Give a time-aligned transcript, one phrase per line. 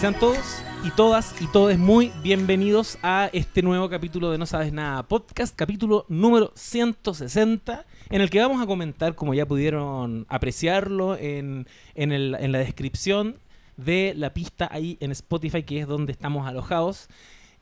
[0.00, 4.72] Sean todos y todas y todos muy bienvenidos a este nuevo capítulo de No Sabes
[4.72, 11.16] Nada Podcast, capítulo número 160, en el que vamos a comentar, como ya pudieron apreciarlo
[11.18, 13.36] en, en, el- en la descripción
[13.76, 17.08] de la pista ahí en Spotify, que es donde estamos alojados,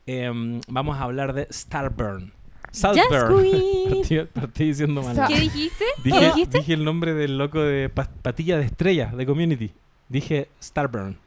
[0.05, 2.31] em, vamos a hablar de Starburn.
[2.71, 3.45] Saltburn.
[3.89, 5.27] Partí, partí diciendo mal.
[5.27, 5.83] ¿Qué dijiste?
[6.03, 6.57] Dije, ¿Qué dijiste?
[6.59, 9.71] dije el nombre del loco de pa- Patilla de Estrella, de Community.
[10.07, 11.17] Dije Starburn.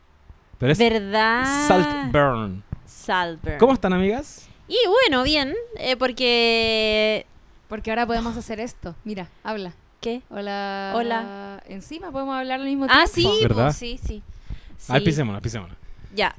[0.62, 1.66] Pero es ¿Verdad?
[1.66, 2.62] Saltburn.
[2.86, 3.58] Saltburn.
[3.58, 4.46] ¿Cómo están, amigas?
[4.68, 7.26] Y bueno, bien, eh, porque...
[7.68, 8.94] Porque ahora podemos hacer esto.
[9.02, 9.72] Mira, habla.
[10.00, 10.22] ¿Qué?
[10.30, 10.92] Hola.
[10.94, 11.60] Hola.
[11.66, 13.02] Encima podemos hablar al mismo tiempo.
[13.04, 13.64] Ah, sí, ¿Verdad?
[13.66, 14.22] pues, sí, sí.
[14.78, 15.00] Sí.
[15.00, 15.76] pisémonos, pisémonos.
[16.14, 16.32] Ya.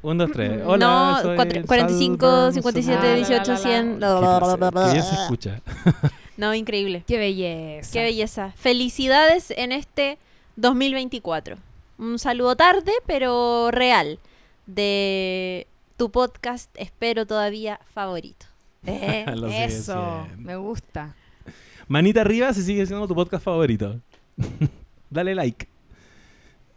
[0.00, 0.62] Un, dos, tres.
[0.64, 3.98] Hola, no, soy cuatro- 45, Saltburn, 57, soy- 18, La, la, la, 100.
[3.98, 4.86] ¿Qué pasa?
[4.86, 5.60] Que bien se escucha.
[6.38, 7.04] No, increíble.
[7.06, 7.92] Qué belleza.
[7.92, 8.52] Qué belleza.
[8.56, 10.16] Felicidades en este
[10.56, 11.56] 2024.
[11.98, 14.18] Un saludo tarde, pero real,
[14.66, 15.66] de
[15.96, 18.46] tu podcast, espero todavía favorito.
[18.88, 19.24] Eh,
[19.64, 19.94] eso.
[20.28, 20.28] siendo.
[20.38, 21.16] Me gusta.
[21.88, 24.00] Manita arriba si sigue siendo tu podcast favorito.
[25.10, 25.66] Dale like.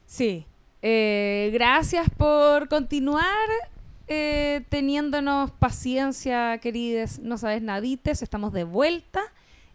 [0.07, 0.47] Sí.
[0.81, 3.47] Eh, gracias por continuar
[4.07, 7.19] eh, teniéndonos paciencia, querides.
[7.19, 8.23] No sabes nadites.
[8.23, 9.21] Estamos de vuelta.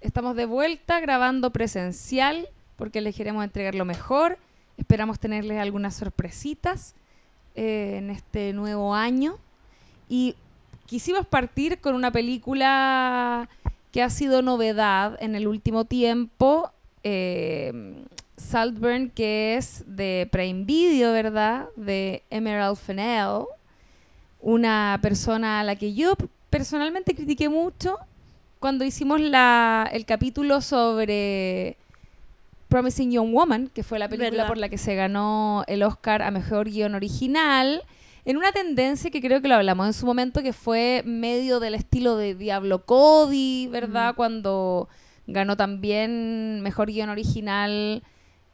[0.01, 4.39] Estamos de vuelta grabando presencial porque les queremos entregar lo mejor.
[4.77, 6.95] Esperamos tenerles algunas sorpresitas
[7.55, 9.37] eh, en este nuevo año.
[10.09, 10.35] Y
[10.87, 13.49] quisimos partir con una película
[13.93, 16.73] que ha sido novedad en el último tiempo.
[17.03, 18.05] eh,
[18.37, 21.69] Saltburn, que es de Prime Video, ¿verdad?
[21.77, 23.45] De Emerald Fennell.
[24.41, 26.15] Una persona a la que yo
[26.51, 27.99] personalmente critiqué mucho
[28.59, 31.77] cuando hicimos la, el capítulo sobre
[32.75, 34.49] Promising Young Woman, que fue la película ¿Verdad?
[34.49, 37.85] por la que se ganó el Oscar a Mejor Guión Original,
[38.25, 41.77] en una tendencia que creo que lo hablamos en su momento, que fue medio del
[41.77, 44.17] estilo de Diablo Cody, ¿verdad?
[44.17, 44.89] Cuando
[45.29, 48.03] ganó también Mejor Guión Original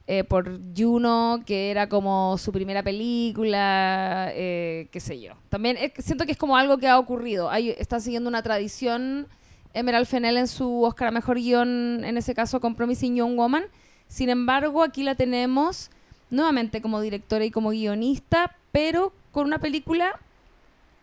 [0.07, 5.33] eh, por Juno, que era como su primera película, eh, qué sé yo.
[5.49, 7.49] También siento que es como algo que ha ocurrido.
[7.49, 9.29] Hay, está siguiendo una tradición
[9.73, 13.65] Emerald Fennell en su Oscar a Mejor Guión, en ese caso con Promising Young Woman.
[14.11, 15.89] Sin embargo, aquí la tenemos
[16.31, 20.19] nuevamente como directora y como guionista, pero con una película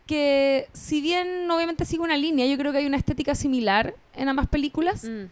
[0.06, 4.28] que si bien obviamente sigue una línea, yo creo que hay una estética similar en
[4.29, 5.29] ambas películas Mm.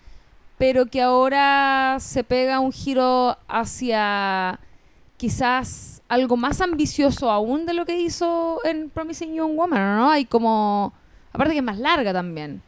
[0.57, 4.57] pero que ahora se pega un giro hacia
[5.17, 10.09] quizás algo más ambicioso aún de lo que hizo en Promising Young Woman, ¿no?
[10.09, 10.93] Hay como...
[11.33, 12.61] Aparte que es más larga también.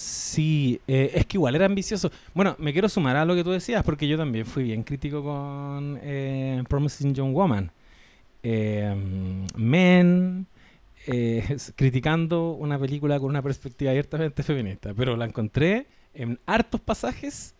[0.00, 2.10] Sí, eh, es que igual era ambicioso.
[2.32, 5.22] Bueno, me quiero sumar a lo que tú decías, porque yo también fui bien crítico
[5.22, 7.70] con eh, Promising Young Woman.
[9.56, 10.46] Men,
[11.06, 16.80] eh, s- criticando una película con una perspectiva abiertamente feminista, pero la encontré en hartos
[16.80, 17.54] pasajes.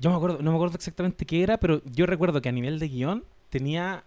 [0.00, 2.78] Yo me acuerdo, no me acuerdo exactamente qué era, pero yo recuerdo que a nivel
[2.78, 4.04] de guion tenía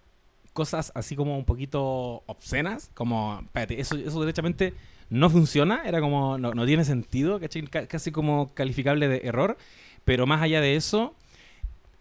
[0.54, 4.74] cosas así como un poquito obscenas, como, espérate, eso, eso derechamente
[5.10, 7.40] no funciona, era como, no, no tiene sentido,
[7.88, 9.58] casi como calificable de error,
[10.06, 11.16] pero más allá de eso,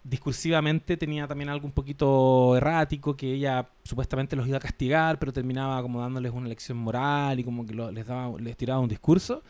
[0.04, 5.32] discursivamente tenía también algo un poquito errático, que ella supuestamente los iba a castigar, pero
[5.32, 9.42] terminaba como dándoles una lección moral y como que les, daba, les tiraba un discurso,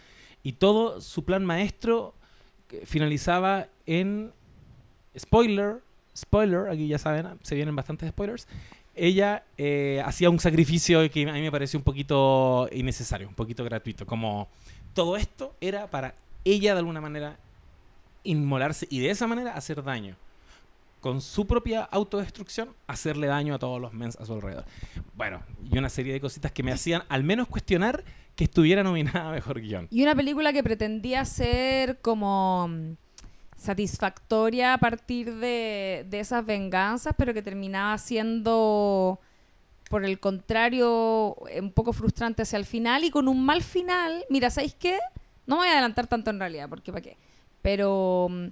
[0.42, 2.14] y todo su plan maestro
[2.68, 4.32] que finalizaba en
[5.18, 5.82] spoiler,
[6.16, 8.46] spoiler, aquí ya saben, se vienen bastantes spoilers,
[8.98, 13.64] ella eh, hacía un sacrificio que a mí me pareció un poquito innecesario, un poquito
[13.64, 14.06] gratuito.
[14.06, 14.48] Como
[14.94, 16.14] todo esto era para
[16.44, 17.38] ella de alguna manera
[18.24, 20.16] inmolarse y de esa manera hacer daño.
[21.00, 24.64] Con su propia autodestrucción, hacerle daño a todos los mens a su alrededor.
[25.14, 28.04] Bueno, y una serie de cositas que me hacían al menos cuestionar
[28.34, 29.86] que estuviera nominada a mejor guion.
[29.90, 32.92] Y una película que pretendía ser como mm,
[33.58, 39.18] satisfactoria a partir de, de esas venganzas, pero que terminaba siendo,
[39.90, 44.24] por el contrario, un poco frustrante hacia el final y con un mal final.
[44.30, 44.98] Mira, ¿sabéis qué?
[45.46, 47.16] No me voy a adelantar tanto en realidad, porque ¿para qué?
[47.60, 48.46] Pero mm,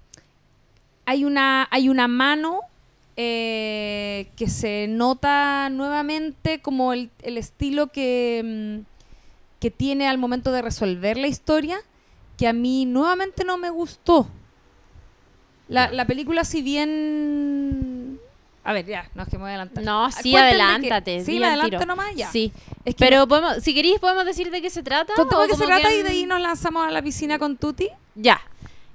[1.06, 2.61] hay una, hay una mano
[3.17, 8.85] eh, que se nota nuevamente como el, el estilo que, mm,
[9.61, 11.79] que tiene al momento de resolver la historia,
[12.37, 14.29] que a mí nuevamente no me gustó.
[15.69, 18.19] La, la película, si bien...
[18.65, 19.85] A ver, ya, no es que me voy a adelantar.
[19.85, 21.87] No, sí, cuéntenme adelántate, que- Sí, me adelanto tiro.
[21.87, 22.31] nomás ya.
[22.33, 22.53] Sí.
[22.85, 25.13] Es que Pero podemos, si queréis podemos decir de qué se trata.
[25.15, 27.39] contemos o de qué se trata que- y de ahí nos lanzamos a la piscina
[27.39, 27.89] con Tuti.
[28.17, 28.41] Ya.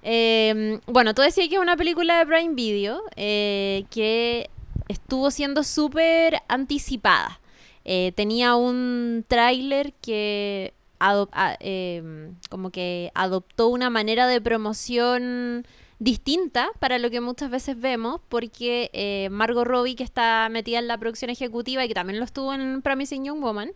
[0.03, 4.49] Eh, bueno, tú decías que es una película de Prime Video eh, que
[4.89, 7.39] estuvo siendo súper anticipada.
[7.83, 11.29] eh, tenía un tráiler que adop-
[11.61, 15.65] em, como que adoptó una manera de promoción
[16.01, 20.87] distinta para lo que muchas veces vemos, porque eh, Margot Robbie, que está metida en
[20.87, 23.71] la producción ejecutiva y que también lo estuvo en Promising Young Woman,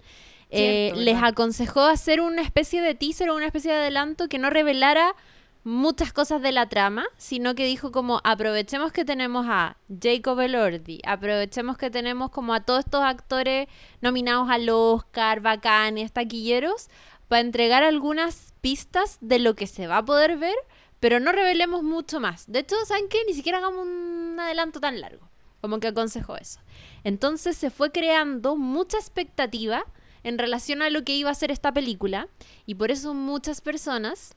[0.49, 4.39] eh, Cierto, les aconsejó hacer una especie de teaser o una especie de adelanto que
[4.39, 5.15] no revelara
[5.63, 11.01] muchas cosas de la trama, sino que dijo como aprovechemos que tenemos a Jacob Elordi,
[11.05, 13.67] aprovechemos que tenemos como a todos estos actores
[14.01, 16.89] nominados al Oscar, bacanes, taquilleros,
[17.27, 20.55] para entregar algunas pistas de lo que se va a poder ver,
[20.99, 22.51] pero no revelemos mucho más.
[22.51, 23.19] De hecho, ¿saben qué?
[23.27, 25.27] Ni siquiera hagamos un adelanto tan largo.
[25.61, 26.59] Como que aconsejó eso.
[27.03, 29.83] Entonces se fue creando mucha expectativa
[30.23, 32.27] en relación a lo que iba a ser esta película
[32.65, 34.35] y por eso muchas personas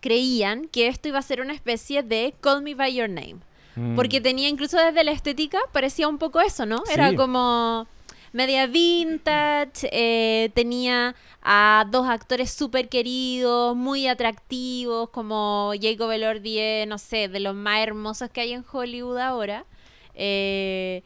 [0.00, 3.38] creían que esto iba a ser una especie de Call Me By Your Name.
[3.76, 3.94] Mm.
[3.94, 6.78] Porque tenía incluso desde la estética, parecía un poco eso, ¿no?
[6.86, 6.92] Sí.
[6.92, 7.86] Era como
[8.32, 16.86] media vintage, eh, tenía a dos actores súper queridos, muy atractivos, como Jacob Elordi, es,
[16.86, 19.66] no sé, de los más hermosos que hay en Hollywood ahora.
[20.14, 21.02] Eh,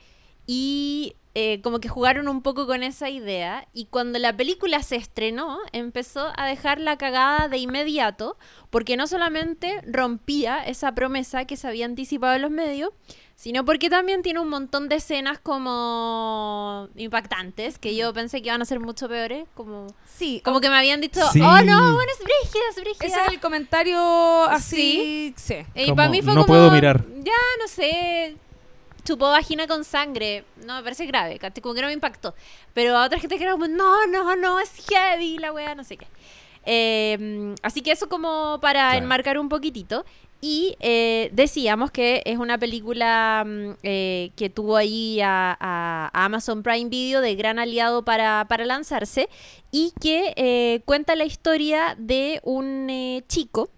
[0.47, 3.67] y eh, como que jugaron un poco con esa idea.
[3.73, 8.37] Y cuando la película se estrenó, empezó a dejar la cagada de inmediato,
[8.70, 12.91] porque no solamente rompía esa promesa que se había anticipado en los medios,
[13.36, 18.62] sino porque también tiene un montón de escenas como impactantes, que yo pensé que iban
[18.62, 21.40] a ser mucho peores, como, Sí, como que me habían dicho, Sí.
[21.40, 23.06] oh no, bueno, es brígida, es brígida.
[23.06, 23.98] ese es el comentario
[24.44, 25.34] así.
[25.36, 25.56] Sí.
[25.75, 27.04] Y Como, para mí fue no como, puedo mirar.
[27.22, 28.36] Ya, no sé,
[29.04, 30.44] chupó vagina con sangre.
[30.64, 32.34] No, me parece grave, como que no me impactó.
[32.72, 35.84] Pero a otra gente que era como, no, no, no, es heavy la wea, no
[35.84, 36.06] sé qué.
[36.66, 38.98] Eh, así que eso como para Claro.
[39.04, 40.04] enmarcar un poquitito.
[40.46, 46.91] Y eh, decíamos que es una película mm, eh, que tuvo ahí a, Amazon Prime
[46.91, 49.31] Video de gran aliado para, para lanzarse
[49.70, 53.70] y que eh, cuenta la historia de un chico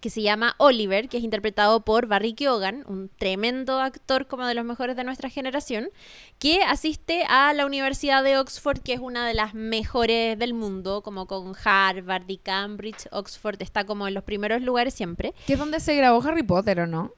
[0.00, 4.54] que se llama Oliver, que es interpretado por Barry Keoghan, un tremendo actor como de
[4.54, 5.90] los mejores de nuestra generación,
[6.38, 11.02] que asiste a la Universidad de Oxford, que es una de las mejores del mundo,
[11.02, 13.08] como con Harvard y Cambridge.
[13.10, 15.34] Oxford está como en los primeros lugares siempre.
[15.46, 17.12] Que es donde se grabó Harry Potter, ¿o no?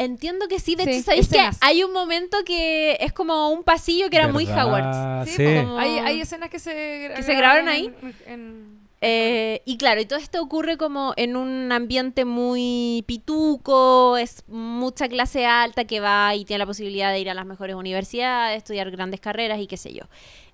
[0.00, 1.58] Entiendo que sí, de Sí, hecho, ¿sabéis que escenas.
[1.60, 4.46] hay un momento que es como un pasillo que era muy.
[4.46, 5.26] Howard?
[5.26, 5.44] Sí, Sí.
[5.60, 7.92] como- Hay, hay escenas que se, ¿Que se grabaron ahí?
[8.00, 14.16] en- en- Eh, y claro, y todo esto ocurre como en un ambiente muy pituco,
[14.16, 17.76] es mucha clase alta que va y tiene la posibilidad de ir a las mejores
[17.76, 20.02] universidades, estudiar grandes carreras y qué sé yo.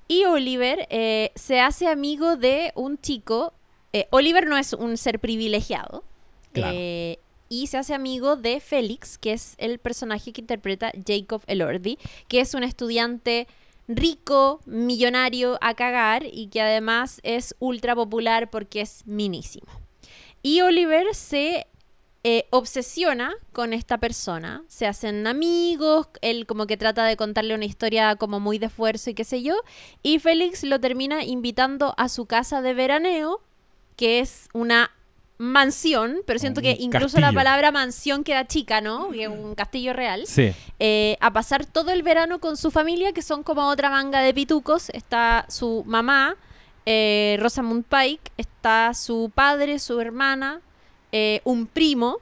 [0.09, 3.55] Y Oliver eh, se hace amigo de un chico,
[3.95, 6.05] eh, Oliver no es un ser privilegiado,
[6.53, 6.77] Claro.
[7.49, 11.99] y se hace amigo de Félix, que es el personaje que interpreta Jacob Elordi,
[12.29, 13.49] que es un estudiante
[13.89, 19.69] rico, millonario a cagar y que además es ultra popular porque es minísimo.
[20.43, 21.67] Y Oliver se
[22.27, 27.67] eh, obsesiona con esta persona, se hacen amigos, él como que trata de contarle una
[27.67, 29.55] historia como muy de esfuerzo y qué sé yo,
[30.03, 33.43] y Félix lo termina invitando a su casa de veraneo,
[33.97, 34.91] que es una
[35.39, 39.11] mansión, pero siento Un que incluso la palabra mansión queda chica, ¿no?
[39.11, 40.53] Que es un castillo real Sí.
[40.79, 44.33] eh, a pasar todo el verano con su familia, que son como otra manga de
[44.33, 44.91] pitucos.
[44.91, 46.37] Está su mamá,
[46.87, 50.61] eh, Rosamund Pike, está su padre, su hermana,
[51.11, 52.19] eh, un primo,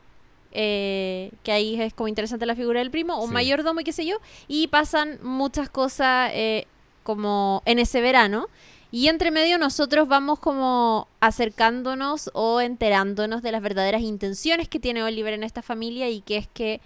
[0.52, 3.34] eh, que ahí es como interesante la figura del primo, un Sí.
[3.34, 4.16] mayordomo y qué sé yo,
[4.48, 6.66] y pasan muchas cosas eh,
[7.02, 8.48] como en ese verano.
[8.92, 15.02] Y entre medio nosotros vamos como acercándonos o enterándonos de las verdaderas intenciones que tiene
[15.02, 16.82] Oliver en esta familia y que es que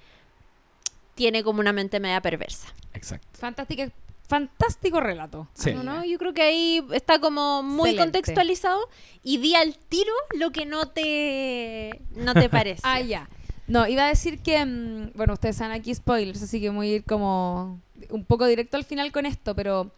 [1.16, 2.68] tiene como una mente media perversa.
[2.94, 3.26] Exacto.
[3.32, 3.90] Fantástica,
[4.28, 5.48] fantástico relato.
[5.54, 5.74] Sí.
[5.74, 5.82] ¿no?
[5.82, 6.04] ¿no?
[6.04, 8.18] Yo creo que ahí está como muy Excelente.
[8.18, 8.88] contextualizado
[9.24, 12.82] y di al tiro lo que no te, no te parece.
[12.84, 13.28] Ah, ya.
[13.66, 16.94] No, iba a decir que, mm, bueno, ustedes saben aquí spoilers, así que voy a
[16.96, 19.90] ir como un poco directo al final con esto, pero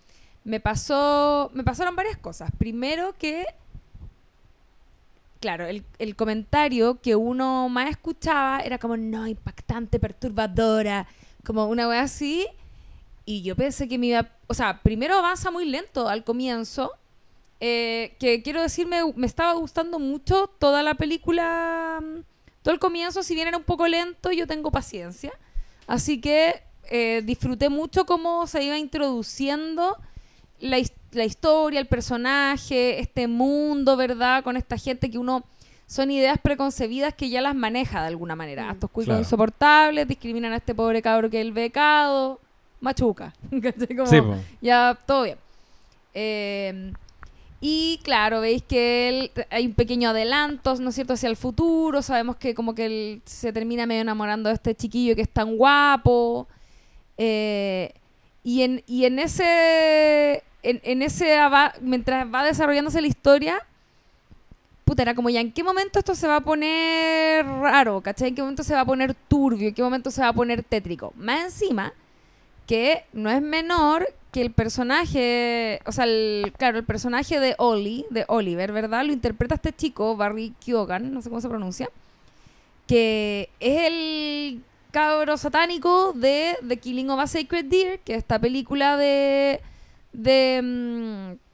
[0.49, 2.51] me pasó, me pasaron varias cosas.
[2.57, 3.45] Primero que,
[5.41, 11.07] claro, el, el comentario que uno más escuchaba era como, no, impactante, perturbadora,
[11.45, 12.47] como una wea así.
[13.27, 16.93] Y yo pensé que me iba, o sea, primero avanza muy lento al comienzo,
[17.61, 22.21] eh, que quiero decir, me, me estaba gustando mucho toda la película, mm,
[22.63, 25.31] todo el comienzo, si bien era un poco lento, yo tengo paciencia.
[25.87, 29.99] Así que eh, disfruté mucho cómo se iba introduciendo
[30.61, 34.43] la, his- la historia, el personaje, este mundo, ¿verdad?
[34.45, 35.45] Con esta gente que uno...
[35.91, 38.67] Son ideas preconcebidas que ya las maneja de alguna manera.
[38.67, 38.71] Mm.
[38.73, 39.21] Estos cuicos Claro.
[39.21, 42.39] insoportables discriminan a este pobre cabro que es el becado.
[42.81, 43.33] Machuca.
[43.63, 43.97] ¿Cachai?
[43.97, 44.19] Como- Sí,
[44.61, 45.39] ya todo bien.
[46.13, 46.93] Eh,
[47.63, 52.03] y claro, veis que él, hay un pequeño adelanto, ¿no es cierto?, hacia el futuro.
[52.03, 55.57] Sabemos que como que él se termina medio enamorando de este chiquillo que es tan
[55.57, 56.47] guapo.
[57.17, 57.95] Eh,
[58.45, 60.43] y, en, y en ese.
[60.63, 61.39] En, en ese
[61.81, 63.65] mientras va desarrollándose la historia,
[64.85, 68.29] puta, era como ya en qué momento esto se va a poner raro, ¿cachai?
[68.29, 70.63] En qué momento se va a poner turbio, en qué momento se va a poner
[70.63, 71.13] tétrico.
[71.17, 71.93] Más encima,
[72.67, 77.57] que no es menor que el personaje, o sea, el, claro, el personaje de
[78.11, 79.05] de Oliver, ¿verdad?
[79.05, 81.91] Lo interpreta este chico, Barry Keoghan, no sé cómo se pronuncia,
[82.87, 88.39] que es el cabro satánico de The Killing of a Sacred Deer, que es esta
[88.39, 89.61] película de...
[90.13, 91.49] de mm,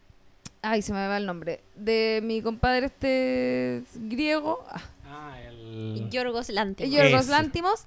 [0.64, 1.60] ay, se me va el nombre.
[1.76, 4.64] De mi compadre este griego,
[5.06, 6.08] ah, el...
[6.10, 6.92] Yorgos Lanthimos.
[6.92, 7.30] Yorgos Ese.
[7.30, 7.84] Lántimos,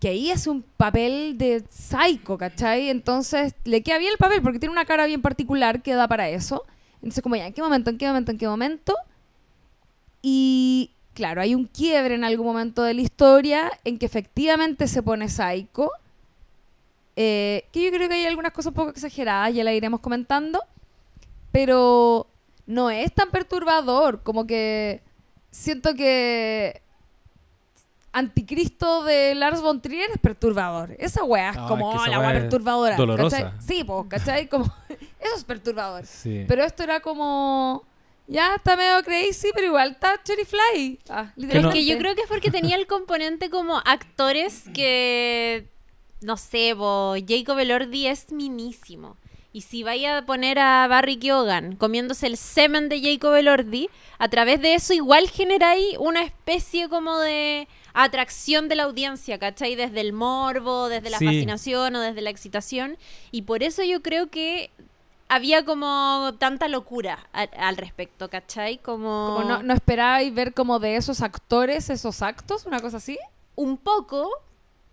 [0.00, 2.88] que ahí hace un papel de psycho, ¿cachai?
[2.88, 6.28] Entonces le queda bien el papel porque tiene una cara bien particular que da para
[6.28, 6.64] eso.
[6.96, 8.94] Entonces, como ya, ¿en qué momento, en qué momento, en qué momento?
[10.22, 15.02] Y claro, hay un quiebre en algún momento de la historia en que efectivamente se
[15.02, 15.90] pone psycho.
[17.22, 20.62] Eh, que yo creo que hay algunas cosas un poco exageradas, ya la iremos comentando.
[21.52, 22.26] Pero
[22.66, 25.02] no es tan perturbador, como que
[25.50, 26.80] siento que
[28.12, 30.96] Anticristo de Lars von Trier es perturbador.
[30.98, 32.96] Esa weá es Ah, como es que esa la weá weá es perturbadora.
[32.96, 33.36] dolorosa.
[33.52, 33.60] ¿cachai?
[33.62, 34.48] Sí, pues, ¿cachai?
[34.48, 34.64] Como,
[35.20, 36.06] eso es perturbador.
[36.06, 36.44] Sí.
[36.48, 37.84] Pero esto era como.
[38.26, 41.00] Ya está medio crazy, pero igual está Cherry Fly.
[41.08, 45.68] Ah, Es no- que yo creo que es porque tenía el componente como actores que,
[46.20, 49.16] no sé, bo, Jacob Elordi es minísimo.
[49.52, 54.28] Y si vaya a poner a Barry Keoghan comiéndose el semen de Jacob Elordi, a
[54.28, 59.74] través de eso igual genera ahí una especie como de atracción de la audiencia, ¿cachai?
[59.74, 61.24] Desde el morbo, desde la Sí.
[61.24, 62.96] fascinación o desde la excitación.
[63.32, 64.70] Y por eso yo creo que
[65.28, 68.78] había como tanta locura al respecto, ¿cachai?
[68.78, 73.18] Como, Como no, no esperabais ver como de esos actores esos actos, una cosa así.
[73.56, 74.30] un poco,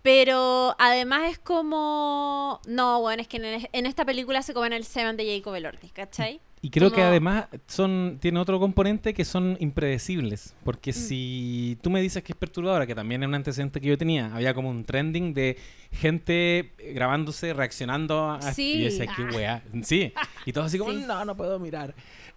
[0.08, 2.62] pero además es como...
[2.66, 5.90] No, bueno, es que en, en esta película se comen el semen de Jacob Elordi,
[5.90, 6.40] ¿cachai?
[6.62, 10.54] Y creo que además son tiene otro componente que son impredecibles.
[10.58, 10.64] Mm.
[10.64, 13.98] Porque si tú me dices que es perturbadora, que también es un antecedente que yo
[13.98, 15.58] tenía, había como un trending de
[15.92, 18.76] gente grabándose, reaccionando a Sí.
[18.76, 19.62] y yo decía, qué weá.
[19.82, 20.14] Sí.
[20.46, 21.04] Y todos así como, Sí.
[21.06, 21.94] no, no puedo mirar.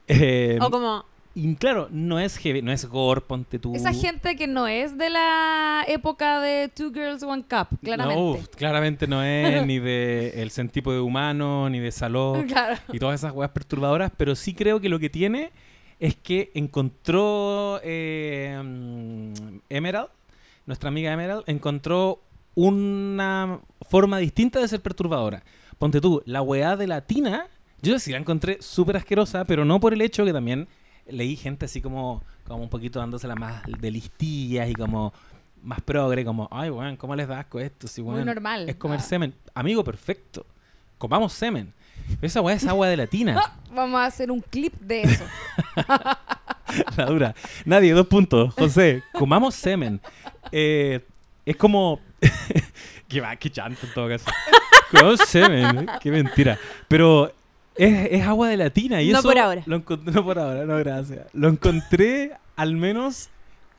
[0.09, 1.05] Eh, O como...
[1.33, 3.73] y claro, no es heavy, no es gore, ponte tú.
[3.73, 8.21] Esa gente que no es de la época de Two Girls One Cup, claramente.
[8.21, 12.43] No, uf, claramente no es ni de El de Humano, ni de Saló.
[12.51, 12.77] Claro.
[12.91, 15.51] y todas esas weas perturbadoras, pero sí creo que lo que tiene
[15.99, 18.55] es que encontró eh,
[19.69, 20.09] Emerald,
[20.65, 22.19] nuestra amiga Emerald, encontró
[22.55, 25.43] una forma distinta de ser perturbadora.
[25.77, 27.47] Ponte tú, la weá de la tina,
[27.81, 30.67] yo sí la encontré súper asquerosa, pero no por el hecho que también
[31.11, 35.13] leí gente así como, como un poquito dándosela más de listillas y como
[35.63, 37.87] más progre, como, ay, weón, ¿cómo les da asco esto?
[37.87, 38.67] Si, Muy weón, normal.
[38.69, 39.03] Es comer Ah.
[39.03, 39.33] semen.
[39.53, 40.45] Amigo, perfecto.
[40.97, 41.73] Comamos semen.
[42.21, 43.39] Esa weá es agua de la tina.
[43.71, 45.23] Vamos a hacer un clip de eso.
[46.97, 47.35] la dura.
[47.65, 48.53] Nadie, dos puntos.
[48.55, 50.01] José, comamos semen.
[50.51, 50.99] Eh,
[51.45, 51.99] es como.
[53.07, 54.25] que va, qué chanto en todo caso.
[54.91, 55.87] Comamos semen.
[56.01, 56.57] Qué mentira.
[56.87, 57.31] Pero
[57.75, 59.01] es, es agua de la tina.
[59.01, 59.63] Y No eso por ahora.
[59.65, 61.27] Lo no por ahora, no, gracias.
[61.33, 63.29] Lo encontré al menos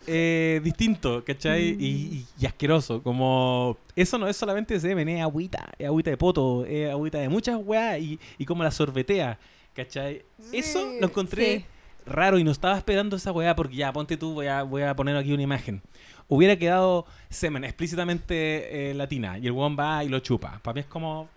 [0.07, 1.77] eh, distinto, ¿cachai?
[1.79, 3.03] Y, y- y asqueroso.
[3.03, 3.77] Como.
[3.95, 5.69] Eso no es solamente semen, es agüita.
[5.79, 9.39] Es agüita de poto, es agüita de muchas weas y, y como la sorbetea,
[9.75, 10.25] ¿cachai?
[10.53, 11.65] Eso Sí, lo encontré sí.
[12.07, 14.97] raro y no estaba esperando esa weá porque ya, ponte tú, voy a, voy a
[14.97, 15.83] poner aquí una imagen.
[16.27, 20.59] Hubiera quedado semen explícitamente eh, latina y el weón va y lo chupa.
[20.63, 21.29] Para mí es como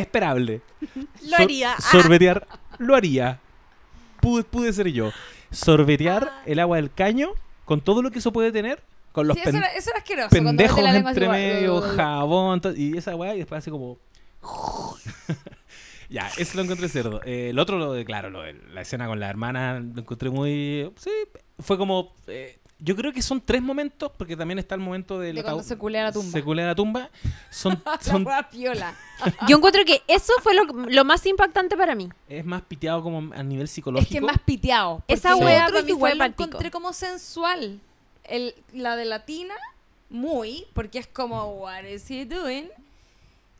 [0.00, 0.60] esperable.
[1.28, 1.74] Lo haría.
[1.74, 1.80] Ah.
[1.80, 2.46] Sorbetear,
[2.78, 3.40] lo haría.
[4.20, 5.10] Pude, pude ser yo.
[5.50, 6.42] Sorbetear Ah.
[6.46, 7.30] el agua del caño
[7.64, 8.82] con todo lo que eso puede tener.
[9.12, 10.28] Con los Sí, eso, era, eso era asqueroso.
[10.30, 13.98] pendejos la entre medio, jabón, y esa weá, y después hace como.
[16.08, 17.20] ya, eso lo encontré cerdo.
[17.24, 20.30] Eh, el otro, lo de, claro, lo de la escena con la hermana, lo encontré
[20.30, 20.90] muy.
[20.96, 21.10] Sí,
[21.58, 22.14] fue como.
[22.28, 25.62] eh, yo creo que son tres momentos, porque también está el momento del De cuando
[25.62, 26.30] ataúd- se culea la tumba.
[26.32, 27.10] Se culea la tumba.
[27.50, 28.94] Son, La son, hueá piola.
[29.48, 32.08] Yo encuentro que eso fue lo, lo más impactante para mí.
[32.28, 34.10] es más piteado como a nivel Es psicológico.
[34.10, 35.02] que es más piteado.
[35.08, 36.44] Esa para mí igual palpico.
[36.44, 37.80] encontré como sensual.
[38.24, 39.54] El, la de Latina,
[40.10, 42.68] muy, porque es como, what is he doing?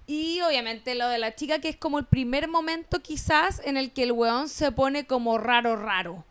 [0.06, 3.90] Y obviamente lo de la chica, que es como el primer momento quizás en el
[3.92, 6.25] que el weón se pone como raro, raro.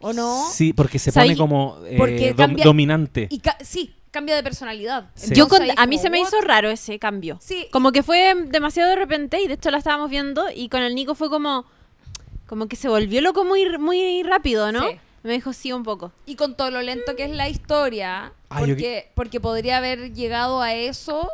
[0.00, 0.48] ¿O no?
[0.50, 1.30] Sí, porque se ¿Sabes?
[1.30, 3.28] pone como eh, Porque dom- cambia- dominante.
[3.30, 5.10] Y ca- sí, cambia de personalidad.
[5.14, 5.34] Sí.
[5.34, 7.38] Yo con- a mí se me hizo raro ese cambio.
[7.40, 10.82] Sí, Como que fue demasiado de repente y de hecho la estábamos viendo y con
[10.82, 11.64] el Nico fue como
[12.46, 14.80] como que se volvió loco muy muy rápido, ¿no?
[14.88, 14.96] Sí.
[15.22, 16.12] Me dijo sí un poco.
[16.24, 20.14] y con todo lo lento que es la historia, Ah, yo porque, porque podría haber
[20.14, 21.28] llegado a eso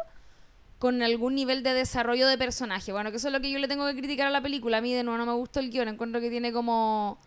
[0.80, 2.90] con algún nivel de desarrollo de personaje.
[2.92, 4.78] Bueno, que eso es lo que yo le tengo que criticar a la película.
[4.78, 7.18] A mí de nuevo no me gustó el guion, encuentro que tiene como...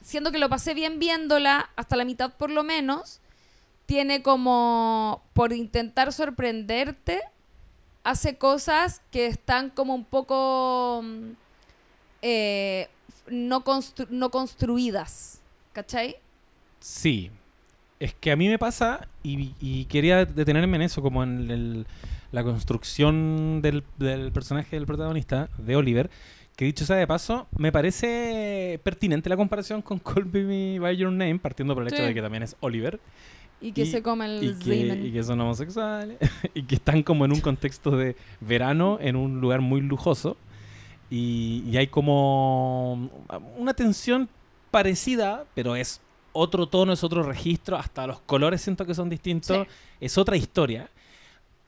[0.00, 3.20] siendo que lo pasé bien viéndola, hasta la mitad por lo menos,
[3.86, 7.20] tiene como, por intentar sorprenderte,
[8.02, 11.30] hace cosas que están como un poco mm,
[12.22, 12.88] eh,
[13.28, 15.40] no, constru- no construidas.
[15.72, 16.16] ¿Cachai?
[16.80, 17.30] Sí.
[18.00, 21.86] Es que a mí me pasa, y, y quería detenerme en eso, como en el-
[22.32, 26.10] la construcción del, del personaje del protagonista, de Oliver,
[26.56, 31.10] que dicho sea de paso, me parece pertinente la comparación con Call Me By Your
[31.10, 33.00] Name, partiendo por el hecho de que también es Oliver,
[33.60, 34.74] Y que Y- se come el y que,
[35.06, 36.18] y que son homosexuales,
[36.54, 40.36] y que están como en un contexto de verano, en un lugar muy lujoso,
[41.10, 43.10] y, y hay como
[43.56, 44.28] una tensión
[44.70, 46.00] parecida, pero es
[46.32, 49.72] otro tono, es otro registro, hasta los colores siento que son distintos, Sí.
[50.00, 50.88] es otra historia.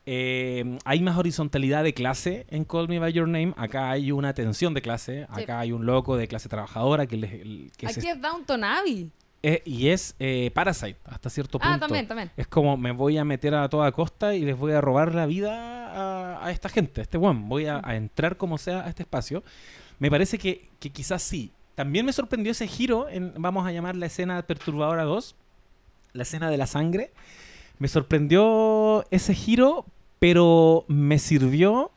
[0.09, 3.53] Eh, hay más horizontalidad de clase en Call Me By Your Name.
[3.57, 5.27] Acá hay una tensión de clase.
[5.35, 5.43] Sí.
[5.43, 9.11] Acá hay un loco de clase trabajadora que, les- que se- Aquí es Downton Abbey.
[9.43, 11.75] eh, y es eh, Parasite hasta cierto punto.
[11.75, 12.31] Ah, también, también.
[12.37, 15.27] Es como me voy a meter a toda costa y les voy a robar la
[15.27, 15.53] vida
[15.93, 17.43] a, a esta gente, a este one.
[17.47, 19.43] Voy a, a entrar como sea a este espacio.
[19.99, 21.51] Me parece que, que quizás sí.
[21.75, 25.35] También me sorprendió ese giro en, vamos a llamar la escena perturbadora 2,
[26.13, 27.11] la escena de la sangre.
[27.79, 29.85] Me sorprendió ese giro,
[30.27, 31.93] pero me sirvió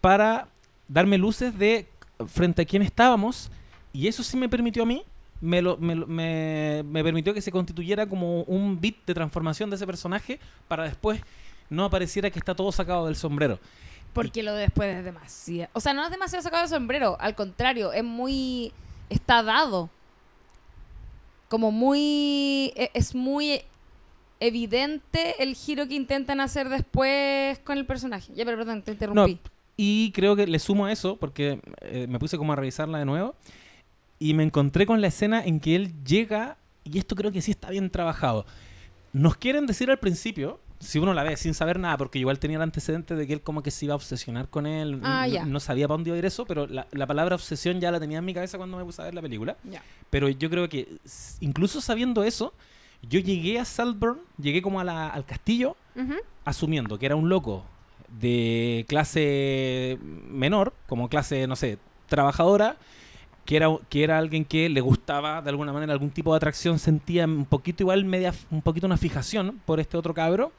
[0.00, 0.46] para
[0.86, 1.88] darme luces de
[2.28, 3.50] frente a quién estábamos.
[3.92, 5.02] Y eso sí me permitió a mí
[5.40, 9.84] me, lo- me, me- permitió que se constituyera como un bit de transformación de ese
[9.84, 11.20] personaje para después
[11.70, 13.58] no apareciera que está todo sacado del sombrero.
[14.12, 15.68] Porque lo de después es demasiado.
[15.72, 17.16] O sea, no es demasiado sacado del sombrero.
[17.18, 18.72] Al contrario, es muy.
[19.10, 19.90] Está dado.
[21.48, 22.72] Como muy.
[22.76, 23.62] e- Es muy
[24.46, 28.32] evidente el giro que intentan hacer después con el personaje.
[28.34, 29.38] Ya, pero perdón, te interrumpí.
[29.76, 33.04] Y creo que le sumo a eso, porque eh, me puse como a revisarla de
[33.04, 33.34] nuevo,
[34.18, 37.50] y me encontré con la escena en que él llega, y esto creo que sí
[37.50, 38.46] está bien trabajado.
[39.12, 42.56] Nos quieren decir al principio, si uno la ve sin saber nada, porque igual tenía
[42.56, 45.60] el antecedente de que él como que se iba a obsesionar con él, Ah, no,
[45.60, 48.18] sabía para dónde iba a ir eso, pero la, la palabra obsesión ya la tenía
[48.18, 49.56] en mi cabeza cuando me puse a ver la película.
[50.10, 50.88] Pero yo creo que
[51.40, 52.52] incluso sabiendo eso,
[53.08, 55.76] yo llegué a Saltburn, llegué como a la- al castillo,
[56.44, 57.64] asumiendo que era un loco
[58.20, 62.76] de clase menor, como clase, no sé, trabajadora,
[63.44, 66.78] que era, que era alguien que le gustaba de alguna manera algún tipo de atracción,
[66.78, 70.52] sentía un poquito igual, media, un poquito una fijación por este otro cabro,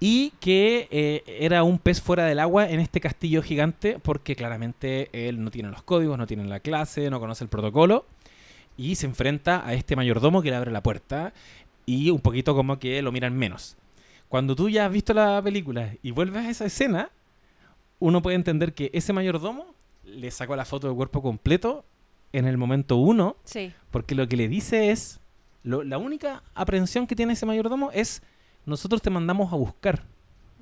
[0.00, 5.08] y que eh, era un pez fuera del agua en este castillo gigante, porque claramente
[5.28, 8.04] él no tiene los códigos, no tiene la clase, no conoce el protocolo,
[8.76, 11.32] y se enfrenta a este mayordomo que le abre la puerta,
[11.86, 13.76] y un poquito como que lo miran menos
[14.28, 17.10] cuando tú ya has visto la película y vuelves a esa escena,
[17.98, 21.84] uno puede entender que ese mayordomo le sacó la foto de cuerpo completo
[22.32, 23.72] en el momento uno, Sí.
[23.90, 25.20] porque lo que le dice es,
[25.64, 28.22] lo- la única aprehensión que tiene ese mayordomo es,
[28.64, 30.04] nosotros te mandamos a buscar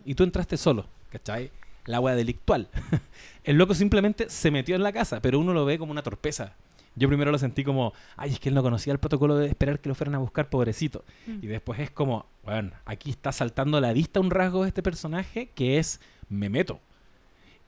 [0.05, 1.53] y tú entraste solo, ¿cachai?
[1.87, 2.67] La wea delictual.
[3.45, 6.55] el loco simplemente se metió en la casa, pero uno lo ve como una torpeza.
[7.01, 9.81] Yo primero lo sentí como, ay, es que él no conocía el protocolo de esperar
[9.81, 11.03] que lo fueran a buscar, pobrecito.
[11.27, 11.39] Mm.
[11.41, 14.83] Y después es como, bueno, aquí está saltando a la vista un rasgo de este
[14.83, 16.79] personaje que es me meto.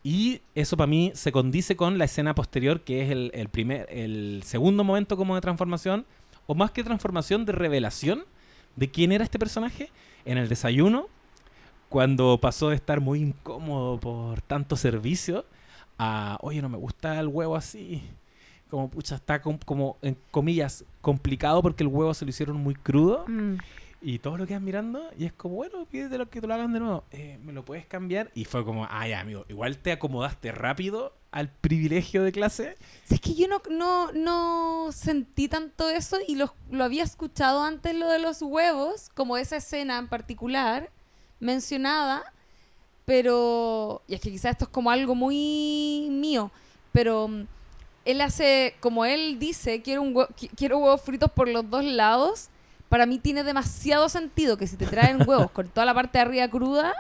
[0.02, 3.86] Y eso para mí se condice con la escena posterior, que es el, el primer,
[3.88, 6.04] el segundo momento como de transformación,
[6.46, 8.24] o más que transformación, de revelación
[8.76, 9.90] de quién era este personaje
[10.26, 11.06] en el desayuno,
[11.88, 15.46] cuando pasó de estar muy incómodo por tanto servicio
[15.98, 18.02] a, oye, no me gusta el huevo así.
[18.72, 22.74] Como, pucha, está com- como, en comillas, complicado porque el huevo se lo hicieron muy
[22.74, 23.26] crudo.
[23.28, 23.56] Mm.
[24.00, 26.72] Y todos lo quedan mirando y es como, bueno, pídete lo que te lo hagan
[26.72, 27.04] de nuevo.
[27.10, 28.30] Eh, ¿Me lo puedes cambiar?
[28.34, 32.78] Y fue como, ah, ya, amigo, igual te acomodaste rápido al privilegio de clase.
[33.04, 37.62] Si es que yo no, no, no sentí tanto eso y lo, lo había escuchado
[37.62, 40.88] antes lo de los huevos, como esa escena en particular
[41.40, 42.24] mencionada,
[43.04, 46.50] pero, y es que quizás esto es como algo muy mío,
[46.90, 47.46] pero mm,
[48.04, 51.84] él hace, como él dice, quiero, un hue- qui- quiero huevos fritos por los dos
[51.84, 52.48] lados,
[52.88, 56.22] para mí tiene demasiado sentido que si te traen huevos con toda la parte de
[56.22, 56.92] arriba cruda,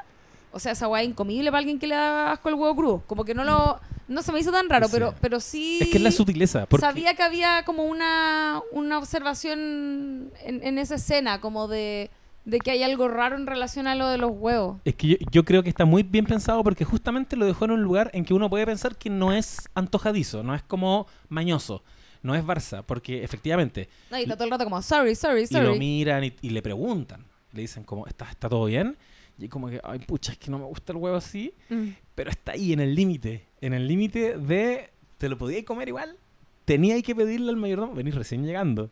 [0.52, 3.02] o sea, esa hueá es incomible para alguien que le da asco el huevo crudo,
[3.06, 3.80] como que no lo...
[4.08, 4.92] No se me hizo tan raro, Sí.
[4.92, 5.78] pero, pero sí...
[5.80, 6.66] Es que es la sutileza.
[6.66, 12.10] Porque, Sabía que había como una, una observación en, en esa escena, como de
[12.44, 14.80] de que hay algo raro en relación a lo de los huevos.
[14.84, 17.72] Es que yo, yo creo que está muy bien pensado porque justamente lo dejó en
[17.72, 21.82] un lugar en que uno puede pensar que no es antojadizo, no es como mañoso,
[22.22, 25.54] no es Barça, porque efectivamente No, y está todo el rato como, sorry, sorry, y
[25.54, 25.78] lo sorry.
[25.78, 28.96] miran y, y le preguntan, le dicen como, ¿está, está todo bien?
[29.38, 31.88] Y como que, ay, pucha, es que no me gusta el huevo así, Mm.
[32.14, 36.16] pero está ahí en el límite, en el límite de, ¿te lo podíais comer igual?
[36.64, 38.90] Tenía que pedirle al mayordomo, venís recién llegando.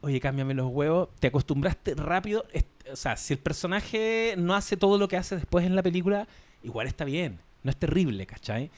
[0.00, 2.44] Oye, cámbiame los huevos, te acostumbraste rápido.
[2.92, 6.28] o sea, si el personaje no hace todo lo que hace después en la película,
[6.62, 8.70] igual está bien, no es terrible, ¿cachai?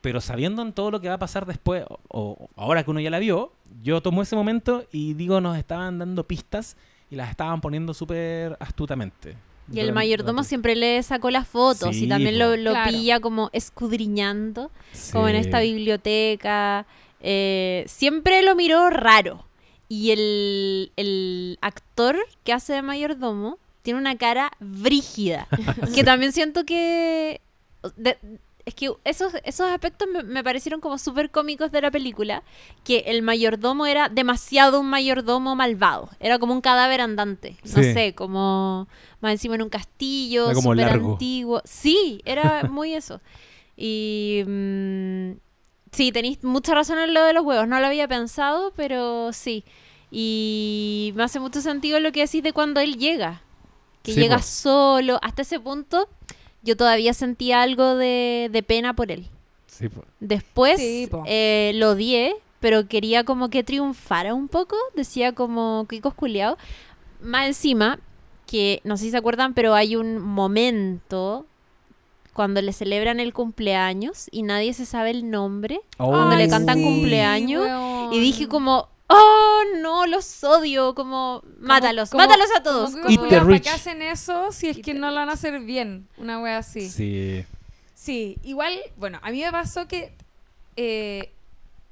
[0.00, 3.00] Pero sabiendo en todo lo que va a pasar después, o, o ahora que uno
[3.00, 6.76] ya la vio, yo tomo ese momento y digo, nos estaban dando pistas
[7.10, 9.36] y las estaban poniendo súper astutamente.
[9.72, 12.90] Y el mayordomo siempre le sacó las fotos Sí, y también lo, lo Claro.
[12.90, 14.70] pilla como escudriñando,
[15.12, 16.86] como en esta biblioteca.
[17.20, 19.44] eh, siempre lo miró raro.
[19.88, 25.46] Y el, el actor que hace de mayordomo tiene una cara brígida.
[25.94, 27.40] que también siento que...
[27.96, 28.18] de-
[28.66, 32.42] es que esos, esos aspectos me, me parecieron como súper cómicos de la película.
[32.84, 36.10] Que el mayordomo era demasiado un mayordomo malvado.
[36.20, 37.56] Era como un cadáver andante.
[37.64, 37.94] No Sí.
[37.94, 38.86] sé, como
[39.22, 41.62] más encima en un castillo, súper antiguo.
[41.64, 43.22] Sí, era muy eso.
[43.74, 45.30] Y mm,
[45.92, 47.66] sí, tenéis mucha razón en lo de los huevos.
[47.68, 49.64] No lo había pensado, pero sí.
[50.10, 53.42] Y me hace mucho sentido lo que decís de cuando él llega.
[54.02, 54.42] Que Sí, llega po.
[54.42, 55.18] solo.
[55.22, 56.08] Hasta ese punto
[56.62, 59.26] yo todavía sentía algo de, de pena por él.
[59.66, 60.04] Sí, po.
[60.20, 64.76] Después Sí, eh, lo odié, pero quería como que triunfara un poco.
[64.94, 66.56] Decía como Kiko culiao.
[67.20, 67.98] Más encima,
[68.46, 71.44] que no sé si se acuerdan, pero hay un momento
[72.38, 75.80] cuando le celebran el cumpleaños y nadie se sabe el nombre.
[75.96, 78.12] Cuando le cantan sí, cumpleaños, weón.
[78.12, 82.90] Y dije como, oh, no, los odio, como, mátalos, como- mátalos a todos.
[82.92, 86.06] como como- ¿para qué hacen eso si es que no lo van a hacer bien?
[86.16, 86.88] Una wea así.
[86.88, 87.44] Sí.
[87.96, 90.12] Sí, igual, bueno, a mí me pasó que
[90.76, 91.32] eh,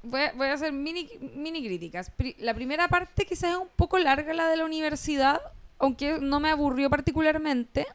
[0.04, 2.11] voy, a, voy a hacer mini, mini críticas.
[2.11, 5.40] Pri- la primera parte quizás es un poco larga la de la universidad,
[5.80, 7.88] aunque no me aburrió particularmente,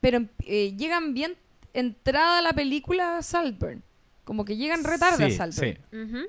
[0.00, 1.34] pero eh, llegan bien
[1.78, 3.82] entrada a la película Saltburn.
[4.24, 5.76] Como que llegan re tarde a Sí, Saltburn.
[5.92, 6.26] sí.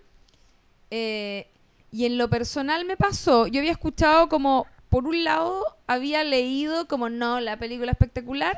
[0.91, 1.47] Eh,
[1.91, 6.87] y en lo personal me pasó, yo había escuchado como, por un lado, había leído
[6.87, 8.57] como, no, la película espectacular,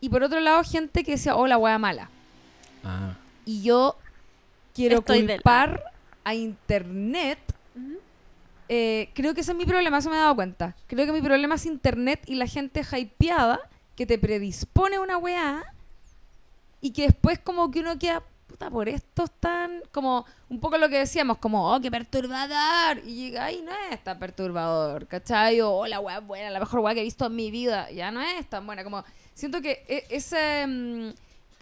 [0.00, 2.10] y por otro lado, gente que decía, oh, la wea mala.
[2.84, 3.16] Ah.
[3.44, 3.96] Y yo
[4.74, 5.82] quiero Estoy culpar
[6.24, 7.38] a Internet.
[8.68, 10.76] Eh, creo que ese es mi problema, eso me he dado cuenta.
[10.86, 13.60] Creo que mi problema es Internet y la gente hypeada
[13.96, 15.64] que te predispone a una weá
[16.80, 20.88] y que después como que uno queda, puta, por esto están como un poco lo
[20.88, 23.02] que decíamos, como, oh, qué perturbador.
[23.04, 25.60] Y llega, ay, no es tan perturbador, ¿cachai?
[25.60, 27.90] O, oh, la weá buena, la mejor weá que he visto en mi vida.
[27.90, 28.84] Ya no es tan buena.
[28.84, 30.66] Como, siento que e- ese...
[30.66, 31.08] mm,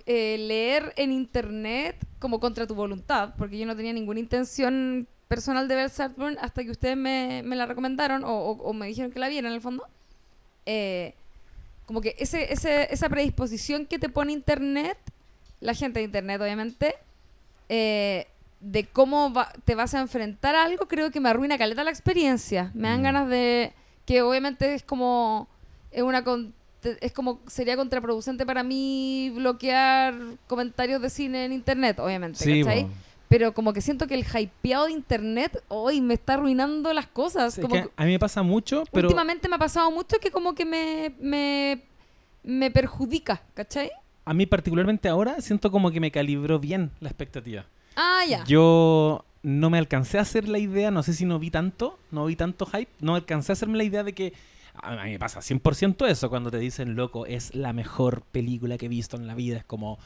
[0.09, 5.67] eh, leer en internet como contra tu voluntad, porque yo no tenía ninguna intención personal
[5.67, 9.11] de ver Saltburn hasta que ustedes me, me la recomendaron o, o- o me dijeron
[9.11, 9.85] que la viera en el fondo.
[10.65, 11.15] Eh,
[11.87, 14.99] como que ese, ese, esa predisposición que te pone internet,
[15.61, 16.95] la gente de internet obviamente,
[17.69, 18.27] eh,
[18.61, 21.91] de cómo va- te vas a enfrentar a algo, creo que me arruina caleta la
[21.91, 22.71] experiencia.
[22.75, 23.05] Me dan Mm.
[23.05, 23.73] ganas de...
[24.05, 25.49] que obviamente es como...
[25.93, 26.53] Es una con-
[27.01, 30.15] es como sería contraproducente para mí bloquear
[30.47, 32.87] comentarios de cine en internet, obviamente, Sí, ¿cachai?
[33.29, 37.59] Pero como que siento que el hypeado de internet hoy me está arruinando las cosas.
[37.61, 40.55] Como que a mí me pasa mucho, pero últimamente me ha pasado mucho que como
[40.55, 41.83] que me, me,
[42.45, 43.91] me perjudica, ¿cachai?
[44.27, 47.65] a mí particularmente ahora siento como que me calibró bien la expectativa.
[47.95, 48.45] Ah, ya.
[48.45, 52.27] Yo no me alcancé a hacer la idea, no sé si no vi tanto, no
[52.27, 54.33] vi tanto hype, no alcancé a hacerme la idea de que
[54.75, 58.87] a mí me pasa 100% eso cuando te dicen, loco, es la mejor película que
[58.87, 59.99] he visto en la vida, es como,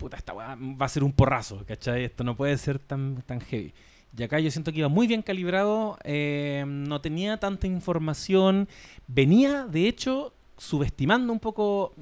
[0.00, 2.04] puta, esta weá va a ser un porrazo, ¿cachai?
[2.04, 3.72] Esto no puede ser tan, tan heavy.
[4.16, 8.66] Y acá yo siento que iba muy bien calibrado, eh, no tenía tanta información,
[9.06, 11.94] venía, de hecho, subestimando un poco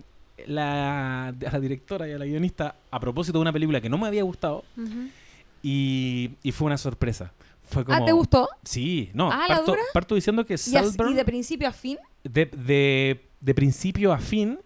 [0.46, 3.98] la, a la directora y a la guionista a propósito de una película que no
[3.98, 4.64] me había gustado
[5.62, 7.32] y, y fue una sorpresa.
[7.64, 8.48] Fue como, Ah, ¿te gustó?
[8.64, 11.98] Sí, no, Ah, ¿la parto, diciendo que Saltburn, y de principio a fin.
[12.24, 14.58] de, de- de principio a fin,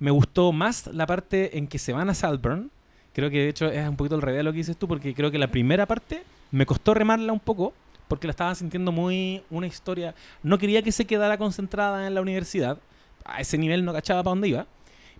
[0.00, 2.70] me gustó más la parte en que se van a Saltburn.
[3.16, 5.14] Creo que de hecho es un poquito al revés de lo que dices tú, porque
[5.14, 7.72] creo que la primera parte me costó remarla un poco,
[8.08, 10.14] porque la estaba sintiendo muy una historia.
[10.42, 12.76] No quería que se quedara concentrada en la universidad.
[13.24, 14.66] A ese nivel no cachaba para dónde iba.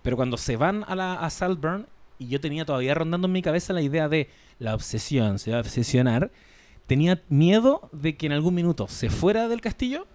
[0.03, 1.87] Pero cuando se van a, la, a Saltburn,
[2.19, 4.29] y yo tenía todavía rondando en mi cabeza la idea de
[4.59, 6.31] la obsesión, se va a obsesionar,
[6.87, 10.07] tenía miedo de que en algún minuto se fuera del castillo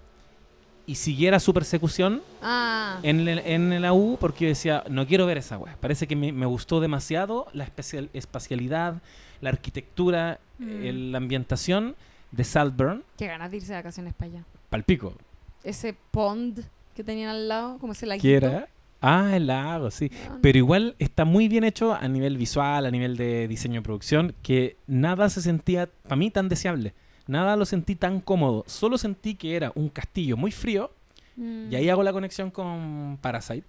[0.88, 5.26] y siguiera su persecución Ah, en, el- en la U porque yo decía, no quiero
[5.26, 5.78] ver esa wea.
[5.80, 9.02] Parece que me, me gustó demasiado la especial, espacialidad,
[9.41, 10.86] la arquitectura, Mm.
[10.86, 11.96] el- la ambientación
[12.32, 13.04] de Saltburn.
[13.17, 14.44] qué ganas de irse de vacaciones para allá.
[14.70, 15.15] Palpico.
[15.63, 16.60] Ese pond
[16.96, 18.24] que tenían al lado, como ese laguito.
[18.24, 18.67] ¿Qué era?
[19.02, 20.12] Ah, el lago, sí.
[20.28, 20.39] Weón.
[20.41, 24.36] Pero igual está muy bien hecho a nivel visual, a nivel de diseño y producción,
[24.44, 26.94] que nada se sentía, para mí, tan deseable.
[27.27, 28.63] Nada lo sentí tan cómodo.
[28.67, 30.91] Solo sentí que era un castillo muy frío,
[31.38, 31.71] Mm.
[31.71, 33.65] y ahí hago la conexión con Parasite.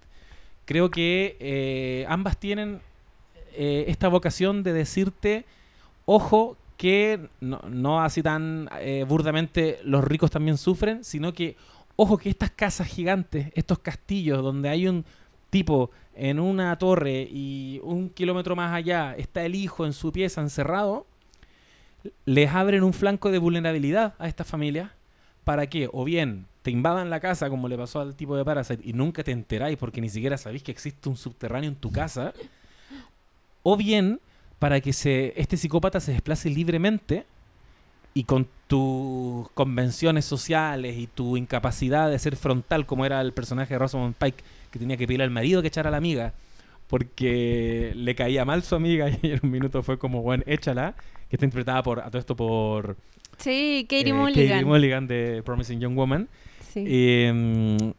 [0.65, 2.81] Creo que eh, ambas tienen
[3.53, 5.45] eh, esta vocación de decirte,
[6.05, 11.55] ojo, que no, no así tan eh, burdamente los ricos también sufren, sino que,
[11.95, 15.05] ojo, que estas casas gigantes, estos castillos donde hay un
[15.49, 20.41] tipo en una torre y un kilómetro más allá está el hijo en su pieza
[20.41, 21.05] encerrado,
[22.25, 24.91] les abren un flanco de vulnerabilidad a estas familias
[25.43, 28.81] para que o bien te invadan la casa como le pasó al tipo de Parasite
[28.83, 32.33] y nunca te enteráis porque ni siquiera sabéis que existe un subterráneo en tu casa,
[33.63, 34.19] o bien
[34.59, 37.25] para que se, este psicópata se desplace libremente
[38.13, 43.73] y con tus convenciones sociales y tu incapacidad de ser frontal como era el personaje
[43.73, 46.33] de Rosamund Pike que tenía que pedirle al marido que echara a la amiga
[46.93, 50.93] porque le caía mal su amiga y en un minuto fue como, bueno, échala,
[51.27, 52.97] que está interpretada por, a todo esto por
[53.39, 54.47] Sí, Katie eh, Mulligan.
[54.47, 56.29] Katie Mulligan de Promising Young Woman.
[56.71, 56.85] Sí.
[56.87, 57.93] Eh,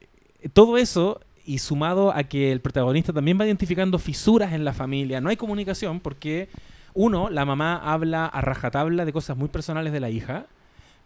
[0.52, 5.20] todo eso y sumado a que el protagonista también va identificando fisuras en la familia,
[5.20, 6.48] no hay comunicación porque
[6.92, 10.46] uno, la mamá habla a rajatabla de cosas muy personales de la hija.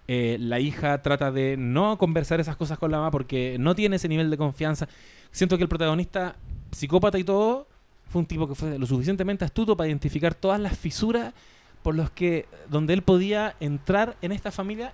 [0.09, 3.96] Eh, la hija trata de no conversar esas cosas con la mamá porque no tiene
[3.96, 4.90] ese nivel de confianza.
[5.31, 6.37] Siento que el protagonista,
[6.70, 7.67] psicópata y todo,
[8.09, 11.35] fue un tipo que fue lo suficientemente astuto para identificar todas las fisuras
[11.83, 14.92] por los que donde él podía entrar en esta familia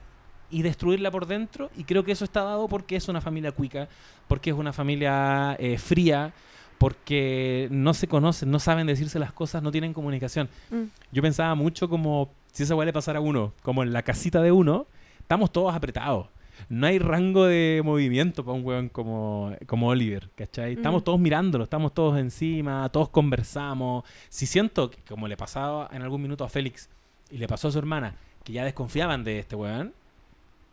[0.50, 3.88] y destruirla por dentro y creo que eso está dado porque es una familia cuica,
[4.29, 6.33] porque es una familia eh, fría,
[6.79, 10.48] porque no se conocen, no saben decirse las cosas, no tienen comunicación.
[10.70, 10.83] Mm.
[11.12, 14.42] Yo pensaba mucho como si esa weá le pasara a uno, como en la casita
[14.42, 14.87] de uno,
[15.18, 16.29] estamos todos apretados.
[16.68, 20.74] No hay rango de movimiento para un weón como, como Oliver, ¿cachai?
[20.74, 21.05] Estamos Mm.
[21.05, 24.05] todos mirándolo, estamos todos encima, todos conversamos.
[24.29, 26.88] Si siento que, como le pasaba en algún minuto a Félix
[27.31, 29.92] y le pasó a su hermana, que ya desconfiaban de este weón,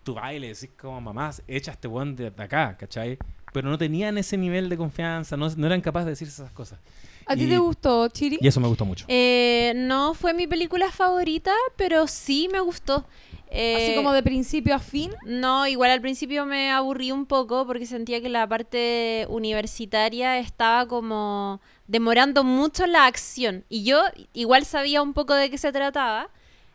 [0.04, 3.18] tú vas y le decís como mamás, echa a este weón de, de acá, ¿cachai?
[3.54, 6.80] Pero no tenían ese nivel de confianza, no, no eran capaces de decir esas cosas.
[7.28, 8.40] ¿A ti te gustó, Chiri?
[8.42, 9.06] Y eso me gustó mucho.
[9.08, 13.06] Eh, no fue mi película favorita, pero sí me gustó.
[13.54, 15.12] Eh, Así como de principio a fin.
[15.26, 20.88] No, igual al principio me aburrí un poco porque sentía que la parte universitaria estaba
[20.88, 23.66] como demorando mucho la acción.
[23.68, 24.02] Y yo
[24.34, 26.30] igual sabía un poco de qué se trataba.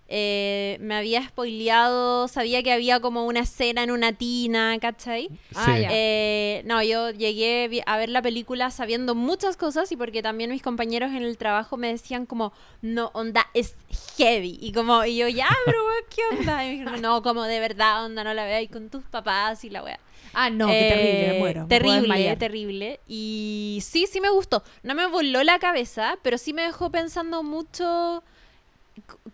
[0.08, 5.30] Eh, me había spoileado, sabía que había como una escena en una tina, ¿cachai?
[5.54, 5.88] Ah, ya.
[5.90, 10.62] Eh, no, yo llegué a ver la película sabiendo muchas cosas y porque también mis
[10.62, 13.74] compañeros en el trabajo me decían como, no, onda, es
[14.16, 14.58] heavy.
[14.60, 15.78] Y como, y yo, ya, pero
[16.14, 16.64] ¿qué onda?
[16.64, 19.70] Y me dijeron, no, como de verdad, onda, no la veáis con tus papás y
[19.70, 19.98] la wea.
[20.34, 21.66] Ah, no, qué terrible, me Eh, muero.
[21.66, 23.00] Terrible, terrible.
[23.08, 24.62] Y sí, sí me gustó.
[24.82, 28.22] No me voló la cabeza, pero sí me dejó pensando mucho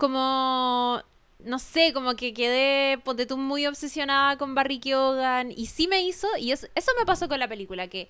[0.02, 1.00] como
[1.44, 6.02] no sé, como que quedé, ponte tú, muy obsesionada con Barry Keoghan y sí me
[6.02, 8.08] hizo, y es- eso me pasó con la película, que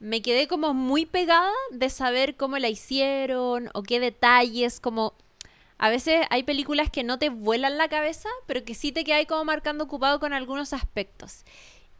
[0.00, 5.14] me quedé como muy pegada de saber cómo la hicieron o qué detalles, como
[5.78, 9.26] a veces hay películas que no te vuelan la cabeza, pero que sí te quedas
[9.26, 11.44] como marcando ocupado con algunos aspectos.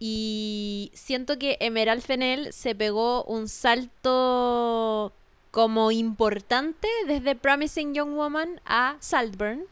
[0.00, 5.12] Y siento que Emerald Fennell se pegó un salto
[5.50, 9.64] como importante desde Promising Young Woman a Saltburn.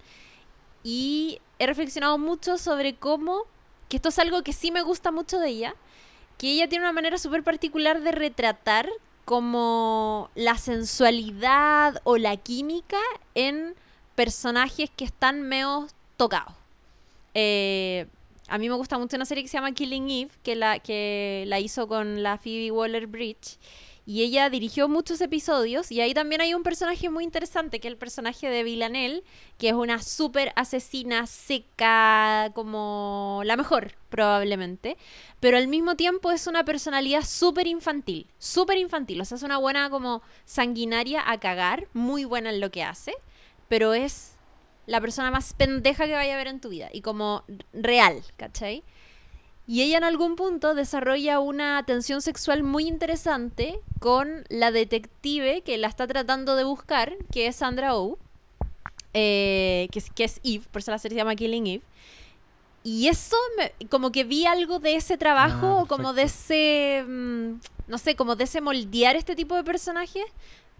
[0.82, 3.44] Y he reflexionado mucho sobre cómo,
[3.88, 5.74] que esto es algo que sí me gusta mucho de ella,
[6.38, 8.88] que ella tiene una manera súper particular de retratar
[9.24, 12.98] como la sensualidad o la química
[13.34, 13.74] en
[14.14, 16.54] personajes que están medio tocados.
[17.34, 18.06] Eh,
[18.48, 21.44] a mí me gusta mucho una serie que se llama Killing Eve, que la, que
[21.48, 23.58] la hizo con la Phoebe Waller-Bridge.
[24.08, 27.92] Y ella dirigió muchos episodios y ahí también hay un personaje muy interesante, que es
[27.92, 29.24] el personaje de Villanelle,
[29.58, 34.96] que es una súper asesina seca, como la mejor, probablemente.
[35.40, 39.20] Pero al mismo tiempo es una personalidad súper infantil, súper infantil.
[39.20, 43.12] O sea, es una buena como sanguinaria a cagar, muy buena en lo que hace,
[43.66, 44.36] pero es
[44.86, 47.42] la persona más pendeja que vaya a ver en tu vida y como
[47.72, 48.84] real, ¿cachai?
[49.68, 55.76] Y ella en algún punto desarrolla una tensión sexual muy interesante con la detective que
[55.76, 58.16] la está tratando de buscar, que es Sandra Oh,
[59.12, 61.82] eh, que, es, que es Eve, por eso la serie se llama Killing Eve.
[62.84, 67.54] y eso, me- como que vi algo de ese trabajo, Ah, como de ese, mm,
[67.88, 70.24] no sé, como de ese moldear este tipo de personajes,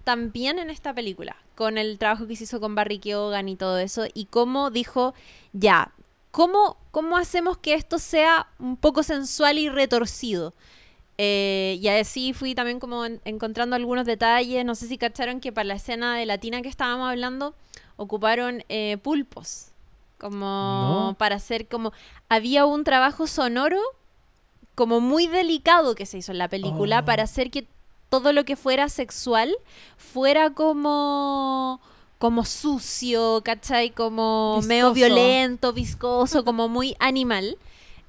[0.05, 3.79] también en esta película, con el trabajo que se hizo con Barry Keoghan y todo
[3.79, 5.14] eso, y cómo dijo,
[5.53, 5.90] ya,
[6.37, 10.53] ¿cómo, cómo hacemos que esto sea un poco sensual y retorcido?
[11.16, 15.51] Eh, y así fui también como en- encontrando algunos detalles, no sé si cacharon que
[15.51, 17.55] para la escena de latina que estábamos hablando,
[17.96, 19.68] ocuparon eh, pulpos,
[20.18, 20.44] como
[21.09, 21.16] No.
[21.18, 21.94] para hacer como,
[22.29, 23.81] había un trabajo sonoro
[24.75, 27.05] como muy delicado que se hizo en la película Oh.
[27.07, 27.66] para hacer que
[28.11, 29.57] todo lo que fuera sexual
[29.96, 31.81] fuera como
[32.18, 33.90] como sucio, ¿cachai?
[33.90, 37.59] Como medio violento, viscoso, como muy animal.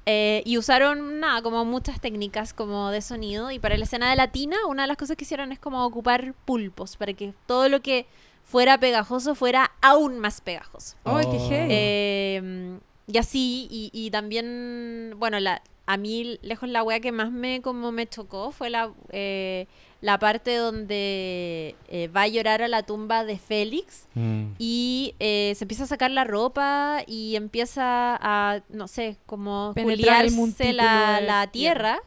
[0.05, 3.51] Eh, y usaron, nada, como muchas técnicas como de sonido.
[3.51, 6.33] Y para la escena de latina, una de las cosas que hicieron es como ocupar
[6.45, 8.05] pulpos, para que todo lo que
[8.45, 10.95] fuera pegajoso fuera aún más pegajoso.
[11.03, 11.49] ¡Ay, qué Oh.
[11.51, 17.31] Eh, y así, y, y también, bueno, la, a mí lejos la wea que más
[17.31, 19.65] me como me chocó fue la, eh,
[20.01, 24.51] la parte donde eh, va a llorar a la tumba de Félix Mm.
[24.59, 30.73] y eh, se empieza a sacar la ropa y empieza a, no sé, como culiarse
[30.73, 31.99] la, la tierra.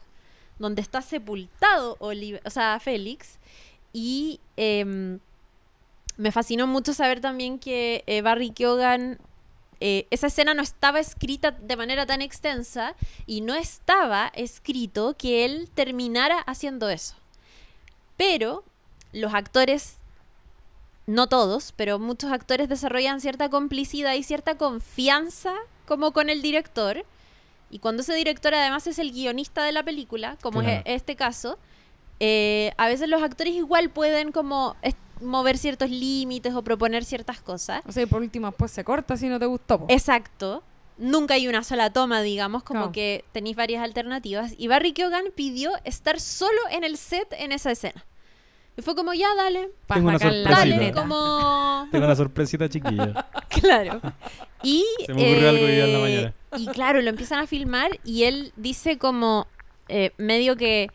[0.59, 3.39] donde está sepultado Oliver, o sea, Félix.
[3.93, 5.17] Y em,
[6.17, 9.17] me fascinó mucho saber también que eh, Barry Keoghan,
[9.81, 15.43] eh, esa escena no estaba escrita de manera tan extensa y no estaba escrito que
[15.43, 17.15] él terminara haciendo eso.
[18.15, 18.63] Pero
[19.11, 19.97] los actores,
[21.07, 25.55] no todos, pero muchos actores desarrollan cierta complicidad y cierta confianza
[25.87, 27.03] como con el director.
[27.69, 30.83] Y cuando ese director además es el guionista de la película, como Claro.
[30.85, 31.57] es este caso,
[32.23, 34.75] eh, a veces los actores igual pueden como
[35.21, 37.81] mover ciertos límites o proponer ciertas cosas.
[37.87, 39.79] O sea, y por último, después se corta si no te gustó.
[39.79, 39.85] po.
[39.89, 40.63] Exacto.
[40.99, 44.53] Nunca hay una sola toma, digamos, como que tenéis varias alternativas.
[44.55, 48.05] Y Barry Keoghan pidió estar solo en el set en esa escena.
[48.77, 50.51] Y fue como, ya, dale, Tengo una sorpresita.
[50.51, 51.87] dale, como...
[51.91, 53.27] Tengo una sorpresita chiquilla.
[53.49, 53.99] Claro.
[54.63, 56.33] Y, Se me ocurrió algo en la eh, mañana.
[56.55, 59.45] Y claro, lo empiezan a filmar y él dice como
[59.89, 60.89] eh, medio que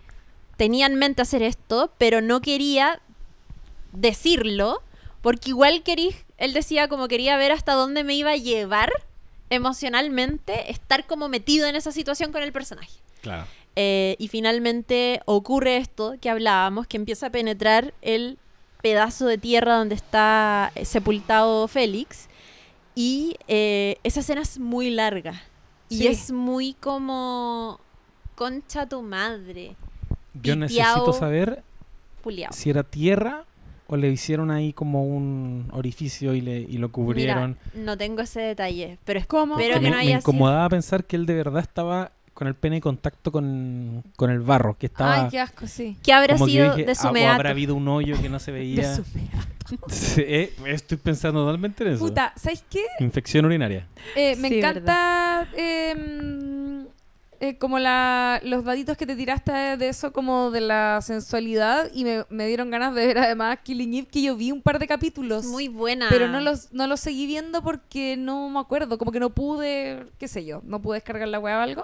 [0.56, 3.00] tenía en mente hacer esto, pero no quería
[3.92, 4.82] decirlo,
[5.22, 8.92] porque igual quería, él decía como quería ver hasta dónde me iba a llevar
[9.50, 13.00] emocionalmente estar como metido en esa situación con el personaje.
[13.22, 13.46] Claro.
[13.76, 18.38] Eh, y finalmente ocurre esto que hablábamos, que empieza a penetrar el
[18.82, 22.28] pedazo de tierra donde está sepultado Félix.
[22.94, 25.42] Y eh, esa escena es muy larga.
[25.88, 27.80] Y es muy como...
[28.34, 29.76] Concha tu madre.
[30.42, 31.62] Yo necesito saber
[32.22, 32.52] Puliao.
[32.52, 33.44] si era tierra
[33.88, 37.56] o le hicieron ahí como un orificio y, le, y lo cubrieron.
[37.74, 39.56] Mira, no tengo ese detalle, pero es ¿Cómo?
[39.56, 42.10] Pero Que que me, no me haya sido- incomodaba pensar que él de verdad estaba
[42.34, 45.22] con el pene en contacto con, con el barro, que estaba...
[45.24, 45.96] Ay, qué asco, sí.
[46.02, 47.32] ¿Qué habrá como que sido dije, de su ah, o meato?
[47.34, 48.94] habrá habido un hoyo que no se De veía.
[48.96, 49.46] su mea.
[49.88, 52.04] Sí, eh, estoy pensando totalmente en eso.
[52.06, 52.84] Puta, ¿sabes qué?
[53.00, 53.86] Infección urinaria.
[54.14, 55.48] Eh, me Sí, encanta
[57.40, 62.04] eh, como la, los daditos que te tiraste de eso, como de la sensualidad, y
[62.04, 64.86] me, me dieron ganas de ver además Killing Eve, que yo vi un par de
[64.86, 65.46] capítulos.
[65.46, 66.06] Muy buena.
[66.08, 70.06] Pero no los, no los seguí viendo porque no me acuerdo, como que no pude,
[70.18, 71.82] qué sé yo, no pude descargar la web o algo.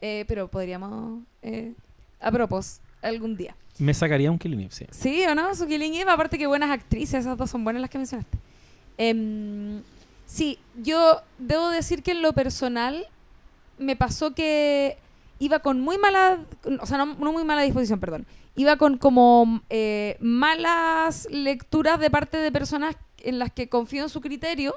[0.00, 1.72] Eh, pero podríamos, eh,
[2.20, 3.56] a propósito, algún día.
[3.78, 4.86] Me sacaría un Killing Eve, sí.
[4.90, 5.54] Sí, ¿o no?
[5.54, 8.38] Su Killing Eve, aparte que buenas actrices, esas dos son buenas las que mencionaste.
[8.98, 9.82] Em,
[10.24, 13.06] sí, yo debo decir que en lo personal
[13.78, 14.98] me pasó que
[15.38, 16.38] iba con muy mala,
[16.80, 18.26] o sea, no, muy mala disposición, perdón.
[18.54, 24.08] Iba con como eh, malas lecturas de parte de personas en las que confío en
[24.08, 24.74] su criterio,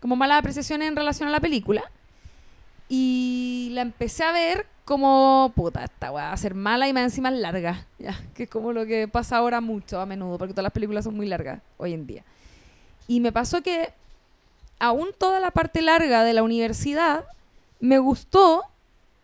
[0.00, 1.82] como malas apreciaciones en relación a la película.
[2.88, 7.30] Y la empecé a ver como, puta, esta va a ser mala y más encima
[7.30, 7.86] larga.
[7.98, 11.04] Ya, que es como lo que pasa ahora mucho a menudo, porque todas las películas
[11.04, 12.24] son muy largas hoy en día.
[13.06, 13.92] Y me pasó que
[14.78, 17.26] aún toda la parte larga de la universidad
[17.80, 18.62] me gustó,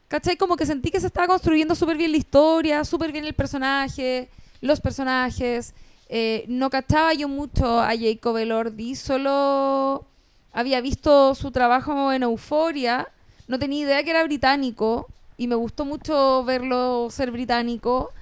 [0.09, 0.37] ¿cachai?
[0.37, 4.28] Como que sentí que se estaba construyendo súper bien la historia, súper bien el personaje,
[4.61, 5.74] los personajes.
[6.09, 10.05] Eh, no cachaba yo mucho a Jacob Elordi, solo
[10.53, 13.09] había visto su trabajo en Euforia,
[13.49, 18.12] no tenía idea que era británico y me gustó mucho verlo ser británico.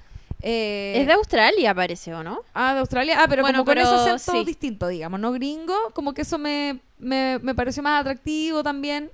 [0.41, 2.39] Eh, Es de Australia, parece, ¿o no?
[2.53, 3.17] Ah, de Australia.
[3.21, 4.45] Ah, pero Bueno, como con pero ese acento sí.
[4.45, 9.09] distinto, digamos, no gringo, como que eso me, me, me pareció más atractivo también,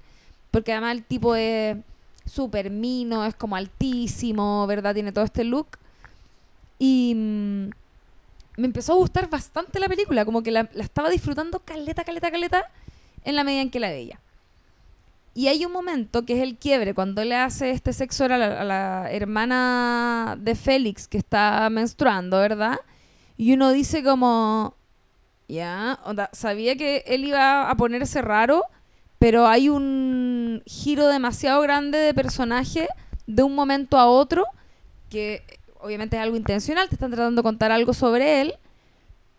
[0.52, 1.78] porque además el tipo es
[2.26, 4.94] súper mino, es como altísimo, ¿verdad?
[4.94, 5.78] Tiene todo este look.
[6.78, 7.70] Y mm,
[8.58, 12.32] me empezó a gustar bastante la película, como que la, la estaba disfrutando caleta, caleta,
[12.32, 12.70] caleta,
[13.24, 14.20] en la medida en que la veía.
[15.34, 18.62] Y hay un momento que es el quiebre, cuando le hace este sexo a la,
[18.62, 22.80] a la hermana de Félix que está menstruando, ¿verdad?
[23.38, 24.76] Y uno dice como,
[25.48, 28.66] ya, onda, sabía que él iba a ponerse raro,
[29.20, 30.31] pero hay un
[30.66, 32.88] giro demasiado grande de personaje
[33.28, 34.46] de un momento a otro,
[35.10, 35.44] que
[35.80, 38.56] obviamente es algo intencional, te están tratando de contar algo sobre él,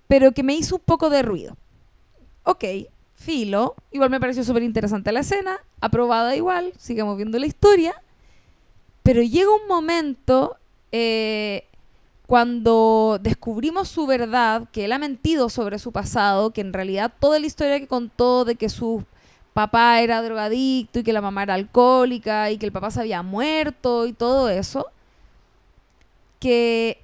[0.08, 1.56] pero que me hizo un poco de ruido.
[2.44, 2.64] Ok,
[3.14, 7.94] filo, igual me pareció súper interesante la escena, aprobada igual, sigamos viendo la historia,
[9.02, 10.56] pero llega un momento
[10.90, 11.64] eh,
[12.26, 17.38] cuando descubrimos su verdad, que él ha mentido sobre su pasado, que en realidad toda
[17.38, 19.04] la historia que contó de que su
[19.52, 23.22] papá era drogadicto y que la mamá era alcohólica y que el papá se había
[23.22, 24.86] muerto y todo eso,
[26.40, 26.98] que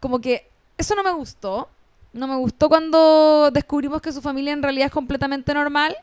[0.00, 0.46] como que
[0.76, 1.68] eso no me gustó.
[2.12, 5.96] No me gustó cuando descubrimos que su familia en realidad es completamente normal.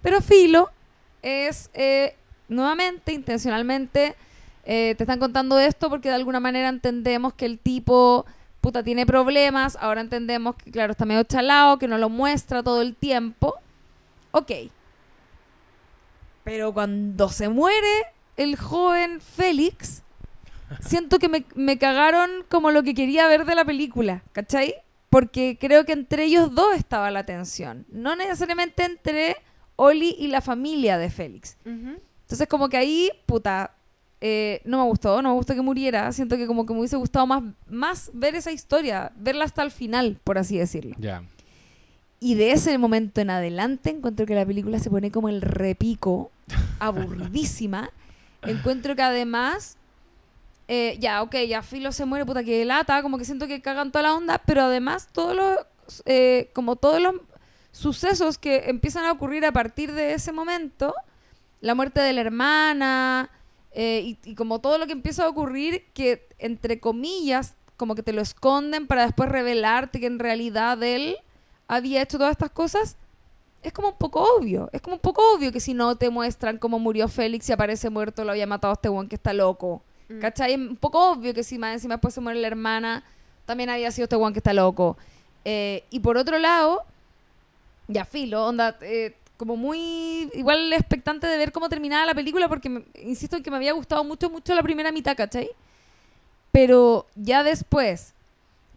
[0.00, 0.70] Pero Filo
[1.20, 2.16] es eh,
[2.48, 4.16] nuevamente, intencionalmente,
[4.64, 8.24] eh, te están contando esto porque de alguna manera entendemos que el tipo,
[8.62, 9.76] puta, tiene problemas.
[9.80, 13.56] Ahora entendemos que, claro, está medio chalado, que no lo muestra todo el tiempo.
[14.30, 14.52] Ok.
[16.44, 18.06] Pero cuando se muere
[18.36, 20.02] el joven Félix,
[20.80, 24.74] siento que me, me cagaron como lo que quería ver de la película, ¿cachai?
[25.10, 27.86] Porque creo que entre ellos dos estaba la tensión.
[27.90, 29.36] No necesariamente entre
[29.76, 31.56] Oli y la familia de Félix.
[31.64, 33.74] Entonces como que ahí, puta,
[34.20, 36.12] eh, no me gustó, no me gustó que muriera.
[36.12, 39.70] Siento que como que me hubiese gustado más, más ver esa historia, verla hasta el
[39.70, 40.96] final, por así decirlo.
[40.98, 41.22] Ya.
[42.20, 46.30] Y de ese momento en adelante encuentro que la película se pone como el repico,
[46.80, 47.90] aburridísima.
[48.42, 49.76] encuentro que además,
[50.66, 53.92] eh, ya, ok, ya Filo se muere, puta que lata, como que siento que cagan
[53.92, 57.14] toda la onda, pero además todos los, eh, como todos los
[57.70, 60.94] sucesos que empiezan a ocurrir a partir de ese momento,
[61.60, 63.30] la muerte de la hermana,
[63.72, 68.02] eh, y, y como todo lo que empieza a ocurrir, que entre comillas, como que
[68.02, 71.16] te lo esconden para después revelarte que en realidad él
[71.68, 72.96] había hecho todas estas cosas,
[73.62, 74.68] es como un poco obvio.
[74.72, 77.90] Es como un poco obvio que si no te muestran cómo murió Félix y aparece
[77.90, 79.82] muerto, lo había matado este weón que está loco.
[80.08, 80.18] Mm.
[80.20, 80.52] ¿Cachai?
[80.54, 83.04] Es un poco obvio que si más encima después se muere la hermana,
[83.46, 84.96] también había sido este weón que está loco.
[85.44, 86.82] Eh, y por otro lado,
[87.88, 92.68] ya filo, onda, eh, como muy igual expectante de ver cómo terminaba la película porque
[92.68, 95.50] me- insisto en que me había gustado mucho, mucho la primera mitad, ¿cachai?
[96.52, 98.14] Pero ya después,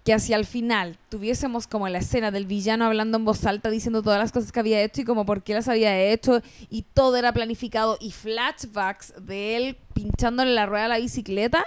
[0.04, 4.02] que hacia el final tuviésemos como la escena del villano hablando en voz alta, diciendo
[4.02, 7.18] todas las cosas que había hecho y como por qué las había hecho, y todo
[7.18, 11.66] era planificado, y flashbacks de él pinchándole la rueda a la bicicleta,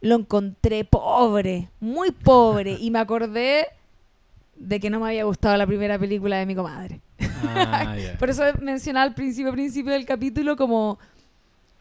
[0.00, 3.66] lo encontré pobre, muy pobre, y me acordé
[4.56, 7.00] de que no me había gustado la primera película de mi comadre.
[7.20, 7.96] Ah.
[8.18, 10.98] Por eso mencionaba al principio, principio del capítulo como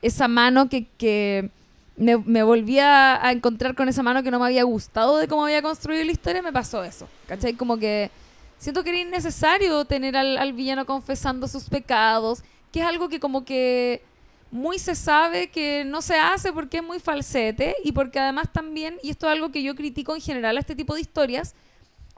[0.01, 1.49] esa mano que, que
[1.97, 5.27] me, me volví a, a encontrar con esa mano que no me había gustado de
[5.27, 7.07] cómo había construido la historia, me pasó eso.
[7.27, 7.53] ¿Cachai?
[7.53, 8.11] Como que
[8.57, 13.19] siento que era innecesario tener al, al villano confesando sus pecados, que es algo que
[13.19, 14.03] como que
[14.51, 18.97] muy se sabe que no se hace porque es muy falsete y porque además también,
[19.03, 21.55] y esto es algo que yo critico en general a este tipo de historias,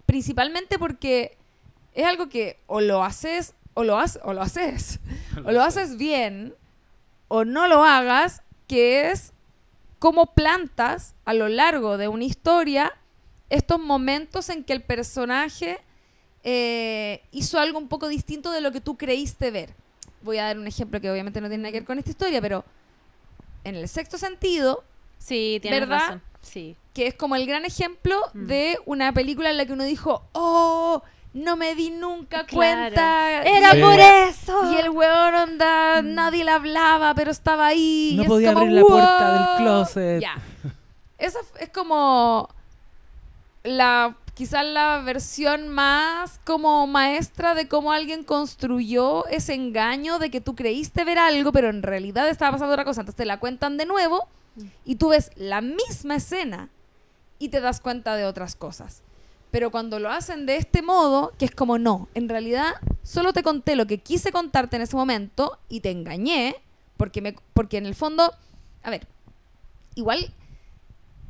[0.06, 1.38] principalmente porque
[1.94, 5.00] es algo que o lo haces o lo haces o lo haces
[5.46, 6.54] o lo haces bien
[7.28, 9.34] o no lo hagas, que es
[10.00, 12.94] cómo plantas a lo largo de una historia
[13.50, 15.80] estos momentos en que el personaje
[16.44, 19.74] eh, hizo algo un poco distinto de lo que tú creíste ver.
[20.22, 22.42] Voy a dar un ejemplo que obviamente no tiene nada que ver con esta historia,
[22.42, 22.64] pero
[23.64, 24.84] en el sexto sentido,
[25.18, 26.00] Sí, tienes ¿Verdad?
[26.00, 26.22] razón.
[26.42, 26.78] Sí.
[26.94, 28.46] que es como el gran ejemplo Mm.
[28.48, 31.02] de una película en la que uno dijo, oh,
[31.34, 32.56] no me di nunca Claro.
[32.56, 33.44] cuenta.
[33.44, 33.82] Era Sí.
[33.82, 34.72] por eso.
[34.74, 36.14] Y el weón onda, Mm.
[36.16, 38.14] nadie le hablaba, pero estaba ahí.
[38.16, 40.22] No y es podía como, abrir la puerta del closet.
[40.22, 40.36] Ya.
[41.18, 42.50] Esa es como
[43.64, 50.40] la quizás la versión más como maestra de cómo alguien construyó ese engaño de que
[50.40, 53.02] tú creíste ver algo, pero en realidad estaba pasando otra cosa.
[53.02, 54.30] Entonces te la cuentan de nuevo
[54.86, 56.70] y tú ves la misma escena
[57.38, 59.04] y te das cuenta de otras cosas.
[59.52, 62.74] Pero cuando lo hacen de este modo, que es como no, en realidad
[63.04, 66.56] solo te conté lo que quise contarte en ese momento y te engañé,
[66.98, 68.34] porque, me, porque en el fondo,
[68.84, 69.08] a ver,
[69.96, 70.34] igual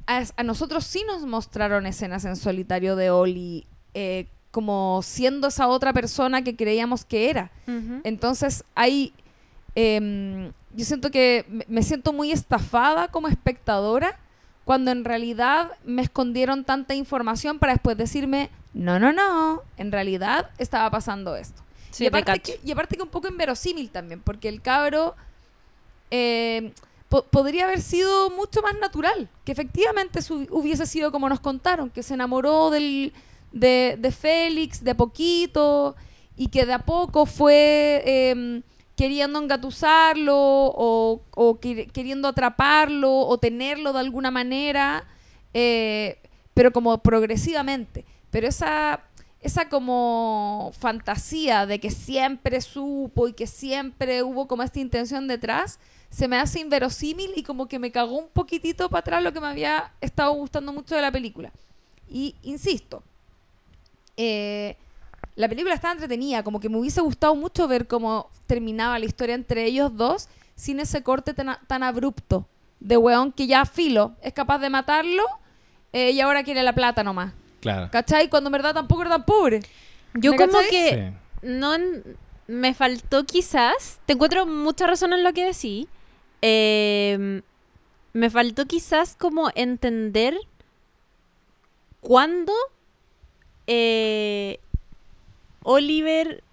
[0.07, 5.67] a, a nosotros sí nos mostraron escenas en solitario de Oli eh, como siendo esa
[5.67, 7.51] otra persona que creíamos que era.
[8.03, 9.13] Entonces hay,
[9.75, 14.19] em, yo siento que me siento muy estafada como espectadora
[14.69, 20.51] cuando en realidad me escondieron tanta información para después decirme, no, no, no, en realidad
[20.59, 21.63] estaba pasando esto.
[21.89, 25.15] Sí, y, aparte que, y aparte que un poco inverosímil también, porque el cabro
[26.11, 26.71] eh,
[27.09, 30.19] po- podría haber sido mucho más natural, que efectivamente
[30.51, 33.11] hubiese sido como nos contaron, que se enamoró del,
[33.51, 35.95] de, de Félix de a poquito
[36.37, 38.61] y que de a poco fue eh,
[38.99, 45.07] queriendo engatusarlo o, o quer- queriendo atraparlo o tenerlo de alguna manera,
[45.53, 46.17] eh,
[46.53, 48.03] pero como progresivamente.
[48.29, 48.99] Pero esa,
[49.39, 55.79] esa como fantasía de que siempre supo y que siempre hubo como esta intención detrás,
[56.09, 59.39] se me hace inverosímil y como que me cagó un poquitito para atrás lo que
[59.39, 61.53] me había estado gustando mucho de la película.
[62.09, 63.01] Y insisto,
[64.17, 64.75] eh,
[65.39, 69.35] la película estaba entretenida, como que me hubiese gustado mucho ver cómo terminaba la historia
[69.35, 72.45] entre ellos dos sin ese corte tan, abrupto
[72.81, 75.23] de weón que ya filo es capaz de matarlo
[75.93, 77.31] eh, y ahora quiere la plata nomás.
[77.61, 77.87] Claro.
[77.89, 78.29] ¿Cachai?
[78.29, 79.61] Cuando en verdad tampoco era tan pobre.
[80.13, 80.69] Yo ¿Me como cachai?
[80.69, 81.47] que Sí.
[81.47, 81.71] no
[82.47, 85.87] me faltó quizás, te encuentro mucha razón en lo que decís,
[86.41, 87.41] eh,
[88.11, 90.35] me faltó quizás como entender
[92.01, 92.51] cuándo
[93.67, 94.59] eh,
[95.63, 96.43] Oliver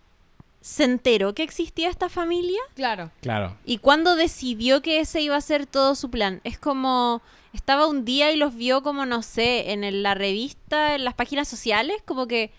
[0.60, 3.10] se enteró que existía esta familia Claro.
[3.20, 3.56] Claro.
[3.64, 6.40] y cuándo decidió que ese iba a ser todo su plan.
[6.44, 10.94] Es como estaba un día y los vio como no sé en el- la revista,
[10.96, 12.50] en las páginas sociales, como que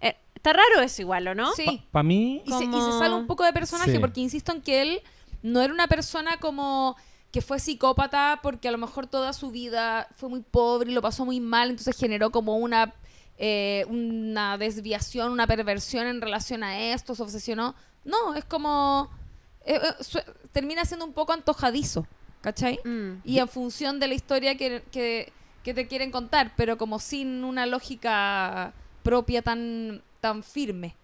[0.00, 1.52] eh, está raro eso igual, ¿o no?
[1.52, 1.82] Sí.
[1.90, 3.98] Para mí, Y se, y se sale un poco de personaje Sí.
[3.98, 5.00] porque insisto en que él
[5.42, 6.96] no era una persona como
[7.32, 11.02] que fue psicópata porque a lo mejor toda su vida fue muy pobre y lo
[11.02, 12.94] pasó muy mal, entonces generó como una,
[13.42, 17.74] eh, una desviación, una perversión en relación a esto, se obsesionó.
[18.04, 19.08] No, es como...
[19.64, 20.20] eh, eh, su-
[20.52, 22.06] termina siendo un poco antojadizo,
[22.42, 22.78] ¿cachai?
[22.84, 23.22] Mm.
[23.24, 25.32] Y en función de la historia que, que-
[25.64, 28.72] que te quieren contar, pero como sin una lógica
[29.02, 30.94] propia tan, tan firme.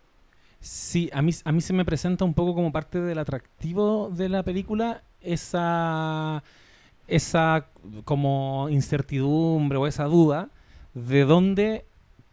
[0.61, 4.29] Sí, a mí, a mí se me presenta un poco como parte del atractivo de
[4.29, 6.43] la película esa,
[7.07, 7.67] esa
[8.05, 10.49] como incertidumbre o esa duda
[10.95, 11.85] de dónde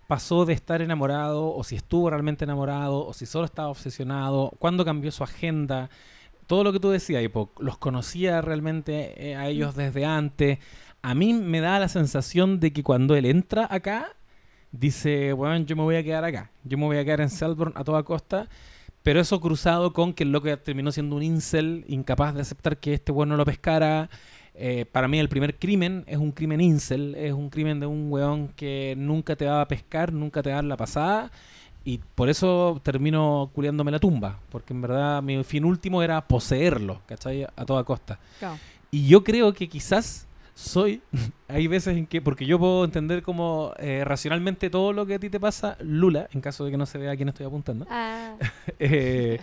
[0.07, 4.85] pasó de estar enamorado o si estuvo realmente enamorado o si solo estaba obsesionado, cuándo
[4.85, 5.89] cambió su agenda,
[6.47, 7.23] todo lo que tú decías,
[7.59, 10.59] los conocía realmente eh, a ellos desde antes.
[11.01, 14.15] A mí me da la sensación de que cuando él entra acá,
[14.71, 17.73] dice, bueno, yo me voy a quedar acá, yo me voy a quedar en Selborne
[17.75, 18.49] a toda costa,
[19.03, 22.93] pero eso cruzado con que el loco terminó siendo un incel, incapaz de aceptar que
[22.93, 24.09] este bueno lo pescara.
[24.55, 28.11] Eh, para mí el primer crimen es un crimen incel, es un crimen de un
[28.11, 31.31] weón que nunca te va a pescar, nunca te va a dar la pasada.
[31.85, 37.01] Y por eso termino culiándome la tumba, porque en verdad mi fin último era poseerlo,
[37.05, 37.43] ¿cachai?
[37.43, 38.19] A toda costa.
[38.89, 41.01] Y yo creo que quizás soy,
[41.47, 45.19] hay veces en que, porque yo puedo entender como eh, racionalmente todo lo que a
[45.19, 47.85] ti te pasa, Lula, en caso de que no se vea a quién estoy apuntando.
[47.89, 48.35] Ah.
[48.79, 49.39] Eh,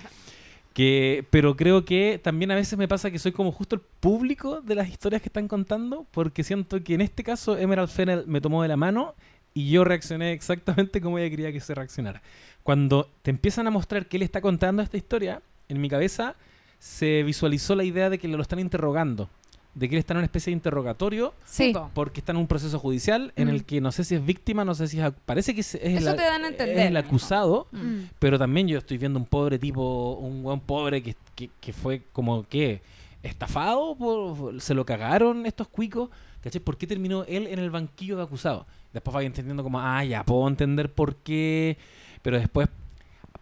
[1.31, 4.75] pero creo que también a veces me pasa que soy como justo el público de
[4.75, 8.63] las historias que están contando, porque siento que en este caso Emerald Fennel me tomó
[8.63, 9.15] de la mano
[9.53, 12.23] y yo reaccioné exactamente como ella quería que se reaccionara.
[12.63, 16.37] Cuando te empiezan a mostrar que él está contando esta historia, en mi cabeza
[16.79, 19.29] se visualizó la idea de que lo están interrogando,
[19.75, 21.73] de que él está en una especie de interrogatorio Sí.
[21.95, 23.51] porque está en un proceso judicial en Mm.
[23.51, 25.13] el que no sé si es víctima, no sé si es...
[25.25, 26.79] Parece que es, es Eso el, te dan a entender.
[26.79, 28.01] es el acusado, Mm.
[28.19, 32.03] pero también yo estoy viendo un pobre tipo, un buen pobre que, que, que fue
[32.13, 32.83] como que
[33.23, 36.11] estafado, por, se lo cagaron estos cuicos.
[36.43, 36.61] ¿Cachai?
[36.63, 38.67] ¿Por qué terminó él en el banquillo de acusado?
[38.95, 41.77] Después vaya entendiendo como, ah, ya, puedo entender por qué.
[42.23, 42.67] Pero después,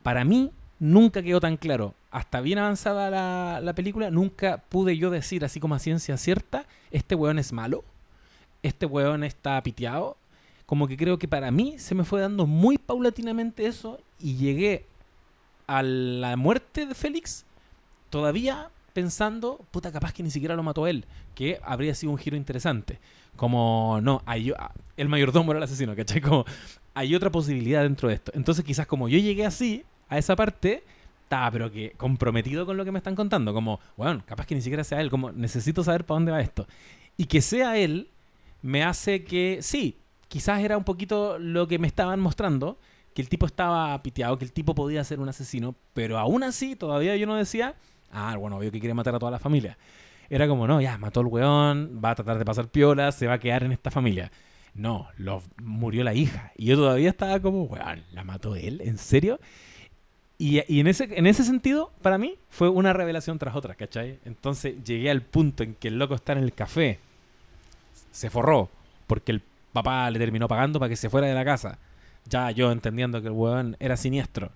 [0.02, 1.94] para mí, nunca quedó tan claro.
[2.10, 6.66] Hasta bien avanzada la, la película, nunca pude yo decir, así como a ciencia cierta,
[6.90, 7.84] este weón es malo,
[8.62, 10.16] este weón está piteado.
[10.66, 14.84] Como que creo que para mí se me fue dando muy paulatinamente eso y llegué
[15.66, 17.44] a la muerte de Félix
[18.10, 21.04] todavía pensando, puta, capaz que ni siquiera lo mató él,
[21.34, 22.98] que habría sido un giro interesante.
[23.36, 24.52] Como, no, hay,
[24.96, 26.20] el mayordomo era el asesino, ¿cachai?
[26.20, 26.44] Como,
[26.94, 28.32] hay otra posibilidad dentro de esto.
[28.34, 30.84] Entonces, quizás como yo llegué así, a esa parte,
[31.22, 33.52] estaba, pero que comprometido con lo que me están contando.
[33.52, 36.66] Como, bueno, capaz que ni siquiera sea él, como, necesito saber para dónde va esto.
[37.16, 38.10] Y que sea él,
[38.62, 39.98] me hace que, sí,
[40.28, 42.78] quizás era un poquito lo que me estaban mostrando,
[43.14, 46.76] que el tipo estaba piteado, que el tipo podía ser un asesino, pero aún así
[46.76, 47.74] todavía yo no decía,
[48.12, 49.76] ah, bueno, veo que quiere matar a toda la familia.
[50.30, 53.34] Era como, no, ya, mató al weón, va a tratar de pasar piola, se va
[53.34, 54.30] a quedar en esta familia.
[54.74, 56.52] No, lo, murió la hija.
[56.56, 58.80] Y yo todavía estaba como, weón, ¿la mató él?
[58.84, 59.40] ¿En serio?
[60.40, 64.20] Y, en, ese, en ese sentido, para mí, fue una revelación tras otra, ¿cachai?
[64.24, 67.00] Entonces llegué al punto en que el loco está en el café,
[68.12, 68.70] se forró,
[69.08, 71.78] porque el papá le terminó pagando para que se fuera de la casa.
[72.24, 74.52] Ya yo entendiendo que el weón era siniestro.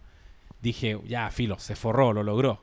[0.61, 2.63] dije, ya, filo, se forró, lo logró.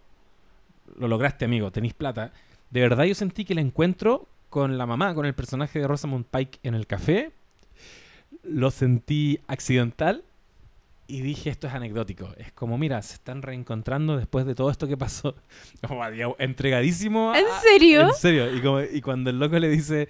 [0.98, 2.32] Lo lograste, amigo, tenéis plata.
[2.70, 6.26] De verdad yo sentí que el encuentro con la mamá, con el personaje de Rosamund
[6.26, 7.34] Pike en el café,
[8.44, 10.24] lo sentí accidental
[11.10, 12.30] y dije, esto es anecdótico.
[12.38, 15.36] Es como, mira, se están reencontrando después de todo esto que pasó.
[15.88, 16.04] Como,
[16.38, 17.32] entregadísimo.
[17.32, 18.02] a- ¿En serio?
[18.02, 18.56] En serio.
[18.56, 20.08] Y, como- y cuando el loco le dice...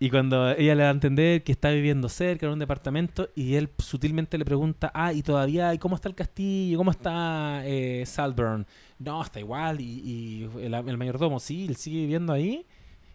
[0.00, 3.56] Y cuando ella le da a entender que está viviendo cerca en un departamento y
[3.56, 6.78] él sutilmente le pregunta, ah, y todavía, ¿y cómo está el castillo?
[6.78, 8.64] ¿Cómo está eh, Salburn?
[9.00, 9.80] No, está igual.
[9.80, 9.84] Y,
[10.54, 12.64] y el, el mayordomo, sí, él sigue viviendo ahí.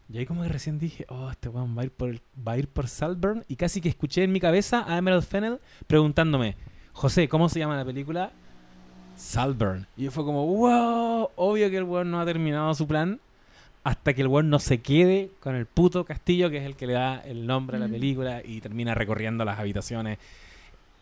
[0.10, 2.14] Y ahí como que recién dije, oh, este weón va a ir por,
[2.46, 3.46] va a ir por Salburn.
[3.48, 6.58] Y casi que escuché en mi cabeza a Emerald Fennel preguntándome,
[6.94, 8.32] José, ¿cómo se llama la película?
[9.16, 9.88] Salburn.
[9.98, 13.20] Y fue como, wow, obvio que el weón no ha terminado su plan
[13.84, 16.88] hasta que el weón no se quede con el puto castillo, que es el que
[16.88, 17.92] le da el nombre a la Mm.
[17.92, 20.20] película, y termina recorriendo las habitaciones,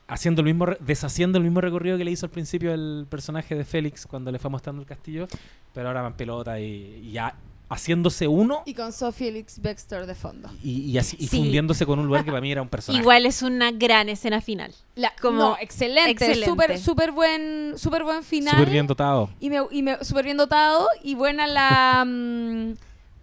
[0.08, 3.54] haciendo el mismo, re- deshaciendo el mismo recorrido que le hizo al principio el personaje
[3.56, 5.28] de Félix cuando le fue mostrando el castillo,
[5.74, 7.36] pero ahora va en pelota y, y ya
[7.72, 10.50] haciéndose uno Y con Sophie Felix Baxter de fondo.
[10.64, 11.38] y, y así y Sí.
[11.38, 13.02] fundiéndose con un lugar que para mí era un personaje.
[13.02, 14.74] Igual es una gran escena final.
[14.96, 16.12] La, Como- no, excelente.
[16.12, 16.46] excelente.
[16.46, 18.54] Súper, súper buen, súper buen final.
[18.56, 19.30] Súper bien dotado.
[19.40, 20.88] Y me, y me súper bien dotado.
[21.04, 22.04] Y buena la.
[22.08, 22.74] mm,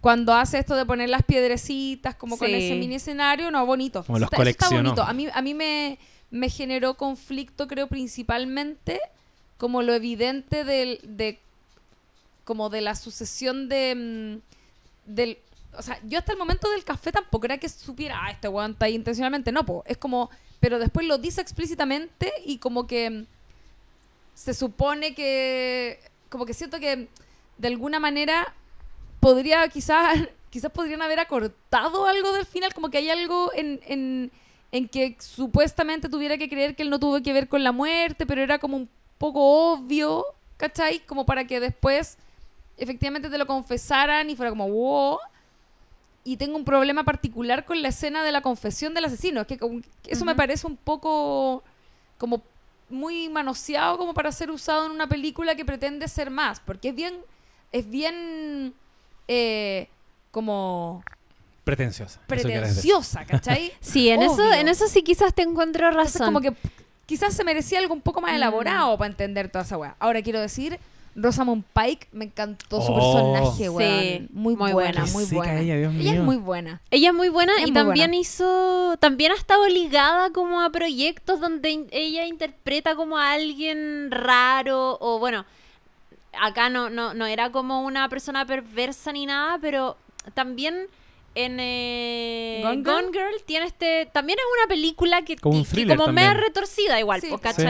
[0.01, 4.03] cuando hace esto de poner las piedrecitas, como con ese mini escenario, no, bonito.
[4.05, 4.89] Como los está, eso está coleccionó.
[4.91, 5.03] bonito.
[5.03, 5.99] A mí, a mí me,
[6.31, 8.99] me generó conflicto, creo, principalmente
[9.57, 11.39] como lo evidente del, de
[12.49, 15.37] como de la sucesión de mm, del
[15.77, 18.71] o sea, yo hasta el momento del café tampoco era que supiera, ah, este weón
[18.71, 19.83] está ahí intencionalmente, no, po.
[19.85, 23.25] es como, pero después lo dice explícitamente y como que mm,
[24.33, 27.07] se supone que, como que siento que
[27.59, 28.51] de alguna manera
[29.19, 30.17] podría quizás,
[30.49, 34.31] quizás podrían haber acortado algo del final, como que hay algo en, en,
[34.71, 38.25] en que supuestamente tuviera que creer que él no tuvo que ver con la muerte,
[38.25, 38.89] pero era como un
[39.19, 40.25] poco obvio,
[40.57, 41.05] ¿cachai?
[41.05, 42.17] Como para que después
[42.79, 45.19] efectivamente te lo confesaran y fuera como, wow.
[46.23, 49.41] Y tengo un problema particular con la escena de la confesión del asesino.
[49.41, 51.63] Es que como- eso me parece un poco
[52.17, 52.41] como
[52.89, 56.59] muy manoseado como para ser usado en una película que pretende ser más.
[56.59, 57.15] Porque es bien,
[57.71, 58.73] es bien
[59.27, 59.87] eh,
[60.31, 61.03] como
[61.63, 62.19] Pretenciosa.
[62.27, 63.71] pretenciosa, ¿cachai?
[63.79, 66.33] Sí, en eso, en eso sí quizás te encuentro Entonces, razón.
[66.33, 66.53] como que
[67.05, 68.35] quizás se merecía algo un poco más Mm.
[68.35, 69.95] elaborado para entender toda esa weá.
[69.99, 70.79] Ahora quiero decir,
[71.21, 72.95] Rosamund Pike me encantó su Oh.
[72.95, 74.29] personaje, Sí, weón.
[74.31, 75.05] Muy, muy buena, buena.
[75.13, 75.59] muy buena.
[75.59, 76.81] ella, Dios Ella es muy buena.
[76.91, 78.21] Ella es muy buena Ella y muy también buena.
[78.21, 84.11] hizo, también ha estado ligada como a proyectos donde in- ella interpreta como a alguien
[84.11, 85.45] raro o bueno,
[86.39, 89.97] acá no, no, no era como una persona perversa ni nada, pero
[90.33, 90.87] también
[91.35, 93.43] en eh, Gone Gone, Girl?
[93.45, 96.37] Tiene este, también es una película que, Como un que como media también.
[96.37, 97.63] retorcida igual, Sí, pues, sí.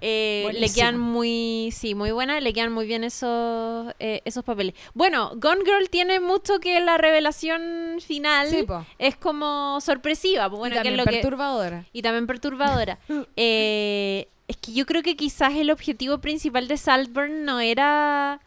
[0.00, 4.74] Eh, le quedan muy, sí, muy buenas, le quedan muy bien esos, eh, esos papeles.
[4.94, 8.66] Bueno, Gone Girl tiene mucho que la revelación final Sí,
[8.98, 11.84] es como sorpresiva, bueno, y que es también lo que perturbadora.
[11.92, 12.98] y también perturbadora.
[13.36, 18.40] Eh, es que yo creo que quizás el objetivo principal de Saltburn no era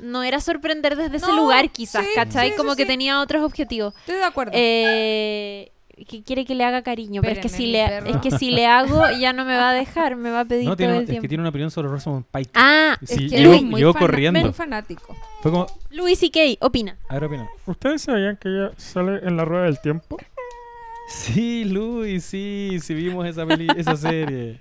[0.00, 2.50] no era sorprender desde ese lugar, quizás, sí, ¿cachai?
[2.50, 3.94] sí, como que tenía otros objetivos.
[4.00, 4.52] Estoy de acuerdo.
[4.54, 5.71] Eh,
[6.04, 8.06] que quiere que le haga cariño, pero es que si le perro.
[8.10, 10.64] es que si le hago ya no me va a dejar, me va a pedir
[10.64, 11.22] No, todo tiene, el es tiempo.
[11.22, 12.50] que tiene una opinión sobre Rosamund Pike.
[12.54, 14.40] Ah, Sí, es que Luis, muy corriendo.
[14.40, 15.16] muy fanático.
[15.40, 16.40] Fue como, Louis C.K.
[16.64, 16.96] opina.
[17.08, 17.48] a ver, opina.
[17.66, 20.16] ¿Ustedes sabían que ella sale en la rueda del tiempo?
[21.08, 24.60] Sí, Luis, sí, sí vimos esa, peli esa serie.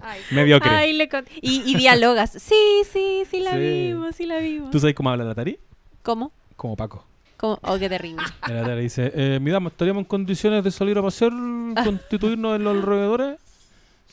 [0.00, 0.70] Ay, Mediocre.
[0.70, 2.30] Ay, le con- y, y dialogas.
[2.32, 3.58] Sí, sí, sí la Sí.
[3.58, 4.70] vimos, sí la vimos.
[4.70, 5.58] ¿Tú sabes cómo habla la Tari?
[6.02, 6.32] ¿Cómo?
[6.56, 7.06] Como Paco.
[7.44, 7.58] ¿Cómo?
[7.62, 8.22] Oh, qué terrible.
[8.48, 11.30] La Tari dice, eh, mi dama, ¿estaríamos en condiciones de salir a pasear,
[11.84, 13.38] constituirnos en los alrededores?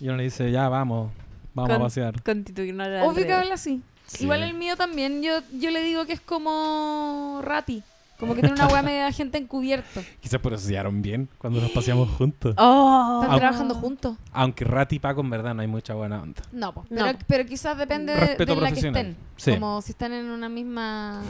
[0.01, 1.11] Y uno le dice, ya, vamos,
[1.53, 2.21] vamos Con- a pasear.
[2.23, 3.81] Constituirnos al Obvio que habla así.
[4.05, 4.25] Sí.
[4.25, 7.83] Igual el mío también, yo, yo le digo que es como Rati.
[8.19, 10.01] Como que tiene una weá media gente encubierto.
[10.19, 12.53] Quizás por eso se llevaron bien cuando nos paseamos juntos.
[12.57, 13.21] Oh.
[13.23, 14.17] Están trabajando juntos.
[14.33, 16.41] Aunque Rat y Paco en verdad no hay mucha buena onda.
[16.51, 16.85] No, po.
[16.89, 17.05] No.
[17.05, 19.15] Pero, pero quizás depende de, Respeto de la que estén.
[19.37, 19.53] Sí.
[19.53, 21.23] Como si están en una misma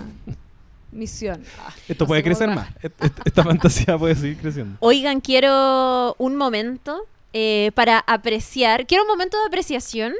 [0.92, 1.44] misión.
[1.60, 2.70] Ah, Esto no puede crecer más.
[3.26, 4.78] Esta fantasía puede seguir creciendo.
[4.80, 10.14] Oigan, quiero un momento eh, para apreciar, quiero un momento de apreciación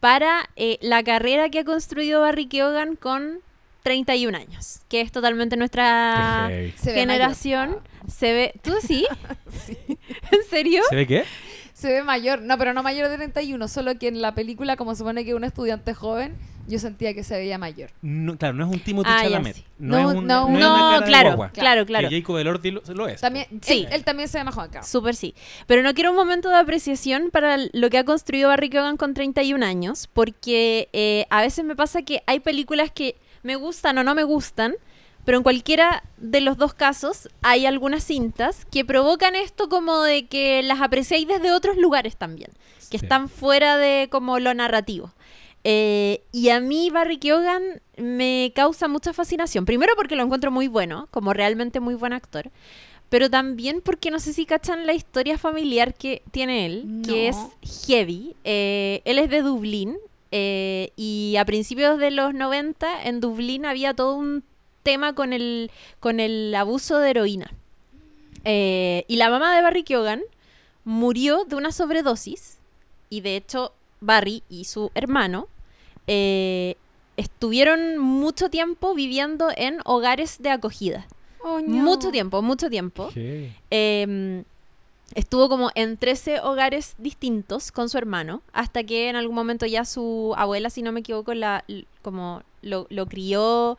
[0.00, 3.40] para eh, la carrera que ha construido Barry Keoghan con
[3.82, 6.74] 31 años, que es totalmente nuestra Qué heavy.
[6.76, 7.76] Se ve generación.
[8.08, 9.06] Se ve, ¿tú sí?
[10.30, 10.82] ¿En serio?
[10.88, 11.24] ¿Se ve qué?
[11.80, 14.92] Se ve mayor, no, pero no mayor de 31, solo que en la película, como
[14.94, 16.36] se supone que es un estudiante joven,
[16.68, 17.90] yo sentía que se veía mayor.
[18.02, 19.56] No, claro, no es un Timothy Ah, Chalamet.
[19.56, 19.64] sí.
[19.78, 21.48] No, No, es un, no, no, es No, una cara de claro, guagua.
[21.52, 22.08] claro, claro.
[22.10, 23.20] Que Jacob Elordi lo, lo es.
[23.22, 23.86] También, Sí.
[23.88, 24.86] él, él también se ve más joven, claro.
[24.86, 25.34] Súper sí.
[25.66, 29.14] Pero no quiero un momento de apreciación para lo que ha construido Barry Keoghan con
[29.14, 34.04] 31 años, porque eh, a veces me pasa que hay películas que me gustan o
[34.04, 34.74] no me gustan,
[35.24, 40.26] pero en cualquiera de los dos casos hay algunas cintas que provocan esto como de
[40.26, 42.50] que las apreciáis desde otros lugares también,
[42.90, 43.04] que Sí.
[43.04, 45.12] están fuera de como lo narrativo.
[45.62, 49.66] Eh, y a mí Barry Keoghan me causa mucha fascinación.
[49.66, 52.50] Primero porque lo encuentro muy bueno, como realmente muy buen actor.
[53.10, 57.36] Pero también porque no sé si cachan la historia familiar que tiene él, que es
[57.86, 58.36] heavy.
[58.44, 59.98] Eh, él es de Dublín
[60.30, 64.44] eh, y a principios de los 90 en Dublín había todo un
[64.82, 65.70] tema con el,
[66.00, 67.52] con el abuso de heroína.
[68.44, 70.22] Eh, y la mamá de Barry Keoghan
[70.84, 72.58] murió de una sobredosis
[73.10, 75.48] y de hecho Barry y su hermano
[76.06, 76.76] eh,
[77.16, 81.06] estuvieron mucho tiempo viviendo en hogares de acogida.
[81.42, 81.82] Oh, no.
[81.82, 83.10] Mucho tiempo, mucho tiempo.
[83.14, 84.44] Eh,
[85.14, 89.84] estuvo como en 13 hogares distintos con su hermano, hasta que en algún momento ya
[89.84, 91.64] su abuela, si no me equivoco, la,
[92.02, 93.78] como lo, lo crió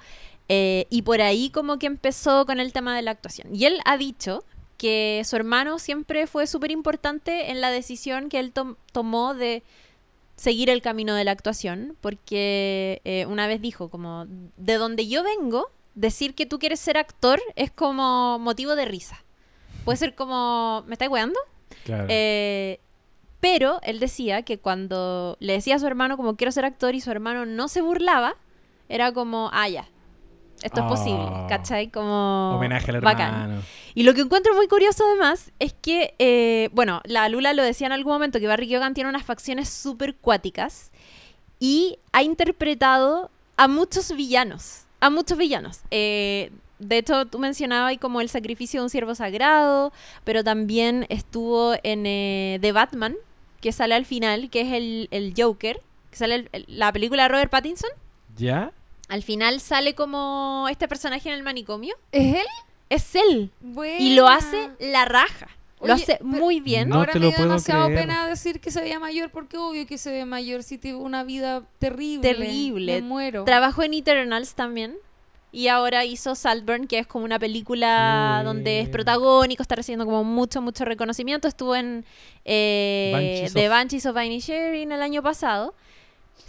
[0.54, 3.56] eh, y por ahí como que empezó con el tema de la actuación.
[3.56, 4.44] Y él ha dicho
[4.78, 9.64] que su hermano siempre fue súper importante en la decisión que él tom- tomó de
[10.36, 14.26] seguir el camino de la actuación, porque eh, una vez dijo como,
[14.58, 19.24] de donde yo vengo, decir que tú quieres ser actor es como motivo de risa.
[19.86, 21.40] Puede ser como, ¿me estáis weando?
[21.86, 22.08] Claro.
[22.10, 22.80] Eh,
[23.40, 27.02] pero él decía que cuando le decía a su hermano como quiero ser actor y
[27.02, 28.36] su hermano no se burlaba,
[28.90, 29.88] era como, ah, ya,
[30.64, 31.46] esto es posible, Ah.
[31.50, 31.90] ¿cachai?
[31.90, 32.56] Como...
[32.56, 33.34] Homenaje al bacán.
[33.42, 33.62] hermano.
[33.94, 37.88] Y lo que encuentro muy curioso además es que, eh, bueno, la Lula lo decía
[37.88, 40.92] en algún momento, que Barry Keoghan tiene unas facciones súper cuáticas
[41.60, 45.82] y ha interpretado a muchos villanos, a muchos villanos.
[45.92, 49.94] Eh, de hecho, tú mencionabas ahí como el sacrificio de un siervo sagrado,
[50.24, 53.16] pero también estuvo en eh, The Batman,
[53.62, 57.24] que sale al final, que es el, el Joker, que sale el- el- la película
[57.24, 57.92] de Robert Pattinson.
[58.36, 58.72] ¿Ya?
[59.12, 61.96] Al final sale como este personaje en el manicomio.
[62.12, 62.46] ¿Es él?
[62.90, 63.52] Es él.
[63.60, 64.00] Buena.
[64.00, 65.48] Y lo hace la raja.
[65.84, 66.90] lo hace muy bien.
[66.90, 68.00] No Ahora te me lo da puedo demasiado creer.
[68.02, 71.24] pena decir que se veía mayor porque obvio que se ve mayor si tuvo una
[71.24, 72.22] vida terrible.
[72.22, 73.02] Terrible.
[73.02, 73.44] Me muero.
[73.44, 74.96] Trabajó en Eternals también.
[75.54, 80.24] Y ahora hizo Saltburn, que es como una película donde es protagónico, está recibiendo como
[80.24, 81.50] mucho, mucho reconocimiento.
[81.50, 82.06] Estuvo en
[82.46, 85.74] eh, Banshees The of- Banshees of Inisherin el año pasado.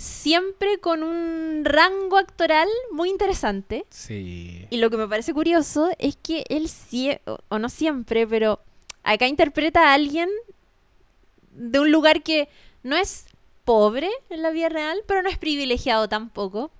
[0.02, 3.86] Siempre con un rango actoral muy interesante.
[3.90, 4.66] Sí.
[4.70, 6.68] Y lo que me parece curioso es que él,
[7.26, 8.60] o- o no siempre, pero
[9.04, 10.28] acá interpreta a alguien
[11.52, 12.48] de un lugar que
[12.82, 13.26] no es
[13.64, 16.70] pobre en la vida real, pero no es privilegiado tampoco.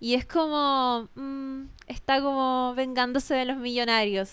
[0.00, 4.30] Y es como, mm, está como vengándose de los millonarios.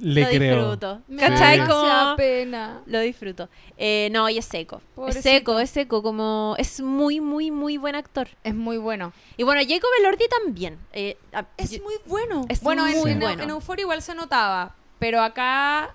[0.00, 0.56] Le lo creo.
[0.70, 1.02] disfruto.
[1.08, 1.66] Me ¿Cachai?
[1.66, 2.82] Como- pena.
[2.86, 3.48] Lo disfruto.
[3.76, 4.80] Eh, no, y es seco.
[4.94, 5.18] Pobrecito.
[5.28, 6.02] Es seco, es seco.
[6.02, 8.28] Como es muy, muy, muy buen actor.
[8.44, 9.12] Es muy bueno.
[9.36, 10.78] Y bueno, Jacob Elordi también.
[10.92, 12.44] Eh, a- Es yo- muy bueno.
[12.48, 13.42] Es bueno, en, muy en- bueno.
[13.42, 15.94] en Euphoria igual se notaba, pero acá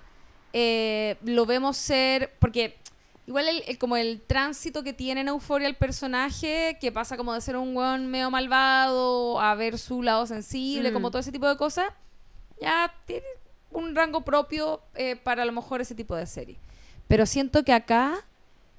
[0.52, 2.76] eh, lo vemos ser, porque
[3.26, 7.32] igual el, el- como el tránsito que tiene en Euphoria el personaje, que pasa como
[7.34, 10.92] de ser un weón medio malvado a ver su lado sensible, Mm.
[10.92, 11.86] como todo ese tipo de cosas,
[12.60, 13.24] ya tiene
[13.74, 16.56] un rango propio eh, para a lo mejor ese tipo de serie.
[17.08, 18.14] Pero siento que acá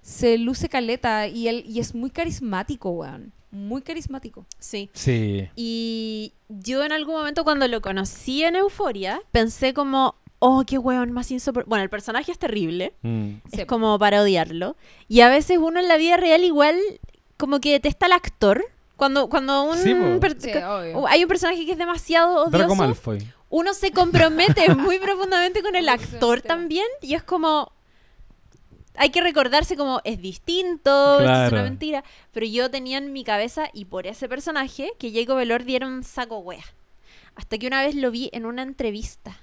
[0.02, 3.32] se luce caleta y, él, y es muy carismático, weón.
[3.52, 4.46] Muy carismático.
[4.60, 4.90] sí.
[4.94, 5.48] Sí.
[5.56, 11.12] Y yo en algún momento cuando lo conocí en Euforia, pensé como, oh, qué weón
[11.12, 11.70] más insoportable.
[11.70, 13.30] Bueno, el personaje es terrible, Mm.
[13.54, 13.62] Sí.
[13.62, 14.76] es como para odiarlo.
[15.08, 16.78] Y a veces uno en la vida real igual
[17.38, 18.64] como que detesta al actor.
[18.98, 19.94] Cuando, cuando un Sí,
[20.40, 20.52] Sí,
[21.10, 23.28] hay un personaje que es demasiado Draco odioso, Malfoy.
[23.56, 27.72] Uno se compromete muy profundamente con el actor también y es como
[28.98, 32.04] hay que recordarse como es distinto, es una mentira,
[32.34, 36.04] pero yo tenía en mi cabeza y por ese personaje que Jacob Elordi era un
[36.04, 36.64] saco wea.
[37.36, 39.38] Hasta que una vez lo vi en una entrevista.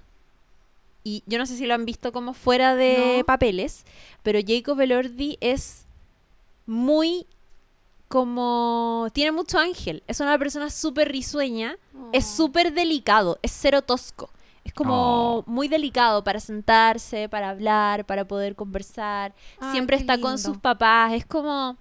[1.04, 3.24] Y yo no sé si lo han visto como fuera de No.
[3.24, 3.84] papeles,
[4.22, 5.86] pero Jacob Elordi es
[6.66, 7.26] muy
[8.12, 11.78] como tiene mucho ángel, es una persona súper risueña
[12.12, 12.36] es Oh.
[12.36, 14.28] súper delicado, es cero tosco.
[14.64, 15.44] Es como Oh.
[15.46, 19.34] muy delicado para sentarse, para hablar, para poder conversar.
[19.60, 21.14] Ay, Siempre está con sus papás.
[21.14, 21.78] Es como,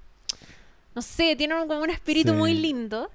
[0.95, 2.38] no sé, tiene un- como un espíritu Sí.
[2.38, 3.09] muy lindo.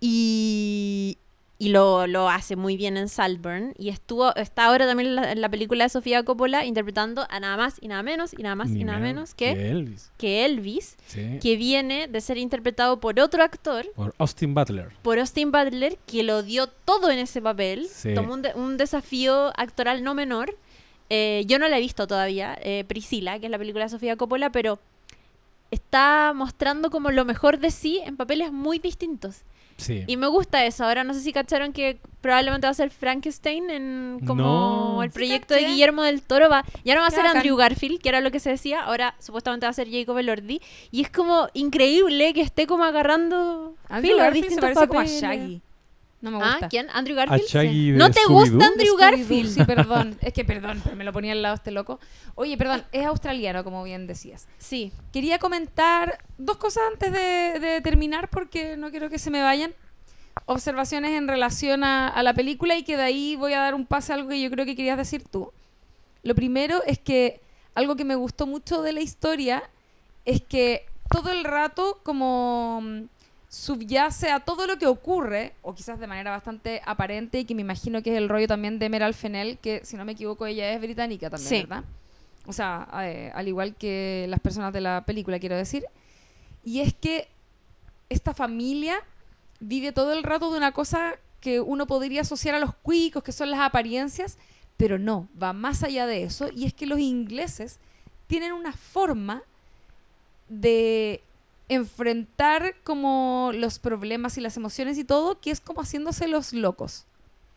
[0.00, 1.18] Y
[1.56, 3.74] y lo, lo hace muy bien en Salburn.
[3.78, 7.38] Y estuvo, está ahora también en la, en la película de Sofía Coppola interpretando a
[7.40, 10.10] nada más y nada menos y nada más Ni y nada menos que, Elvis.
[10.18, 11.38] que Elvis, Sí.
[11.40, 14.88] que viene de ser interpretado por otro actor, Por Austin Butler.
[15.02, 17.86] por Austin Butler, que lo dio todo en ese papel.
[17.88, 18.14] Sí.
[18.14, 20.56] Tomó un, de- un desafío actoral no menor.
[21.08, 24.16] Eh, yo no la he visto todavía, eh, Priscila, que es la película de Sofía
[24.16, 24.80] Coppola, pero
[25.70, 29.42] está mostrando como lo mejor de sí en papeles muy distintos.
[29.76, 30.04] Sí.
[30.06, 30.84] Y me gusta eso.
[30.84, 35.02] Ahora no sé si cacharon que probablemente va a ser Frankenstein en como No.
[35.02, 35.64] el Sí, proyecto de.
[35.64, 36.48] Guillermo del Toro.
[36.48, 37.38] Va, ya no va a Qué ser bacán.
[37.38, 38.82] Andrew Garfield, que era lo que se decía.
[38.84, 40.60] Ahora supuestamente va a ser Jacob Elordi.
[40.90, 45.04] Y es como increíble que esté como agarrando Andrew filo, Garfield se parece como a.
[45.04, 45.60] Shaggy.
[46.24, 46.68] No me Ah, gusta.
[46.68, 46.88] ¿quién?
[46.92, 47.46] Andrew Garfield.
[47.48, 49.50] Shaggy de ¿No te gusta Andrew Garfield?
[49.50, 50.16] Sí, perdón.
[50.22, 52.00] Es que perdón, pero me lo ponía al lado este loco.
[52.34, 54.48] Oye, perdón, es australiano, como bien decías.
[54.58, 54.90] Sí.
[55.12, 59.74] Quería comentar dos cosas antes de, de terminar porque no quiero que se me vayan.
[60.46, 63.86] Observaciones en relación a, a la película y que de ahí voy a dar un
[63.86, 65.52] pase a algo que yo creo que querías decir tú.
[66.22, 67.40] Lo primero es que
[67.74, 69.62] algo que me gustó mucho de la historia
[70.24, 72.82] es que todo el rato como
[73.54, 77.60] subyace a todo lo que ocurre, o quizás de manera bastante aparente, y que me
[77.60, 80.72] imagino que es el rollo también de Emerald Fennell, que si no me equivoco ella
[80.72, 81.60] es británica también, Sí.
[81.60, 81.84] ¿verdad?
[82.46, 85.84] O sea, eh, al igual que las personas de la película, quiero decir.
[86.64, 87.28] Y es que
[88.08, 88.96] esta familia
[89.60, 93.30] vive todo el rato de una cosa que uno podría asociar a los cuicos, que
[93.30, 94.36] son las apariencias,
[94.76, 96.48] pero no, va más allá de eso.
[96.52, 97.78] Y es que los ingleses
[98.26, 99.42] tienen una forma
[100.48, 101.22] de
[101.68, 107.06] enfrentar como los problemas y las emociones y todo, que es como haciéndose los locos.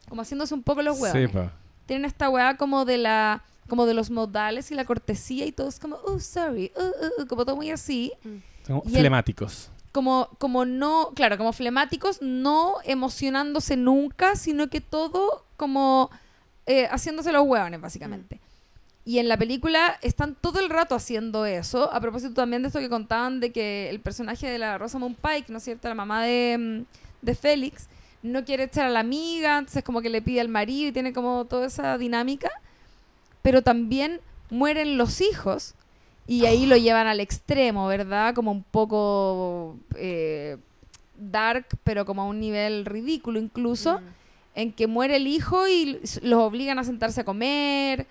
[0.09, 1.17] Como haciéndose un poco los huevos.
[1.17, 1.51] Sí, pa.
[1.85, 5.67] Tienen esta weá como de la como de los modales y la cortesía y todo
[5.67, 8.13] es como, oh, sorry, uh, uh, uh", como todo muy así.
[8.65, 9.69] Son Y el- flemáticos.
[9.91, 16.09] Como, como no, claro, como flemáticos, no emocionándose nunca, sino que todo como
[16.65, 18.39] eh, haciéndose los hueones, básicamente.
[19.07, 21.89] Y en la película están todo el rato haciendo eso.
[21.93, 25.49] A propósito también de esto que contaban de que el personaje de la Rosamund Pike,
[25.49, 25.87] ¿no es cierto?
[25.87, 27.87] La mamá de, mm, de Félix,
[28.21, 31.13] no quiere echar a la amiga, entonces como que le pide al marido y tiene
[31.13, 32.51] como toda esa dinámica.
[33.41, 35.73] Pero también mueren los hijos
[36.27, 38.35] y ahí lo llevan al extremo, ¿verdad?
[38.35, 40.57] Como un poco eh,
[41.17, 44.03] dark, pero como a un nivel ridículo incluso Mm.
[44.55, 48.05] en que muere el hijo y los obligan a sentarse a comer,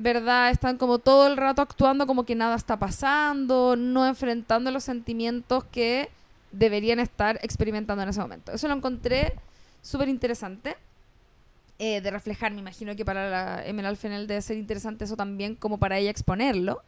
[0.00, 0.50] ¿verdad?
[0.50, 5.64] Están como todo el rato actuando como que nada está pasando, no enfrentando los sentimientos
[5.64, 6.08] que
[6.52, 8.50] deberían estar experimentando en ese momento.
[8.50, 9.34] Eso lo encontré
[9.82, 10.74] súper interesante
[11.78, 15.54] eh, de reflejar, me imagino que para la Emerald Fennell debe ser interesante eso también
[15.54, 16.82] como para ella exponerlo.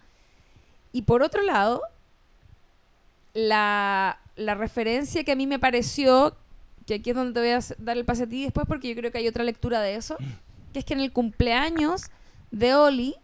[0.91, 1.83] Y por otro lado,
[3.35, 6.35] la, la referencia que a mí me pareció,
[6.87, 8.97] que aquí es donde te voy a dar el pase a ti después, porque yo
[8.97, 10.17] creo que hay otra lectura de eso,
[10.73, 12.11] que es que en el cumpleaños
[12.53, 13.17] de Oli,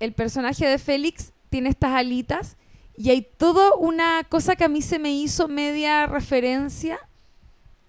[0.00, 2.56] el personaje de Félix tiene estas alitas
[2.96, 6.98] y hay toda una cosa que a mí se me hizo media referencia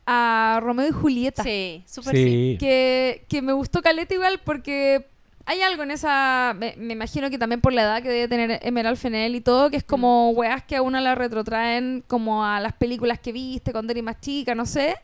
[0.05, 2.23] a Romeo y Julieta Sí, súper sí.
[2.23, 2.57] Sí.
[2.59, 5.07] que, que me gustó Caleta igual porque
[5.45, 6.53] hay algo en esa.
[6.57, 9.69] Me, me imagino que también por la edad que debe tener Emerald Fennell y todo,
[9.69, 13.73] que es como weas que a uno la retrotraen como a las películas que viste
[13.73, 14.95] cuando eres más chica, no sé.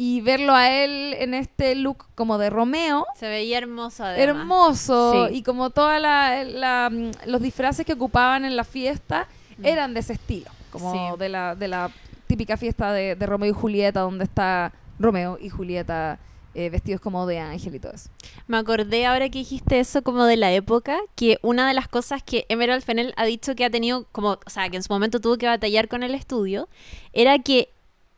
[0.00, 4.28] Y verlo a él en este look como de Romeo, Se veía hermoso además.
[4.28, 5.26] hermoso.
[5.28, 5.34] Sí.
[5.38, 6.00] Y como todos
[7.26, 9.26] los disfraces que ocupaban en la fiesta
[9.58, 9.66] Mm.
[9.66, 10.50] eran de ese estilo.
[10.70, 11.18] Como Sí.
[11.18, 11.90] de, la, de la
[12.28, 16.18] típica fiesta de, de Romeo y Julieta, donde está Romeo y Julieta
[16.54, 18.08] eh, vestidos como de ángel y todo eso.
[18.46, 22.22] Me acordé ahora que dijiste eso como de la época, que una de las cosas
[22.22, 25.20] que Emerald Fennell ha dicho que ha tenido como, o sea, que en su momento
[25.20, 26.68] tuvo que batallar con el estudio,
[27.12, 27.68] era que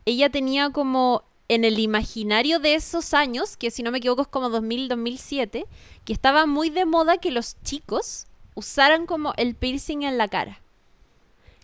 [0.07, 4.29] ella tenía como en el imaginario de esos años, que si no me equivoco es
[4.29, 5.67] como 2000, 2007,
[6.05, 10.61] que estaba muy de moda que los chicos usaran como el piercing en la cara.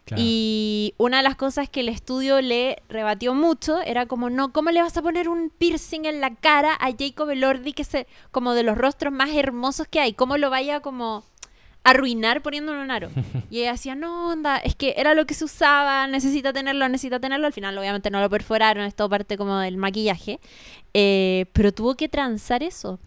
[0.04, 0.20] Claro.
[0.24, 4.72] Y una de las cosas que el estudio le rebatió mucho era como, no, ¿cómo
[4.72, 8.08] le vas a poner un piercing en la cara a Jacob Elordi, que es eh,
[8.32, 10.14] como de los rostros más hermosos que hay?
[10.14, 11.22] ¿Cómo lo vaya como
[11.90, 13.10] arruinar poniéndole un aro?
[13.50, 17.20] Y ella decía, no, onda, es que era lo que se usaba, necesita tenerlo, necesita
[17.20, 17.46] tenerlo.
[17.46, 20.40] Al final, obviamente, no lo perforaron, es todo parte como del maquillaje.
[20.94, 22.98] Eh, pero tuvo que transar eso.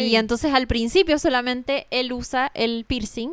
[0.00, 3.30] Y entonces al principio solamente él usa el piercing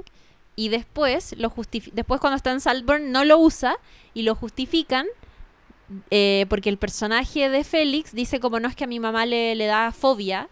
[0.57, 3.77] y después lo justifi- después cuando está en Saltburn no lo usa
[4.13, 5.05] y lo justifican
[6.11, 9.55] eh, porque el personaje de Félix dice como no es que a mi mamá le,
[9.55, 10.49] le da fobia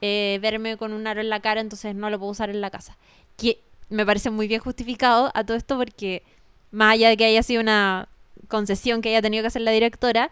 [0.00, 2.70] eh, verme con un aro en la cara, entonces no lo puedo usar en la
[2.70, 2.96] casa.
[3.42, 6.22] Que me parece muy bien justificado a todo esto porque
[6.70, 8.08] más allá de que haya sido una
[8.48, 10.30] concesión que haya tenido que hacer la directora,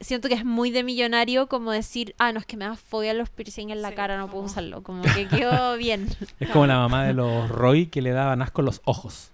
[0.00, 3.12] siento que es muy de millonario como decir, ah, no, es que me da fobia
[3.14, 4.82] los piercing en la Sí, cara, no puedo usarlo.
[4.82, 6.08] Como que quedó bien.
[6.38, 9.30] Es como la mamá de los Roy que le daban asco los ojos.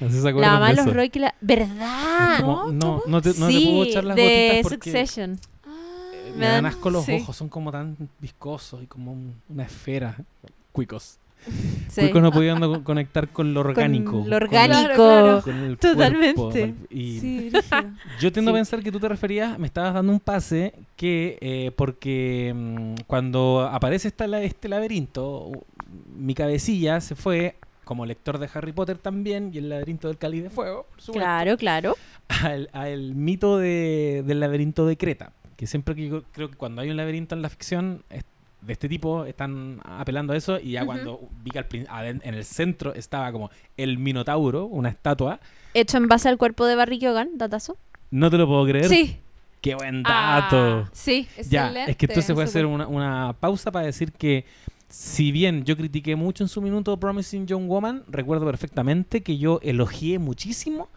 [0.00, 0.94] No sé si se La mamá de los eso.
[0.94, 1.34] Roy que la...
[1.40, 2.38] ¿Verdad?
[2.40, 3.02] Como, ¿No?
[3.06, 5.32] no, te, no te puedo echar las de gotitas porque Succession.
[5.32, 7.14] eh, Me me dan dan- asco los sí.
[7.20, 10.16] ojos, son como tan viscosos y como un- una esfera.
[10.72, 11.18] Cuicos.
[11.88, 12.02] Sí.
[12.02, 14.12] Cuicos no pudiendo co- conectar con lo orgánico.
[14.12, 14.94] lo con- orgánico.
[14.94, 16.74] Claro, con el Totalmente.
[16.90, 17.50] Y Sí.
[18.20, 18.56] Yo tiendo Sí.
[18.56, 22.94] a pensar que tú te referías, me estabas dando un pase que eh, porque mm,
[23.06, 25.50] cuando aparece esta, este laberinto,
[26.14, 30.42] mi cabecilla se fue como lector de Harry Potter también y el laberinto del Cáliz
[30.42, 31.96] de Fuego, por supuesto, Claro, claro.
[32.28, 36.82] al, al mito de- del laberinto de Creta, que siempre que yo creo que cuando
[36.82, 38.02] hay un laberinto en la ficción
[38.60, 42.44] de este tipo están apelando a eso y ya cuando vi que al en el
[42.44, 45.40] centro estaba como el Minotauro, una estatua,
[45.74, 47.76] Hecho en base al cuerpo de Barry Keoghan, datazo.
[48.10, 48.86] no te lo puedo creer.
[48.88, 49.16] Sí,
[49.60, 50.88] Qué buen Ah, dato.
[50.92, 51.26] sí.
[51.48, 51.90] Ya, Excelente.
[51.90, 54.44] es que entonces voy a hacer una, una pausa para decir que
[54.88, 59.58] si bien yo critiqué mucho en su minuto Promising Young Woman, recuerdo perfectamente que yo
[59.62, 60.88] elogié muchísimo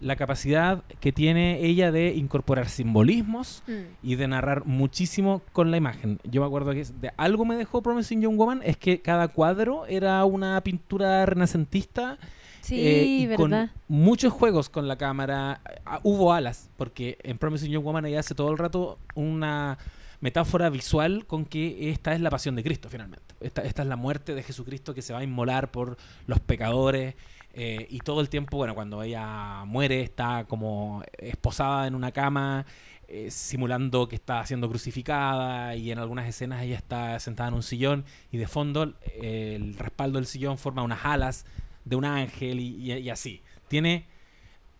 [0.00, 3.72] la capacidad que tiene ella de incorporar simbolismos Mm.
[4.02, 6.18] y de narrar muchísimo con la imagen.
[6.24, 9.86] Yo me acuerdo que de algo me dejó Promising Young Woman es que cada cuadro
[9.86, 12.18] era una pintura renacentista
[12.60, 13.70] Sí, eh, y verdad.
[13.70, 15.60] con muchos juegos con la cámara.
[15.84, 19.78] Ah, hubo alas, porque en Promising Young Woman ella hace todo el rato una
[20.20, 23.22] metáfora visual con que esta es la pasión de Cristo, finalmente.
[23.40, 27.14] Esta, esta es la muerte de Jesucristo que se va a inmolar por los pecadores.
[27.58, 32.66] Eh, y todo el tiempo, bueno, cuando ella muere, está como esposada en una cama,
[33.08, 35.74] eh, simulando que está siendo crucificada.
[35.74, 38.92] Y en algunas escenas ella está sentada en un sillón y de fondo
[39.22, 41.46] eh, el respaldo del sillón forma unas alas
[41.86, 43.42] de un ángel y, y- así.
[43.68, 44.04] Tiene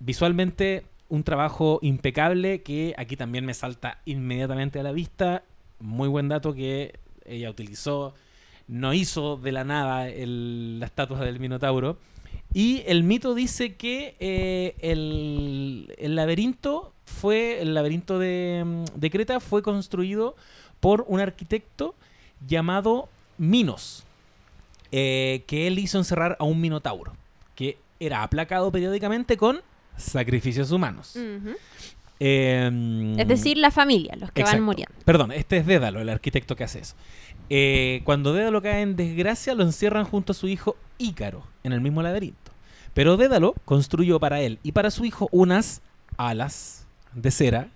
[0.00, 5.44] visualmente un trabajo impecable que aquí también me salta inmediatamente a la vista.
[5.78, 8.14] Muy buen dato que ella utilizó.
[8.68, 11.98] No hizo de la nada el- la estatua del Minotauro.
[12.52, 19.10] Y el mito dice que eh, el, el laberinto fue, el laberinto de, mm, de
[19.10, 20.36] Creta fue construido
[20.80, 21.94] por un arquitecto
[22.46, 24.04] llamado Minos,
[24.92, 27.12] eh, que él hizo encerrar a un minotauro,
[27.54, 29.60] que era aplacado periódicamente con
[29.96, 31.16] sacrificios humanos.
[32.20, 34.58] Eh, Es decir, la familia, los que Exacto.
[34.58, 34.94] van muriendo.
[35.06, 36.96] Perdón, este es Dédalo, el arquitecto que hace eso.
[37.48, 41.80] Eh, cuando Dédalo cae en desgracia, lo encierran junto a su hijo Ícaro, en el
[41.80, 42.50] mismo laberinto.
[42.92, 45.80] Pero Dédalo construyó para él y para su hijo unas
[46.16, 47.68] alas de cera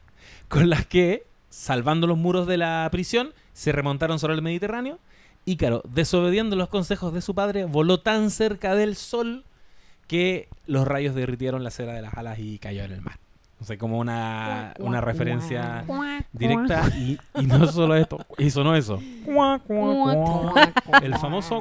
[0.49, 4.99] con las que, salvando los muros de la prisión, se remontaron sobre el Mediterráneo.
[5.45, 9.45] Ícaro, desobediendo los consejos de su padre, voló tan cerca del sol
[10.09, 13.21] que los rayos derritieron la cera de las alas y cayó en el mar.
[13.61, 15.85] O sea, como una, una referencia
[16.33, 18.99] directa y, y no solo esto, hizo no eso,
[21.03, 21.61] el famoso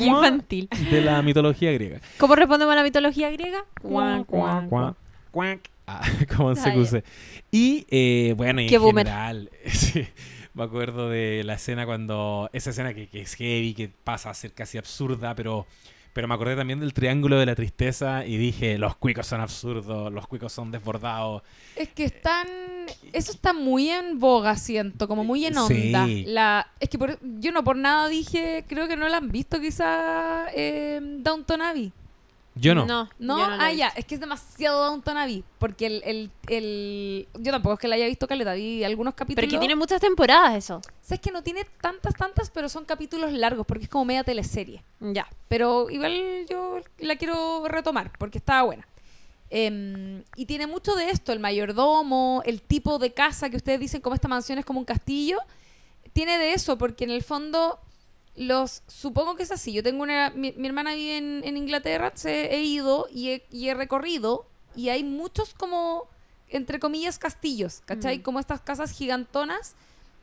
[0.00, 0.68] infantil.
[0.90, 2.00] de la mitología griega.
[2.18, 3.64] ¿Cómo respondemos a la mitología griega?
[5.86, 6.02] Ah,
[6.36, 7.04] como en CQC.
[7.50, 9.06] Y eh, bueno, y en boomer.
[9.06, 10.08] general, sí,
[10.54, 14.34] me acuerdo de la escena cuando, esa escena que, que es heavy, que pasa a
[14.34, 15.66] ser casi absurda, pero,
[16.16, 20.10] pero me acordé también del triángulo de la tristeza y dije, los cuicos son absurdos,
[20.10, 21.42] los cuicos son desbordados.
[21.76, 22.46] Es que están.
[23.12, 25.92] Eso está muy en boga, siento, como muy en Sí.
[25.92, 26.06] onda.
[26.26, 29.60] La, es que por- yo no por nada dije, creo que no la han visto
[29.60, 31.92] quizá eh, Downton Abbey.
[32.58, 32.86] Yo no.
[32.86, 33.38] No, ¿No?
[33.38, 35.44] yo no ah, ya, es que es demasiado Downton Abbey.
[35.58, 39.42] Porque el, el, el- Yo tampoco es que la haya visto caleta, vi algunos capítulos.
[39.42, 40.80] Pero que tiene muchas temporadas eso.
[41.02, 44.82] Sabes que no tiene tantas, tantas, pero son capítulos largos, porque es como media teleserie.
[45.00, 45.28] Ya.
[45.48, 48.86] Pero igual yo la quiero retomar, porque estaba buena.
[49.50, 54.00] Em, y tiene mucho de esto, el mayordomo, el tipo de casa que ustedes dicen
[54.00, 55.38] como esta mansión es como un castillo.
[56.12, 57.78] Tiene de eso, porque en el fondo
[58.36, 59.72] los supongo que es así.
[59.72, 63.46] Yo tengo una mi, mi hermana vive en, en Inglaterra, se, he ido y he,
[63.50, 66.08] y he recorrido y hay muchos como
[66.48, 68.18] entre comillas castillos, ¿cachai?
[68.18, 68.22] Mm.
[68.22, 69.74] Como estas casas gigantonas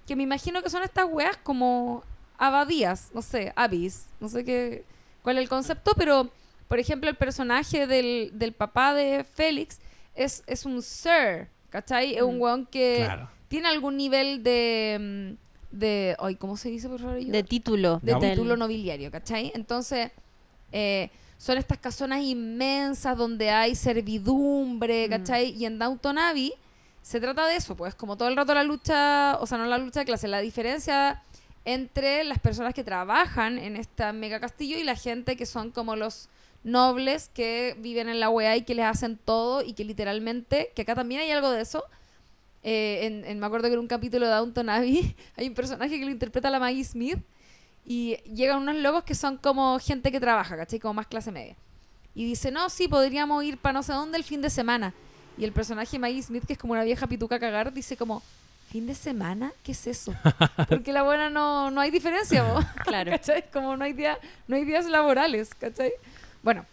[0.07, 2.03] que me imagino que son estas weas como
[2.37, 4.83] abadías, no sé, abis, no sé qué
[5.21, 6.29] cuál es el concepto, pero
[6.67, 9.79] por ejemplo el personaje del, del papá de Félix
[10.15, 12.15] es, es un sir, ¿cachai?
[12.15, 12.41] Es un Mm.
[12.41, 13.29] weón que Claro.
[13.47, 15.37] tiene algún nivel de...
[15.73, 17.19] de ay, ¿Cómo se dice, por favor?
[17.23, 17.99] De título.
[18.01, 19.51] de título nobiliario, ¿cachai?
[19.55, 20.11] Entonces,
[20.71, 25.09] eh, son estas casonas inmensas donde hay servidumbre, Mm.
[25.09, 25.49] ¿cachai?
[25.51, 26.53] Y en Downton Abbey
[27.01, 29.77] se trata de eso, pues como todo el rato la lucha, o sea, no la
[29.77, 31.21] lucha de clase, la diferencia
[31.65, 35.95] entre las personas que trabajan en esta mega castillo y la gente que son como
[35.95, 36.29] los
[36.63, 40.83] nobles que viven en la UEA y que les hacen todo y que literalmente, que
[40.83, 41.83] acá también hay algo de eso,
[42.63, 45.99] eh, en, en- me acuerdo que en un capítulo de Downton Abbey hay un personaje
[45.99, 47.19] que lo interpreta la Maggie Smith
[47.85, 50.79] y llegan unos locos que son como gente que trabaja, ¿cachai?
[50.79, 51.55] Como más clase media.
[52.15, 54.93] Y dice, no, sí, podríamos ir para no sé dónde el fin de semana.
[55.37, 58.21] Y el personaje Maggie Smith, que es como una vieja pituca a cagar, dice como,
[58.69, 59.51] ¿fin de semana?
[59.63, 60.13] ¿Qué es eso?
[60.69, 62.63] Porque la buena no, no hay diferencia, ¿vos?
[62.85, 63.11] Claro.
[63.17, 63.49] ¿cachai?
[63.51, 65.91] Como no hay, día, no hay días laborales, ¿cachai?
[66.43, 66.65] Bueno,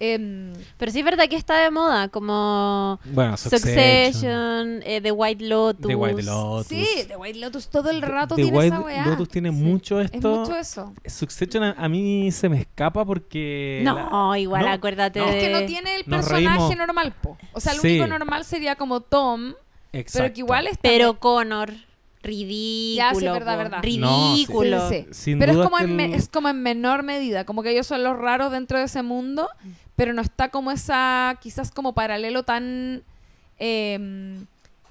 [0.00, 4.12] em, Pero sí es verdad que está de moda, como Bueno, Succession.
[4.12, 5.86] Succession, eh, The White Lotus.
[5.88, 6.66] The White Lotus.
[6.68, 9.06] sí, The White Lotus todo el rato The tiene White esa weá.
[9.06, 9.56] Lotus tiene Sí.
[9.56, 10.36] mucho Es esto.
[10.40, 10.92] mucho eso.
[11.06, 13.80] Succession a, a mí se me escapa porque...
[13.84, 14.70] No, la- igual ¿No?
[14.72, 15.26] acuérdate No.
[15.26, 15.40] Es de...
[15.40, 16.76] que no tiene el Nos personaje reímos.
[16.76, 17.36] normal, po.
[17.52, 17.88] O sea, el Sí.
[17.88, 19.54] único normal sería como Tom,
[19.90, 20.32] pero Exacto.
[20.34, 20.80] que igual está...
[20.82, 21.72] Pero Connor,
[22.22, 22.96] ridículo.
[22.96, 23.78] Ya, sí, verdad, verdad.
[23.78, 24.44] No, sí.
[24.44, 24.88] Ridículo.
[24.88, 25.14] Sí, sí, sí.
[25.14, 27.86] Sin pero es como, que en el- es como en menor medida, como que ellos
[27.86, 29.48] son los raros dentro de ese mundo,
[29.98, 33.02] pero no está como esa, quizás como paralelo tan
[33.58, 34.38] eh,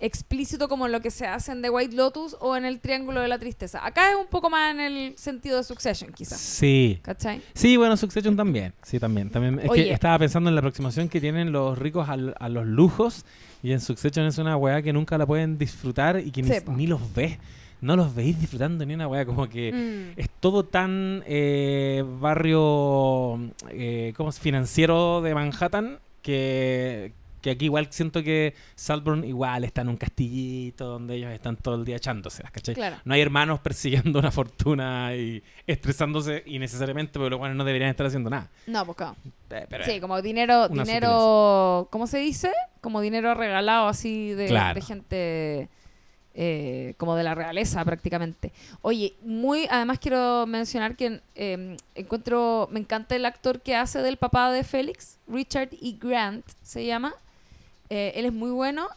[0.01, 3.29] explícito como lo que se hace en The White Lotus o en el Triángulo de
[3.29, 3.85] la Tristeza.
[3.85, 6.39] Acá es un poco más en el sentido de Succession, quizás.
[6.41, 6.99] Sí.
[7.01, 7.41] ¿Cachai?
[7.53, 8.73] Sí, bueno, Succession también.
[8.83, 9.29] Sí, también.
[9.29, 9.59] también.
[9.61, 9.85] Es Oye.
[9.85, 13.23] que estaba pensando en la aproximación que tienen los ricos al- a, los lujos
[13.63, 16.85] y en Succession es una weá que nunca la pueden disfrutar y que ni, ni
[16.87, 17.37] los ves.
[17.81, 19.25] No los veis disfrutando ni una weá.
[19.25, 20.19] Como que Mm.
[20.19, 24.39] es todo tan eh, barrio eh, ¿cómo es?
[24.39, 30.85] financiero de Manhattan que, que aquí igual siento que Saltburn igual está en un castillito
[30.85, 32.75] donde ellos están todo el día echándose, ¿cachai?
[32.75, 32.97] Claro.
[33.05, 38.07] No hay hermanos persiguiendo una fortuna y estresándose innecesariamente porque los cuales no deberían estar
[38.07, 38.49] haciendo nada.
[38.65, 39.15] No, claro.
[39.51, 42.51] Eh, pero, Sí, como dinero, dinero, ¿cómo se dice?
[42.81, 44.75] Como dinero regalado así de, Claro.
[44.75, 45.69] de gente
[46.39, 48.53] eh, como de la realeza prácticamente.
[48.83, 54.17] Oye, muy, además quiero mencionar que eh, encuentro, me encanta el actor que hace del
[54.17, 55.95] papá de Félix, Richard E.
[55.99, 57.13] Grant se llama.
[57.89, 58.87] Eh, él es muy bueno.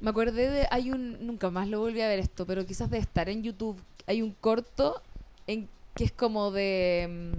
[0.00, 2.98] Me acordé de, hay un, nunca más lo volví a ver esto, pero quizás de
[2.98, 5.00] estar en YouTube, hay un corto
[5.46, 7.32] en que es como de...
[7.32, 7.38] mm,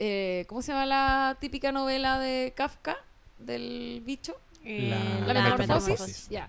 [0.00, 2.96] eh, ¿Cómo se llama la típica novela de Kafka?
[3.38, 4.34] Del bicho.
[4.64, 5.88] Eh, La- La, La metamorfosis.
[5.90, 6.28] Metamorfosis.
[6.30, 6.48] Ya.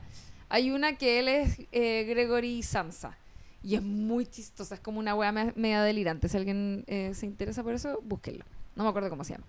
[0.49, 3.17] Hay una que él es eh, Gregory Samsa.
[3.61, 6.29] Y es muy chistosa, es como una wea me- media delirante.
[6.29, 8.45] Si alguien eh, se interesa por eso, búsquenlo.
[8.75, 9.45] No me acuerdo cómo se llama.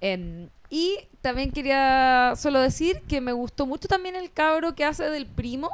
[0.00, 5.04] Em, y también quería solo decir que me gustó mucho también el cabro que hace
[5.08, 5.70] del primo.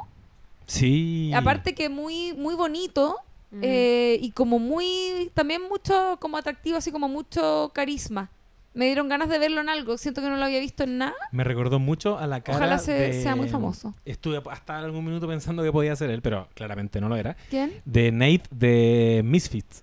[0.67, 1.33] Sí.
[1.35, 3.17] Aparte que muy, muy bonito.
[3.53, 3.61] Mm.
[3.65, 8.31] eh, y como muy, también mucho como atractivo, así como mucho carisma.
[8.73, 9.99] Me dieron ganas de verlo en algo.
[9.99, 11.15] Siento que no lo había visto en nada.
[11.33, 13.95] Me recordó mucho a la cara Ojalá se- de- sea muy famoso.
[14.05, 17.37] Estuve hasta algún minuto pensando que podía ser él, pero claramente no lo era.
[17.51, 17.73] ¿Quién?
[17.85, 19.83] De Nate de Misfits.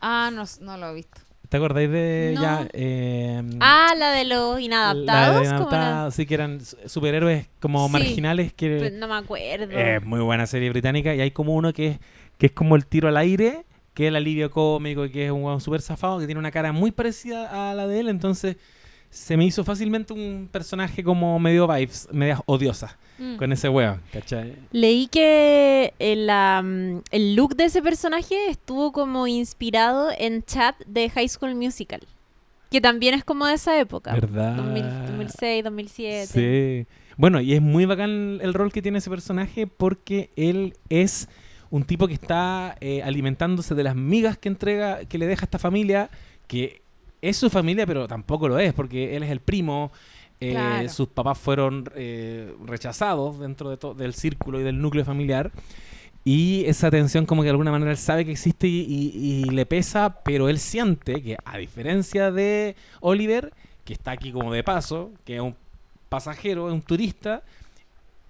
[0.00, 1.20] Ah, no, no lo he visto.
[1.50, 2.40] ¿Te acordáis de No.
[2.40, 2.66] ya?
[2.72, 5.42] eh, Ah, la de los la de inadaptados.
[5.46, 8.90] Inadaptados, Sí, que eran su- superhéroes como Sí, marginales que...
[8.92, 9.70] No me acuerdo.
[9.70, 11.98] Es muy buena serie británica y hay como uno que es,
[12.38, 15.42] que es como el tiro al aire, que es el alivio cómico, que es un
[15.44, 18.56] weón súper zafado, que tiene una cara muy parecida a la de él, entonces
[19.10, 23.36] se me hizo fácilmente un personaje como medio vibes, medias odiosas, Mm.
[23.36, 24.56] con ese weón, ¿cachai?
[24.72, 31.10] Leí que el, am, el look de ese personaje estuvo como inspirado en Chat de
[31.10, 32.00] High School Musical.
[32.70, 34.14] Que también es como de esa época.
[34.14, 34.56] ¿Verdad?
[34.56, 36.26] 2000, 2006, 2007.
[36.26, 36.86] Sí.
[37.18, 41.28] Bueno, y es muy bacán el rol que tiene ese personaje porque él es
[41.72, 45.46] un tipo que está eh, alimentándose de las migas que entrega, que le deja a
[45.46, 46.08] esta familia,
[46.46, 46.82] que
[47.20, 49.90] es su familia, pero tampoco lo es, porque él es el primo.
[50.40, 50.88] eh, Claro.
[50.88, 55.50] Sus papás fueron eh, rechazados dentro de del círculo y del núcleo familiar.
[56.24, 59.44] Y esa tensión como que de alguna manera él sabe que existe y, y- y
[59.50, 63.52] le pesa, pero él siente que a diferencia de Oliver,
[63.84, 65.56] que está aquí como de paso, que es un
[66.08, 67.42] pasajero, es un turista,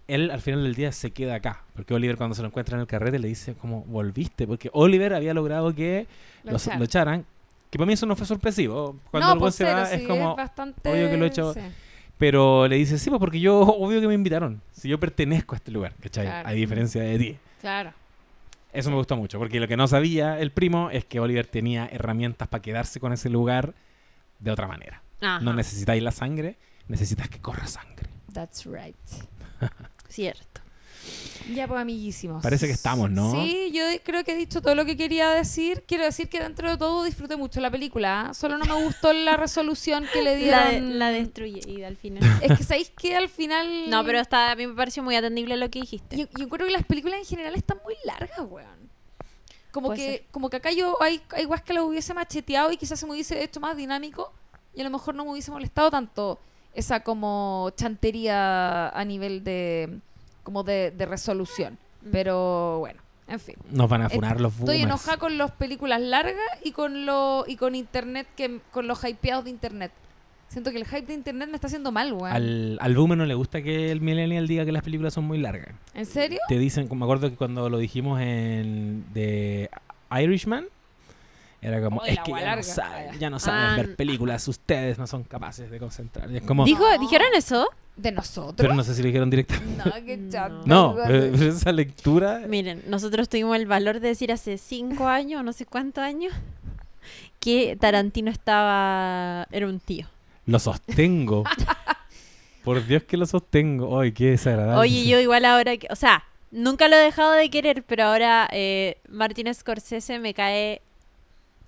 [0.08, 1.64] él al final del día se queda acá.
[1.74, 5.14] Porque Oliver cuando se lo encuentra en el carrete le dice como volviste, porque Oliver
[5.14, 6.06] había logrado que
[6.44, 6.78] Lo lo, echaron.
[6.78, 7.26] lo echaran.
[7.70, 8.96] Que para mí eso no fue sorpresivo.
[9.10, 10.36] Cuando no, el pues se cero, va sí, es como...
[10.36, 10.90] bastante...
[10.90, 11.60] obvio que lo he hecho- sí.
[12.18, 14.60] Pero le dice, sí, pues porque yo, obvio que me invitaron.
[14.72, 16.26] Si yo pertenezco a este lugar, ¿cachai?
[16.26, 16.48] Claro.
[16.48, 17.38] A diferencia de ti.
[17.60, 17.92] Claro.
[18.72, 21.88] Eso me gustó mucho, porque lo que no sabía el primo es que Oliver tenía
[21.92, 23.74] herramientas para quedarse con ese lugar
[24.38, 25.02] de otra manera.
[25.20, 26.56] Ajá, No necesitáis la sangre,
[26.88, 28.08] necesitas que corra sangre.
[28.32, 28.96] That's right.
[30.12, 30.60] cierto.
[31.52, 32.40] Ya pues amiguísimos.
[32.40, 33.32] Parece que estamos, ¿no?
[33.32, 35.82] Sí, yo creo que he dicho todo lo que quería decir.
[35.88, 38.28] Quiero decir que dentro de todo disfruté mucho la película.
[38.28, 38.34] ¿ah?
[38.34, 40.90] Solo no me gustó la resolución que le La, dieron.
[40.90, 42.22] de- la destruye y al final.
[42.40, 43.66] Es que sabéis que al final.
[43.90, 46.16] No, pero está, a mí me pareció muy atendible lo que dijiste.
[46.16, 48.88] Yo, yo creo que las películas en general están muy largas, weón.
[49.72, 50.26] Como Puede que, ser.
[50.30, 53.12] como que acá yo hay, hay guas que lo hubiese macheteado y quizás se me
[53.12, 54.32] hubiese hecho más dinámico
[54.74, 56.38] y a lo mejor no me hubiese molestado tanto
[56.74, 59.98] esa como chantería a nivel de,
[60.42, 61.78] como de, de resolución.
[62.02, 62.08] Mm.
[62.10, 63.56] Pero bueno, en fin.
[63.70, 64.74] Nos van a funar los boomers.
[64.74, 69.02] Estoy enojada con las películas largas y con lo y con internet que con los
[69.04, 69.92] hypeados de internet.
[70.48, 72.26] Siento que el hype de internet me está haciendo mal, weón.
[72.26, 75.38] Al, al boomer no le gusta que el millennial diga que las películas son muy
[75.38, 75.74] largas.
[75.94, 76.40] ¿En serio?
[76.46, 79.70] Te dicen, me acuerdo que cuando lo dijimos en de
[80.10, 80.66] Irishman,
[81.62, 84.98] era como, Oh, es que ya no saben, ya no saben Ah, ver películas, ustedes
[84.98, 86.30] no son capaces de concentrar.
[86.30, 86.98] Y es como, Dijo, No.
[86.98, 87.68] ¿Dijeron eso?
[87.96, 88.54] De nosotros.
[88.56, 89.82] pero no sé si lo dijeron directamente.
[89.84, 90.62] No, qué chato.
[90.64, 95.52] No, pero, esa lectura, Miren, nosotros tuvimos el valor de decir hace cinco años, no
[95.52, 96.32] sé cuántos años,
[97.38, 99.46] que Tarantino estaba...
[99.52, 100.06] era un tío.
[100.46, 101.44] lo sostengo.
[102.64, 104.00] Por Dios que lo sostengo.
[104.00, 104.80] Ay, qué desagradable.
[104.80, 105.88] Oye, yo igual ahora que...
[105.90, 110.80] O sea, nunca lo he dejado de querer, pero ahora eh, Martin Scorsese me cae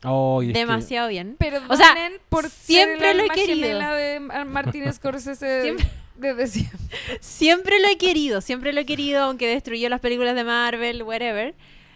[0.05, 1.37] Que- demasiado bien.
[1.39, 1.95] Perdonen O sea,
[2.29, 3.79] por siempre lo he querido.
[3.95, 5.87] de Martin Scorsese Siempre.
[6.17, 6.79] desde siempre.
[7.21, 11.55] Siempre lo he querido, siempre lo he querido, aunque destruyó las películas de Marvel, whatever.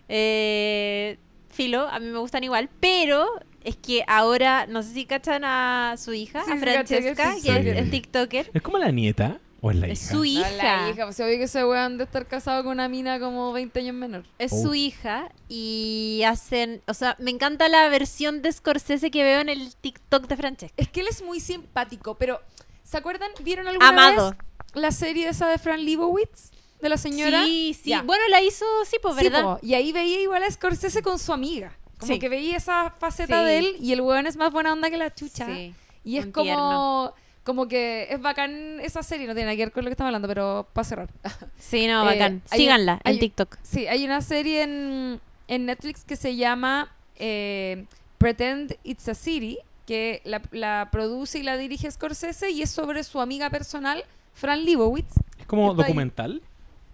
[0.09, 1.19] Eh,
[1.51, 3.29] filo, a mí me gustan igual, pero
[3.65, 7.35] es que ahora, no sé si cachan a su hija, Sí, a sí, que Francesca,
[7.37, 8.51] es que es, es TikToker.
[8.55, 10.11] ¿Es como la nieta o es la Es hija?
[10.13, 10.51] su No, hija.
[10.53, 13.53] la hija, pues se ve que ese weón de estar casado con una mina como
[13.53, 14.25] 20 años menor.
[14.39, 14.63] Es Oh.
[14.63, 19.49] su hija y hacen, o sea, me encanta la versión de Scorsese que veo en
[19.49, 20.75] el TikTok de Francesca.
[20.77, 22.41] Es que él es muy simpático, pero
[22.85, 23.31] ¿se acuerdan?
[23.43, 24.31] ¿Vieron alguna Amado.
[24.31, 24.39] vez
[24.75, 26.51] la serie esa de Fran Lebowitz?
[26.81, 27.45] De la señora.
[27.45, 27.91] Sí, sí.
[27.91, 28.03] Ya.
[28.03, 29.43] Bueno, la hizo, sí, pues, Sí, ¿verdad?
[29.43, 31.77] po, y ahí veía igual a Scorsese con su amiga.
[31.99, 32.21] Como Sí.
[32.21, 33.47] que veía esa faceta Sí.
[33.47, 35.47] de él y el weón es más buena onda que la chucha.
[35.47, 35.75] Sí.
[36.05, 37.15] Y es un como, tierno.
[37.49, 40.09] Como que es bacán esa serie, no tiene nada que ver con lo que estamos
[40.09, 41.09] hablando, pero para cerrar.
[41.59, 42.43] Sí, no, Eh, bacán.
[42.45, 43.57] Síganla hay en TikTok.
[43.63, 47.87] Sí, hay una serie en, en Netflix que se llama eh,
[48.19, 53.03] Pretend It's a City, que la, la produce y la dirige Scorsese y es sobre
[53.03, 54.05] su amiga personal,
[54.35, 55.15] Fran Lebowitz.
[55.41, 55.77] ¿Es como ahí.
[55.79, 56.43] documental?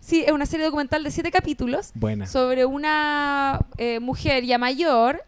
[0.00, 2.26] Sí, es una serie documental de siete capítulos Buena.
[2.26, 5.24] sobre una eh, mujer ya mayor,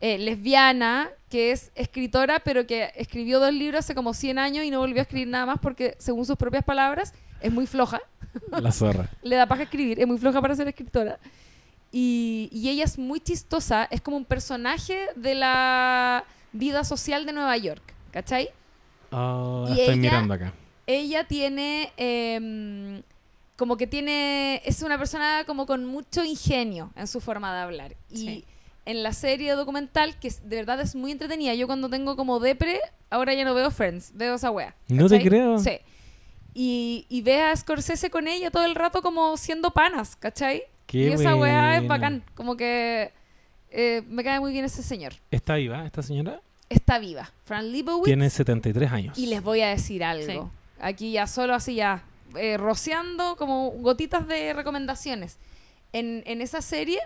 [0.00, 4.70] eh, lesbiana, que es escritora, pero que escribió dos libros hace como 100 años y
[4.70, 8.00] no volvió a escribir nada más porque, según sus propias palabras, es muy floja.
[8.60, 9.10] La zorra.
[9.22, 11.18] Le da paja escribir, es muy floja para ser escritora.
[11.90, 17.32] Y, y ella es muy chistosa, es como un personaje de la vida social de
[17.32, 17.82] Nueva York,
[18.12, 18.50] ¿cachai?
[19.10, 20.52] La Y estoy ella- mirando acá.
[20.86, 23.02] ella tiene em,
[23.56, 27.96] como que tiene es una persona como con mucho ingenio en su forma de hablar
[28.08, 28.44] y Sí.
[28.86, 32.80] En la serie documental que de verdad es muy entretenida yo cuando tengo como depre
[33.10, 35.28] ahora ya no veo Friends veo esa wea No te ¿cachai?
[35.28, 35.58] creo.
[35.58, 35.78] sí
[36.54, 40.62] y, y ve a Scorsese con ella todo el rato como siendo panas ¿cachai?
[40.86, 41.94] Qué y esa wea es buena.
[41.94, 43.10] bacán como que
[43.70, 46.40] eh, me cae muy bien ese señor ¿Está viva esta señora?
[46.68, 49.18] está viva Fran Lebowitz Tiene 73 años.
[49.18, 50.50] y les voy a decir algo.
[50.80, 52.04] Aquí ya solo así ya,
[52.36, 55.38] eh, rociando como gotitas de recomendaciones.
[55.92, 56.98] En, en esa serie,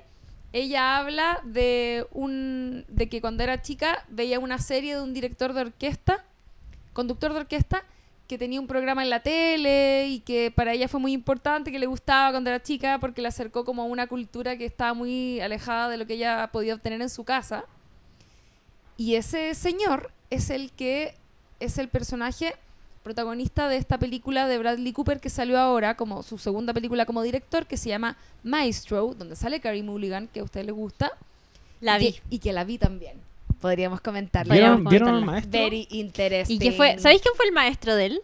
[0.53, 5.53] ella habla de un de que cuando era chica veía una serie de un director
[5.53, 6.25] de orquesta,
[6.93, 7.85] conductor de orquesta,
[8.29, 11.79] que tenía un programa en la tele y que para ella fue muy importante, que
[11.79, 15.41] le gustaba cuando era chica porque le acercó como a una cultura que estaba muy
[15.41, 17.65] alejada de lo que ella podía obtener en su casa.
[18.99, 21.15] Y ese señor es el que
[21.61, 22.55] es el personaje
[23.09, 27.22] protagonista de esta película de Bradley Cooper que salió ahora como su segunda película como
[27.22, 31.12] director que se llama Maestro, donde sale Carey Mulligan, que a usted le gusta.
[31.80, 32.12] La y vi.
[32.12, 33.18] Que, y que la vi también.
[33.62, 34.52] Podríamos comentarla.
[34.52, 35.51] ¿Vieron, Podríamos ¿vieron al maestro?
[35.51, 36.56] Very interesting.
[36.56, 36.98] ¿Y qué fue?
[36.98, 38.20] ¿Sabéis quién fue el maestro de él?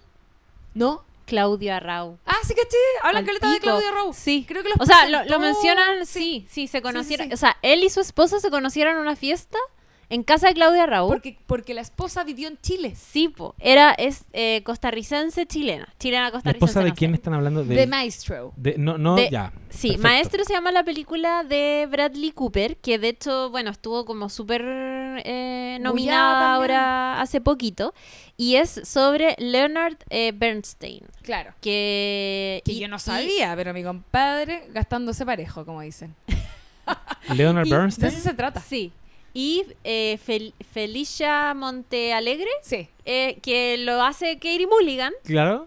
[0.74, 1.02] ¿No?
[1.24, 2.18] Claudio Arrau.
[2.26, 2.76] Ah, sí, caché.
[3.02, 3.58] Hablan caleta de.
[3.60, 4.12] Claudia Rowe.
[4.12, 4.44] Sí.
[4.46, 7.28] Creo que los O sea, lo, lo mencionan, sí, sí, se conocieron.
[7.28, 7.32] sí.
[7.32, 9.56] O sea, él y su esposa se conocieron en una fiesta
[10.10, 11.08] en casa de Claudia Raúl.
[11.12, 12.94] Porque, porque la esposa vivió en Chile.
[12.96, 13.54] Sí, po.
[13.58, 15.88] Era, es eh, costarricense chilena.
[15.98, 16.64] Chilena ¿La costarricense.
[16.70, 17.14] esposa de no quién sé.
[17.16, 17.64] están hablando?
[17.64, 18.52] De De, Maestro.
[18.56, 19.52] de- no, no, de- ya.
[19.70, 20.02] Sí, perfecto.
[20.08, 24.62] Maestro se llama la película de Bradley Cooper, que de hecho, bueno, estuvo como súper
[25.24, 27.92] eh, nominada ahora hace poquito.
[28.36, 31.02] Y es sobre Leonard eh, Bernstein.
[31.22, 31.54] Claro.
[31.60, 36.14] Que, Que y- yo no y- sabía, pero mi compadre gastándose parejo, como dicen.
[37.34, 38.12] Leonard y- De Bernstein.
[38.12, 38.60] eso se trata.
[38.60, 38.92] Sí.
[39.34, 42.88] Y eh, Fel- Felicia Montealegre, Sí.
[43.04, 45.66] eh, que lo hace Katie Mulligan, Claro.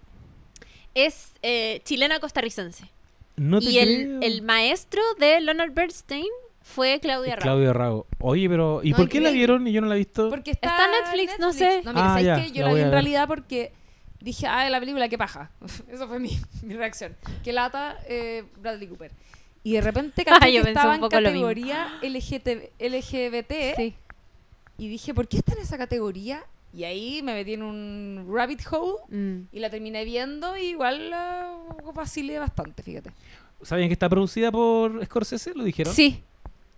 [0.96, 2.90] es eh, chilena costarricense.
[3.36, 6.26] No te y el, el maestro de Leonard Bernstein
[6.62, 7.44] fue Claudia Rao.
[7.44, 8.08] Claudio Rago.
[8.20, 10.30] Oye, pero ¿y No, por qué la vieron y yo no la he visto?
[10.30, 11.82] Porque está, Está en Netflix, no sé.
[11.84, 12.52] No, mira, Ah, ¿sabes ya, qué?
[12.52, 13.72] Yo la la vi en realidad porque
[14.22, 15.52] dije, ah, la película, qué paja.
[15.92, 17.16] Eso fue mi, mi reacción.
[17.44, 19.12] Que lata eh, Bradley Cooper.
[19.68, 22.48] Y de repente caché que estaba en categoría LGT
[22.80, 23.94] LGBT Sí.
[24.78, 26.42] y dije, ¿por qué está en esa categoría?
[26.74, 29.48] Y ahí me metí en un rabbit hole Mm.
[29.52, 31.50] y la terminé viendo y igual la
[31.94, 33.12] vacilé bastante, fíjate.
[33.62, 35.54] ¿Saben que está producida por Scorsese?
[35.54, 35.94] ¿Lo dijeron?
[35.94, 36.22] Sí.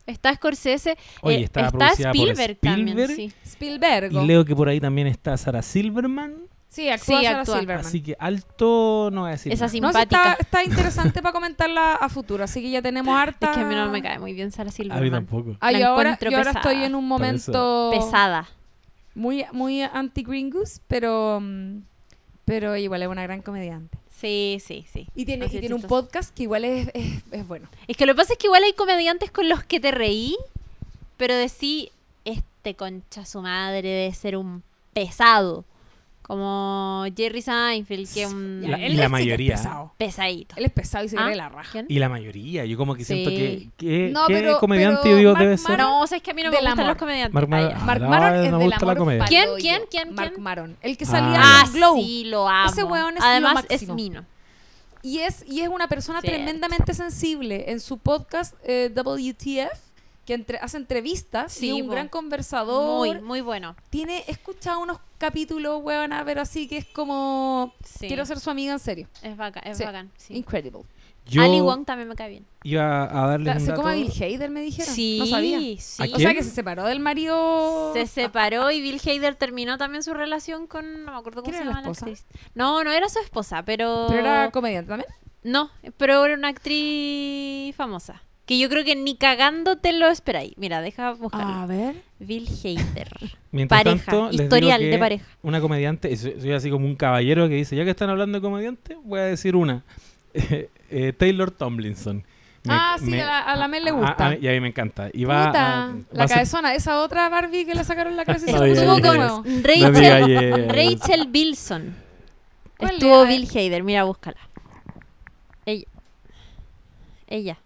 [0.07, 0.97] Está Scorsese.
[1.21, 3.15] Oye, eh, está producida por Spielberg, también, Spielberg.
[3.15, 3.33] sí.
[3.45, 4.11] Spielberg.
[4.13, 6.48] Y leo que por ahí también está Sarah Silverman.
[6.69, 7.59] Sí, actúa Sí, Sarah actúa.
[7.59, 7.85] Silverman.
[7.85, 9.51] Así que alto no voy a decir.
[9.51, 9.71] Esa nada.
[9.71, 9.81] sí.
[9.81, 10.31] No, sí, simpática.
[10.33, 13.49] está, está interesante para comentarla a futuro, así que ya tenemos harta...
[13.51, 15.11] Es que a mí no me cae muy bien Sarah A mí Silverman.
[15.11, 15.57] tampoco.
[15.59, 18.47] Ah, La yo ahora, yo ahora estoy en un momento Pesada.
[19.15, 21.79] muy, muy anti-Gringus, pero, mm,
[22.45, 23.97] pero igual es una gran comediante.
[24.11, 25.07] Sí, sí, sí.
[25.15, 27.67] Y tiene, y tiene un podcast que igual es, es, es bueno.
[27.87, 30.35] Es que lo que pasa es que igual hay comediantes con los que te reí,
[31.17, 31.87] pero decís,
[32.25, 34.61] este concha su madre debe ser un
[34.93, 35.63] pesado.
[36.29, 39.55] Como Jerry Seinfeld, que es un La- él y la sí es mayoría.
[39.55, 39.93] pesado.
[39.97, 40.55] pesadito.
[40.57, 41.23] Él es pesado y se ¿Ah?
[41.23, 41.71] cree la raja.
[41.71, 41.87] ¿Quién?
[41.89, 43.35] Y la mayoría, yo como que siento Sí.
[43.35, 45.77] que, que No, ¿qué pero- comediante pero digo Mark debe ser.
[45.79, 46.85] No, o sea, es que a mí no me gustan amor.
[46.85, 47.33] los comediantes.
[47.33, 47.77] Mark Ah, Maron- ya.
[47.83, 49.25] Mark Ah, Maron no, es me del gusta la comedia.
[49.25, 49.61] ¿Quién, paloyo.
[49.61, 50.43] quién, quién, Mark quién?
[50.43, 50.77] Maron.
[50.81, 51.95] El que Ah, salía Ah, en Glow.
[51.97, 52.69] sí, lo amo.
[52.71, 54.23] Ese weón es lo Además, es mino.
[55.01, 56.35] Y es, y es una persona Cierto.
[56.37, 57.71] tremendamente sensible.
[57.71, 59.79] En su podcast eh, WTF,
[60.29, 62.99] que entre- hace entrevistas Sí, y es un gran conversador.
[62.99, 63.75] Muy, muy bueno.
[63.89, 67.73] Tiene, he escuchado unos capítulos, weona, pero así que es como...
[67.83, 68.07] Sí.
[68.07, 69.07] Quiero ser su amiga en serio.
[69.23, 69.83] Es bacán, es Sí.
[69.85, 70.11] bacán.
[70.17, 70.35] Sí.
[70.35, 70.83] Incredible.
[71.25, 72.45] Yo Ali Wong también me cae bien.
[72.63, 74.93] iba a darle un Se como a Bill Hader, me dijeron.
[74.93, 75.59] Sí, No sabía.
[75.59, 75.77] sí.
[75.99, 77.91] ¿A O sea que se separó del marido...
[77.93, 81.05] Se separó y Bill Hader terminó también su relación con.
[81.05, 82.05] No me acuerdo cómo ¿Quién se llama la, esposa?
[82.05, 82.25] actriz.
[82.55, 84.05] No, no era su esposa, pero.
[84.09, 85.09] Pero era comediante también.
[85.43, 88.21] No, pero era una actriz famosa.
[88.49, 90.53] Que yo creo que ni cagando te lo esperáis.
[90.57, 91.53] Mira, deja buscarlo.
[91.53, 91.97] A ver.
[92.17, 93.09] Bill Hader.
[93.51, 94.11] Mientras pareja.
[94.11, 95.25] tanto, historial de pareja.
[95.43, 98.97] Una comediante, soy, así como un caballero que dice, ya que están hablando de comediante,
[99.03, 99.83] voy a decir una.
[100.91, 102.23] Eh, Taylor Tomlinson.
[102.63, 104.29] Me- ah, sí, me- a la, a la Mel le gusta.
[104.29, 105.11] a y a mí me encanta.
[105.13, 108.47] Y va, Puta, a- va la cabezona, esa otra Barbie que le sacaron la cabeza
[108.49, 109.17] y se Ay, puso ay, un ay, poco ay.
[109.19, 109.43] nuevo.
[109.45, 110.67] No Rachel, diga yes.
[110.99, 111.95] Rachel Bilson.
[112.79, 113.23] ¿Cuál Estuvo?
[113.27, 113.83] Bill Hader.
[113.83, 114.37] Mira, búscala.
[115.67, 115.85] Ella.
[117.27, 117.57] Ella.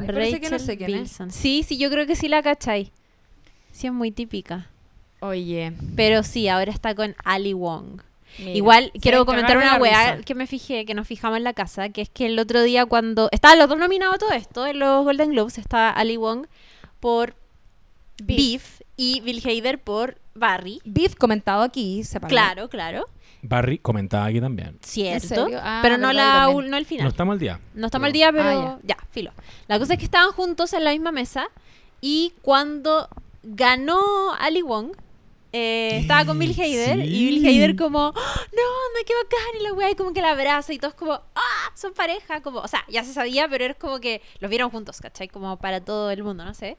[0.00, 0.96] Ay, parece que no sé quién es.
[1.00, 1.30] Bilson.
[1.30, 2.92] Sí, sí, yo creo que sí la cachai.
[3.72, 4.68] Sí, es muy típica.
[5.20, 5.72] Oye.
[5.96, 8.00] Pero sí, ahora está con Ali Wong.
[8.38, 10.24] mira, Igual quiero comentar una weá risa.
[10.24, 12.86] que me fijé, que nos fijamos en la casa, que es que el otro día
[12.86, 13.28] cuando...
[13.32, 16.46] Estaban los dos nominados a todo esto, en los Golden Globes, está Ali Wong
[17.00, 17.34] por
[18.22, 18.36] Beef.
[18.36, 20.80] Beef, y Bill Hader por Barry.
[20.84, 23.06] Beef comentado aquí, se Claro, claro.
[23.42, 24.78] Barry comentaba aquí también.
[24.82, 25.48] Cierto.
[25.60, 27.04] Ah, pero no, la, no el final.
[27.04, 27.60] No estamos al día.
[27.74, 28.96] No estamos al Pero- día, pero Ah, ya.
[29.10, 29.32] filo.
[29.68, 31.48] La cosa es que estaban juntos en la misma mesa
[32.00, 33.08] y cuando
[33.42, 33.98] ganó
[34.38, 34.92] Ali Wong,
[35.52, 37.08] eh, estaba con Bill Hader y.
[37.26, 40.30] Bill Hader como, "Oh, no, anda, qué bacán, y la weá, y como que la
[40.30, 43.74] abraza y todos como, ah, son pareja, como, o sea, ya se sabía, pero era
[43.74, 45.26] como que los vieron juntos, ¿cachai?
[45.28, 46.76] Como para todo el mundo, no sé.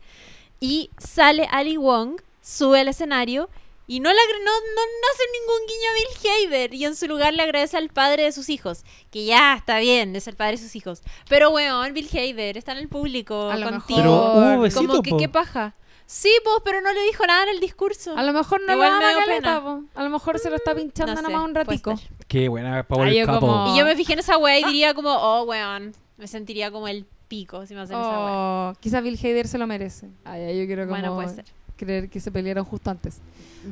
[0.62, 3.50] Y sale Ali Wong, sube al escenario
[3.94, 6.74] y no, le, agre- no, no, no hace ningún guiño a Bill Hader.
[6.74, 8.84] Y en su lugar le agradece al padre de sus hijos.
[9.12, 11.02] Que ya está bien, es el padre de sus hijos.
[11.28, 14.00] Pero, weón, Bill Hader está en el público A lo contigo.
[14.00, 15.18] Pero hubo besito, Como que, po.
[15.18, 15.76] ¿qué paja?
[16.06, 18.18] Sí, pues, pero no le dijo nada en el discurso.
[18.18, 19.62] A lo mejor no Igual caleta, pena.
[19.62, 19.84] po.
[19.94, 21.94] A lo mejor se lo está pinchando No sé, nomás un ratico.
[22.28, 23.40] Qué buena Power Ay, yo Couple.
[23.42, 26.70] como- Y yo me fijé en esa weá y diría como, oh, weón, me sentiría
[26.72, 28.72] como el pico si me hacen esa weá.
[28.72, 30.10] Oh, quizás Bill Hader se lo merece.
[30.26, 31.46] Ay, yo quiero como Bueno, puede ser.
[31.86, 33.20] Creer que se pelearon justo antes.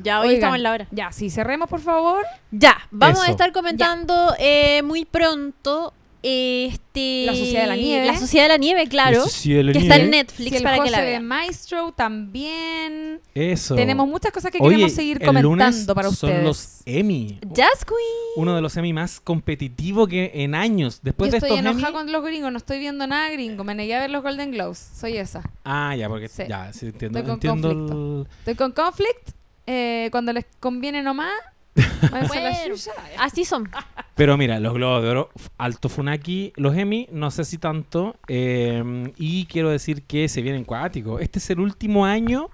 [0.02, 0.86] Ya hoy Oigan, estamos en la hora.
[0.90, 2.24] Ya, sí, cerremos por favor.
[2.50, 8.06] Ya, vamos a estar comentando eh, muy pronto este La Sociedad de la Nieve.
[8.06, 9.18] La Sociedad de la Nieve, claro.
[9.18, 10.16] Eso sí, el Que está en nieve.
[10.18, 11.24] Netflix el para que José la de vean.
[11.26, 13.20] Maestro también.
[13.34, 13.74] Eso.
[13.74, 16.34] Tenemos muchas cosas que Oye, queremos seguir el comentando lunes para ustedes.
[16.36, 17.38] Son los Emmy.
[17.52, 17.98] Jazz Queen.
[18.36, 21.00] Uno de los Emmy más competitivos que en años.
[21.02, 21.98] Después Yo de estoy estos enojada Emmy.
[21.98, 23.64] con los gringos, no estoy viendo nada gringo.
[23.64, 24.78] Me negué a ver los Golden Globes.
[24.94, 25.42] Soy esa.
[25.64, 26.42] Ah, ya, porque Sí.
[26.48, 27.18] ya, sí, entiendo.
[27.18, 28.20] Estoy con entiendo conflicto.
[28.22, 29.30] el- Estoy con conflict.
[29.66, 31.30] eh, cuando les conviene nomás.
[31.74, 32.90] Váyanse a la Bueno, chucha.
[33.18, 33.68] así son.
[34.14, 38.16] Pero mira, los Globos de Oro, f- alto Funaki, los Emmy, no sé si tanto.
[38.28, 41.20] eh, y quiero decir que se vienen cuáticos.
[41.22, 42.48] Este es el último año,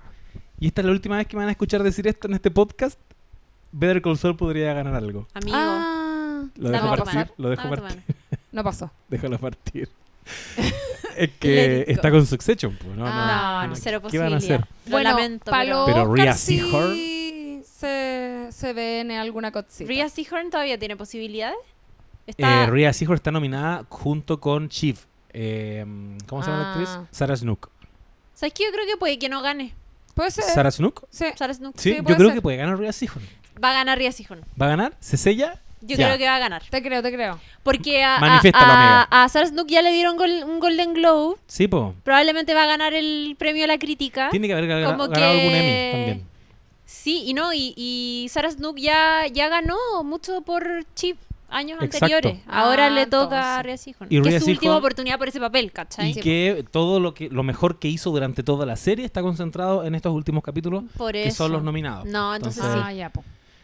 [0.61, 2.51] y esta es la última vez que me van a escuchar decir esto en este
[2.51, 2.99] podcast.
[3.73, 5.27] Better Call Saul podría ganar algo.
[5.35, 5.57] Amigo.
[5.59, 7.31] Ah, Lo Dame dejo tu partir, mano.
[7.37, 8.03] lo dejo Dame tu partir.
[8.07, 8.43] mano.
[8.53, 8.91] no pasó.
[9.09, 9.89] Déjalo partir.
[11.17, 13.05] es que está con Succession, pues, ¿no?
[13.05, 14.61] no, Ah, No, no, cero ¿Qué van a posibilidad.
[14.61, 14.93] hacer?
[14.93, 15.85] Lo lamento, para pero...
[15.87, 16.59] Pero Rhea sí.
[17.79, 19.89] Se, se ve en alguna cosita.
[19.89, 21.57] Rhea Seehorn todavía tiene posibilidades.
[22.27, 22.65] Está...
[22.65, 25.05] Eh, Rhea Seehorn está nominada junto con Chief.
[25.33, 25.85] Eh,
[26.27, 26.73] ¿Cómo se llama la Ah.
[26.73, 26.99] actriz?
[27.11, 27.71] Sarah Snook.
[28.35, 28.65] ¿Sabes qué?
[28.65, 29.75] Yo creo que puede que no gane.
[30.15, 30.45] Puede ser.
[30.45, 31.07] ¿Sarah Snook?
[31.11, 31.27] Sí.
[31.37, 31.75] Sarah Snook.
[31.79, 32.35] Sí, Sí, yo creo ser.
[32.35, 33.25] que puede ganar Rhea Seehorn.
[33.63, 34.41] Va a ganar Rhea Seehorn.
[34.61, 34.95] ¿Va a ganar?
[35.01, 35.61] ¿Se sella?
[35.83, 36.07] Yo Ya.
[36.07, 36.63] creo que va a ganar.
[36.71, 37.39] Te creo, te creo.
[37.63, 38.17] Porque a,
[39.11, 41.37] a, Sarah Snook ya le dieron gol- un Golden Globe.
[41.47, 41.95] Sí, po.
[42.03, 44.31] Probablemente va a ganar el premio a la crítica.
[44.31, 46.27] Tiene que haber ganado, Como ganado que- algún Emmy también.
[46.87, 50.65] Sí, y no, y, y Sarah Snook ya, ya ganó mucho por
[50.95, 51.19] Chip
[51.49, 52.07] años Exacto.
[52.07, 52.43] anteriores.
[52.49, 53.39] Ahora Ah, le toca entonces.
[53.47, 54.07] a Rhea Seehorn.
[54.13, 56.11] Y Que Rhea es su última oportunidad por ese papel, ¿cachai?
[56.11, 59.85] Y que todo lo que lo mejor que hizo durante toda la serie está concentrado
[59.85, 62.07] en estos últimos capítulos, Por que son los nominados.
[62.07, 63.23] No, entonces Entonces- Ah, ya, po.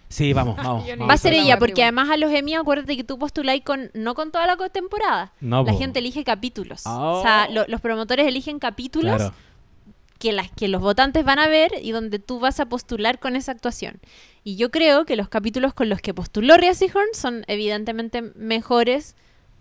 [0.09, 0.85] Sí, vamos, vamos.
[1.09, 3.91] Va a ser la ella, porque además a los Emmy, acuérdate que tú postuláis con,
[3.95, 5.33] no con toda la temporada.
[5.41, 5.79] No, la po.
[5.79, 6.83] gente elige capítulos.
[6.87, 7.19] Oh.
[7.21, 9.35] O sea, lo- los promotores eligen capítulos Claro.
[10.23, 13.35] Que, las, que los votantes van a ver y donde tú vas a postular con
[13.35, 13.99] esa actuación.
[14.45, 19.17] Y yo creo que los capítulos con los que postuló Rhea Seehorn son evidentemente mejores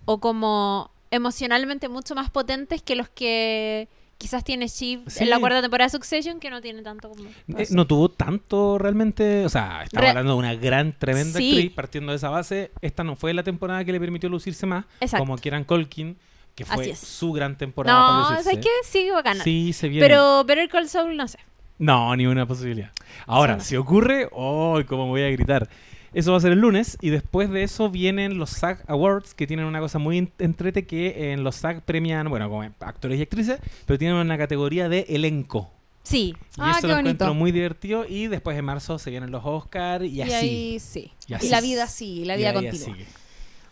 [0.05, 3.87] o como emocionalmente mucho más potentes que los que
[4.19, 5.23] quizás tiene Shiv Sí.
[5.23, 7.23] en la cuarta temporada de Succession, que no tiene tanto como...
[7.57, 11.53] Eh, no tuvo tanto realmente, o sea, estaba Re- hablando de una gran, tremenda Sí.
[11.53, 14.85] actriz, partiendo de esa base, esta no fue la temporada que le permitió lucirse más,
[14.99, 15.25] Exacto.
[15.25, 16.17] como Kieran Colkin,
[16.55, 16.99] que fue Así es.
[16.99, 18.43] su gran temporada para No.
[18.43, 18.69] ¿sabes qué?
[18.83, 19.43] Sí, bacana.
[19.43, 20.05] Sí, se viene.
[20.05, 21.39] Pero Better Call Saul, no sé.
[21.79, 22.91] No, ni una posibilidad.
[23.25, 23.69] Ahora, Sí.
[23.69, 24.79] si ocurre, ¡oh!
[24.87, 25.67] cómo voy a gritar!
[26.13, 29.47] Eso va a ser el lunes y después de eso vienen los SAG Awards que
[29.47, 33.21] tienen una cosa muy en- entrete que en los SAG premian, bueno, como actores y
[33.21, 35.71] actrices, pero tienen una categoría de elenco.
[36.03, 36.35] Sí.
[36.57, 37.09] Y Ah, eso qué lo bonito.
[37.11, 40.33] encuentro muy divertido y después en marzo se vienen los Oscars y, Y, así.
[40.33, 41.11] ahí sí.
[41.27, 41.47] Y Y, así.
[41.49, 42.85] la vida sí, la Y vida continúa.
[42.85, 43.05] sigue.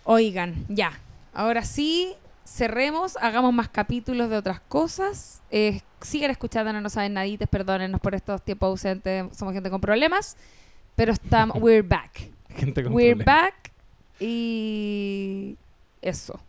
[0.05, 0.93] Oigan, ya.
[1.33, 2.13] Ahora sí,
[2.49, 5.41] cerremos, hagamos más capítulos de otras cosas.
[5.51, 10.37] Eh, sigan escuchando, no saben nadites, perdónennos por estos tiempos ausentes, somos gente con problemas.
[10.95, 12.29] Pero estamos, we're back.
[12.49, 13.43] Gente con We're problemas.
[13.43, 13.71] back
[14.19, 15.57] y
[16.01, 16.39] eso.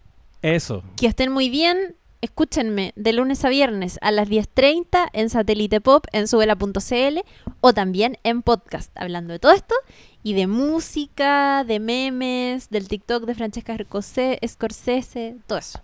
[0.43, 0.83] Eso.
[0.97, 1.97] Que estén muy bien.
[2.23, 7.19] Escúchenme de lunes a viernes a las 10.30 en Satélite Pop en subela.cl
[7.63, 9.75] o también en podcast, hablando de todo esto
[10.23, 15.81] y de música, de memes, del TikTok de Francesca Scorse- Scorsese, todo eso.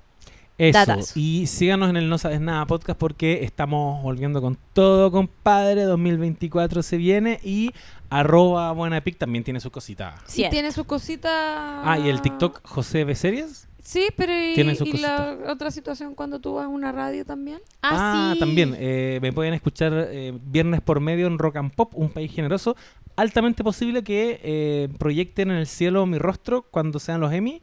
[0.58, 0.78] Eso.
[0.78, 1.12] Datazo.
[1.18, 5.82] Y síganos en el No Sabes Nada podcast porque estamos volviendo con todo, compadre.
[5.82, 7.72] 2024 se viene y
[8.08, 10.14] arroba buenapic también tiene su cosita.
[10.28, 10.52] Y Cierto.
[10.52, 11.30] tiene sus cositas.
[11.32, 13.14] Ah, y el TikTok José B.
[13.14, 13.68] Series.
[13.82, 17.24] Sí, pero y, Tiene sus y la otra situación cuando tú vas a una radio
[17.24, 17.60] también.
[17.82, 18.40] Ah, sí.
[18.40, 18.74] también.
[18.76, 22.74] eh, me pueden escuchar eh, viernes por medio en Rock and Pop, un país generoso.
[23.14, 27.62] Altamente posible que eh, proyecten en el cielo mi rostro cuando sean los Emmy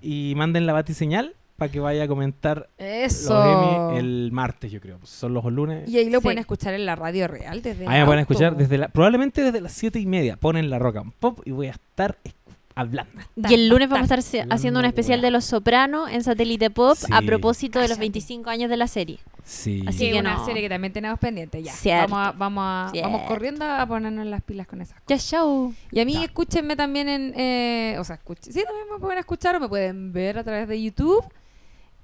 [0.00, 3.32] y manden la batiseñal para que vaya a comentar Eso.
[3.34, 4.98] los Emmy el martes, yo creo.
[4.98, 5.88] Pues son los lunes.
[5.88, 6.24] Y ahí lo Sí.
[6.24, 9.60] pueden escuchar en la radio real desde Ahí me pueden escuchar desde la, probablemente desde
[9.60, 10.36] las siete y media.
[10.36, 12.34] Ponen la Rock and Pop y voy a estar es-
[12.78, 13.22] hablando.
[13.48, 16.94] Y el lunes vamos a estar haciendo un especial de Los Sopranos en Satélite Pop
[16.98, 17.06] Sí.
[17.10, 18.00] a propósito de los Cállate.
[18.02, 19.18] 25 años de la serie.
[19.44, 19.82] Sí.
[19.86, 20.44] Así Sí, que una no.
[20.44, 21.72] serie que también tenemos pendiente ya.
[21.72, 22.12] Cierto.
[22.12, 23.10] Vamos, a, vamos, a- Cierto.
[23.10, 25.06] vamos corriendo a ponernos las pilas con esas cosas.
[25.08, 25.72] Ya, show.
[25.90, 27.32] Y a mí escúchenme también en...
[27.34, 30.68] eh, o sea, escuchen, sí, también me pueden escuchar o me pueden ver a través
[30.68, 31.24] de YouTube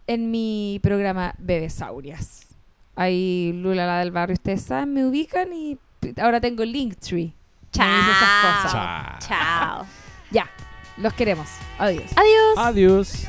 [0.07, 2.47] en mi programa Bebesaurias.
[2.95, 5.79] Ahí Lula la del barrio, ustedes saben, me ubican y
[6.21, 7.33] ahora tengo Linktree.
[7.73, 8.69] Chao.
[8.71, 9.19] Chao.
[9.21, 9.87] Chao.
[10.31, 10.51] ya,
[10.99, 11.49] los queremos.
[11.79, 12.11] Adiós.
[12.17, 12.59] Adiós.
[12.59, 13.27] Adiós.